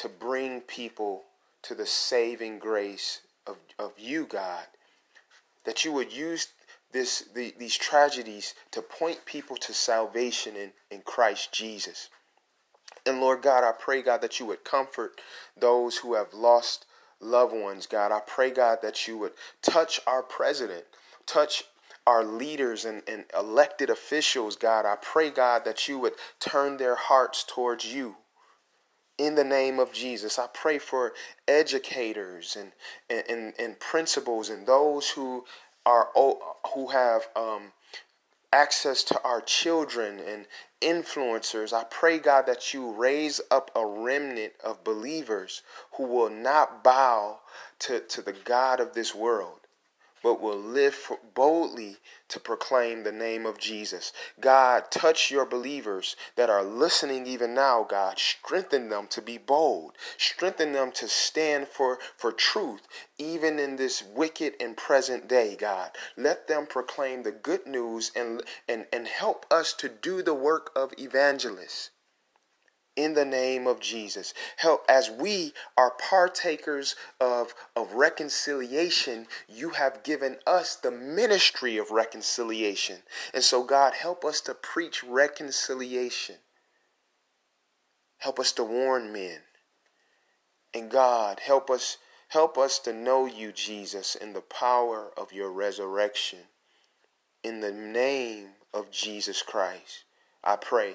to 0.00 0.08
bring 0.08 0.62
people 0.62 1.24
to 1.60 1.74
the 1.74 1.84
saving 1.84 2.58
grace 2.58 3.20
of, 3.46 3.56
of 3.78 3.92
you, 3.98 4.24
God. 4.24 4.64
That 5.64 5.84
you 5.84 5.92
would 5.92 6.10
use 6.10 6.48
this 6.90 7.28
the, 7.34 7.54
these 7.58 7.76
tragedies 7.76 8.54
to 8.70 8.80
point 8.80 9.26
people 9.26 9.56
to 9.58 9.74
salvation 9.74 10.56
in, 10.56 10.72
in 10.90 11.02
Christ 11.02 11.52
Jesus. 11.52 12.08
And 13.04 13.20
Lord 13.20 13.42
God, 13.42 13.62
I 13.62 13.72
pray, 13.72 14.00
God, 14.00 14.22
that 14.22 14.40
you 14.40 14.46
would 14.46 14.64
comfort 14.64 15.20
those 15.54 15.98
who 15.98 16.14
have 16.14 16.32
lost 16.32 16.86
loved 17.20 17.54
ones, 17.54 17.86
God. 17.86 18.10
I 18.10 18.20
pray, 18.26 18.50
God, 18.50 18.78
that 18.82 19.06
you 19.06 19.18
would 19.18 19.32
touch 19.60 20.00
our 20.06 20.22
president, 20.22 20.84
touch 21.26 21.64
our 22.06 22.24
leaders 22.24 22.86
and, 22.86 23.02
and 23.06 23.26
elected 23.38 23.90
officials, 23.90 24.56
God. 24.56 24.86
I 24.86 24.96
pray, 24.96 25.30
God, 25.30 25.66
that 25.66 25.88
you 25.88 25.98
would 25.98 26.14
turn 26.38 26.78
their 26.78 26.94
hearts 26.94 27.44
towards 27.46 27.84
you 27.84 28.16
in 29.20 29.34
the 29.34 29.44
name 29.44 29.78
of 29.78 29.92
Jesus. 29.92 30.38
I 30.38 30.46
pray 30.46 30.78
for 30.78 31.12
educators 31.46 32.56
and, 32.58 32.72
and, 33.28 33.52
and, 33.58 33.78
principals 33.78 34.48
and 34.48 34.66
those 34.66 35.10
who 35.10 35.44
are 35.84 36.08
who 36.74 36.88
have 36.88 37.28
um, 37.36 37.72
access 38.52 39.02
to 39.04 39.22
our 39.22 39.42
children 39.42 40.20
and 40.20 40.46
influencers. 40.80 41.72
I 41.74 41.84
pray, 41.84 42.18
God, 42.18 42.46
that 42.46 42.72
you 42.72 42.92
raise 42.92 43.40
up 43.50 43.70
a 43.76 43.84
remnant 43.84 44.54
of 44.64 44.82
believers 44.84 45.62
who 45.92 46.04
will 46.04 46.30
not 46.30 46.82
bow 46.82 47.40
to, 47.80 48.00
to 48.00 48.22
the 48.22 48.32
God 48.32 48.80
of 48.80 48.94
this 48.94 49.14
world 49.14 49.59
but 50.22 50.40
will 50.40 50.58
live 50.58 51.10
boldly 51.34 51.98
to 52.28 52.40
proclaim 52.40 53.02
the 53.02 53.12
name 53.12 53.46
of 53.46 53.58
Jesus. 53.58 54.12
God, 54.38 54.90
touch 54.90 55.30
your 55.30 55.46
believers 55.46 56.16
that 56.36 56.50
are 56.50 56.62
listening 56.62 57.26
even 57.26 57.54
now, 57.54 57.84
God. 57.88 58.18
Strengthen 58.18 58.88
them 58.88 59.06
to 59.08 59.22
be 59.22 59.38
bold. 59.38 59.96
Strengthen 60.18 60.72
them 60.72 60.92
to 60.92 61.08
stand 61.08 61.68
for, 61.68 61.98
for 62.16 62.32
truth, 62.32 62.86
even 63.18 63.58
in 63.58 63.76
this 63.76 64.02
wicked 64.02 64.54
and 64.60 64.76
present 64.76 65.28
day, 65.28 65.56
God. 65.56 65.90
Let 66.16 66.48
them 66.48 66.66
proclaim 66.66 67.22
the 67.22 67.32
good 67.32 67.66
news 67.66 68.12
and, 68.14 68.42
and, 68.68 68.86
and 68.92 69.08
help 69.08 69.46
us 69.50 69.72
to 69.74 69.88
do 69.88 70.22
the 70.22 70.34
work 70.34 70.70
of 70.76 70.92
evangelists 70.98 71.90
in 72.96 73.14
the 73.14 73.24
name 73.24 73.66
of 73.66 73.80
Jesus. 73.80 74.34
Help 74.56 74.84
as 74.88 75.10
we 75.10 75.52
are 75.76 75.92
partakers 75.92 76.96
of, 77.20 77.54
of 77.76 77.94
reconciliation, 77.94 79.26
you 79.48 79.70
have 79.70 80.02
given 80.02 80.36
us 80.46 80.76
the 80.76 80.90
ministry 80.90 81.76
of 81.76 81.90
reconciliation. 81.90 82.98
And 83.32 83.42
so, 83.42 83.62
God, 83.62 83.94
help 83.94 84.24
us 84.24 84.40
to 84.42 84.54
preach 84.54 85.04
reconciliation. 85.04 86.36
Help 88.18 88.38
us 88.38 88.52
to 88.52 88.64
warn 88.64 89.12
men. 89.12 89.38
And 90.74 90.90
God, 90.90 91.40
help 91.40 91.70
us 91.70 91.96
help 92.28 92.56
us 92.56 92.78
to 92.78 92.92
know 92.92 93.26
you, 93.26 93.50
Jesus, 93.50 94.14
in 94.14 94.34
the 94.34 94.40
power 94.40 95.10
of 95.16 95.32
your 95.32 95.50
resurrection. 95.50 96.38
In 97.42 97.60
the 97.60 97.72
name 97.72 98.50
of 98.72 98.92
Jesus 98.92 99.42
Christ, 99.42 100.04
I 100.44 100.54
pray. 100.54 100.94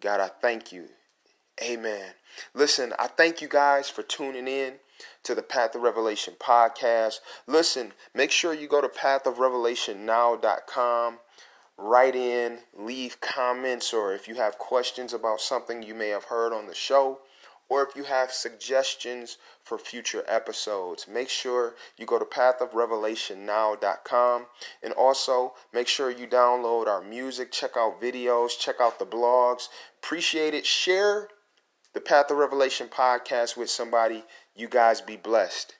God, 0.00 0.20
I 0.20 0.28
thank 0.28 0.70
you 0.70 0.88
Amen. 1.62 2.12
Listen, 2.54 2.94
I 2.98 3.06
thank 3.06 3.40
you 3.40 3.46
guys 3.48 3.88
for 3.88 4.02
tuning 4.02 4.48
in 4.48 4.74
to 5.22 5.32
the 5.34 5.42
Path 5.42 5.76
of 5.76 5.82
Revelation 5.82 6.34
podcast. 6.40 7.20
Listen, 7.46 7.92
make 8.14 8.32
sure 8.32 8.52
you 8.52 8.66
go 8.66 8.80
to 8.80 8.88
pathofrevelationnow.com, 8.88 11.18
write 11.78 12.16
in, 12.16 12.58
leave 12.76 13.20
comments, 13.20 13.94
or 13.94 14.12
if 14.12 14.26
you 14.26 14.34
have 14.36 14.58
questions 14.58 15.12
about 15.12 15.40
something 15.40 15.84
you 15.84 15.94
may 15.94 16.08
have 16.08 16.24
heard 16.24 16.52
on 16.52 16.66
the 16.66 16.74
show, 16.74 17.20
or 17.68 17.84
if 17.84 17.94
you 17.94 18.02
have 18.04 18.32
suggestions 18.32 19.36
for 19.62 19.78
future 19.78 20.24
episodes, 20.26 21.06
make 21.08 21.28
sure 21.28 21.74
you 21.96 22.06
go 22.06 22.18
to 22.18 22.24
pathofrevelationnow.com 22.24 24.46
and 24.82 24.92
also 24.94 25.54
make 25.72 25.86
sure 25.86 26.10
you 26.10 26.26
download 26.26 26.88
our 26.88 27.02
music, 27.02 27.52
check 27.52 27.76
out 27.76 28.02
videos, 28.02 28.58
check 28.58 28.80
out 28.80 28.98
the 28.98 29.06
blogs. 29.06 29.68
Appreciate 30.02 30.54
it. 30.54 30.66
Share 30.66 31.28
the 31.94 32.00
Path 32.00 32.30
of 32.30 32.38
Revelation 32.38 32.88
podcast 32.88 33.56
with 33.56 33.70
somebody. 33.70 34.24
You 34.54 34.68
guys 34.68 35.00
be 35.00 35.16
blessed. 35.16 35.74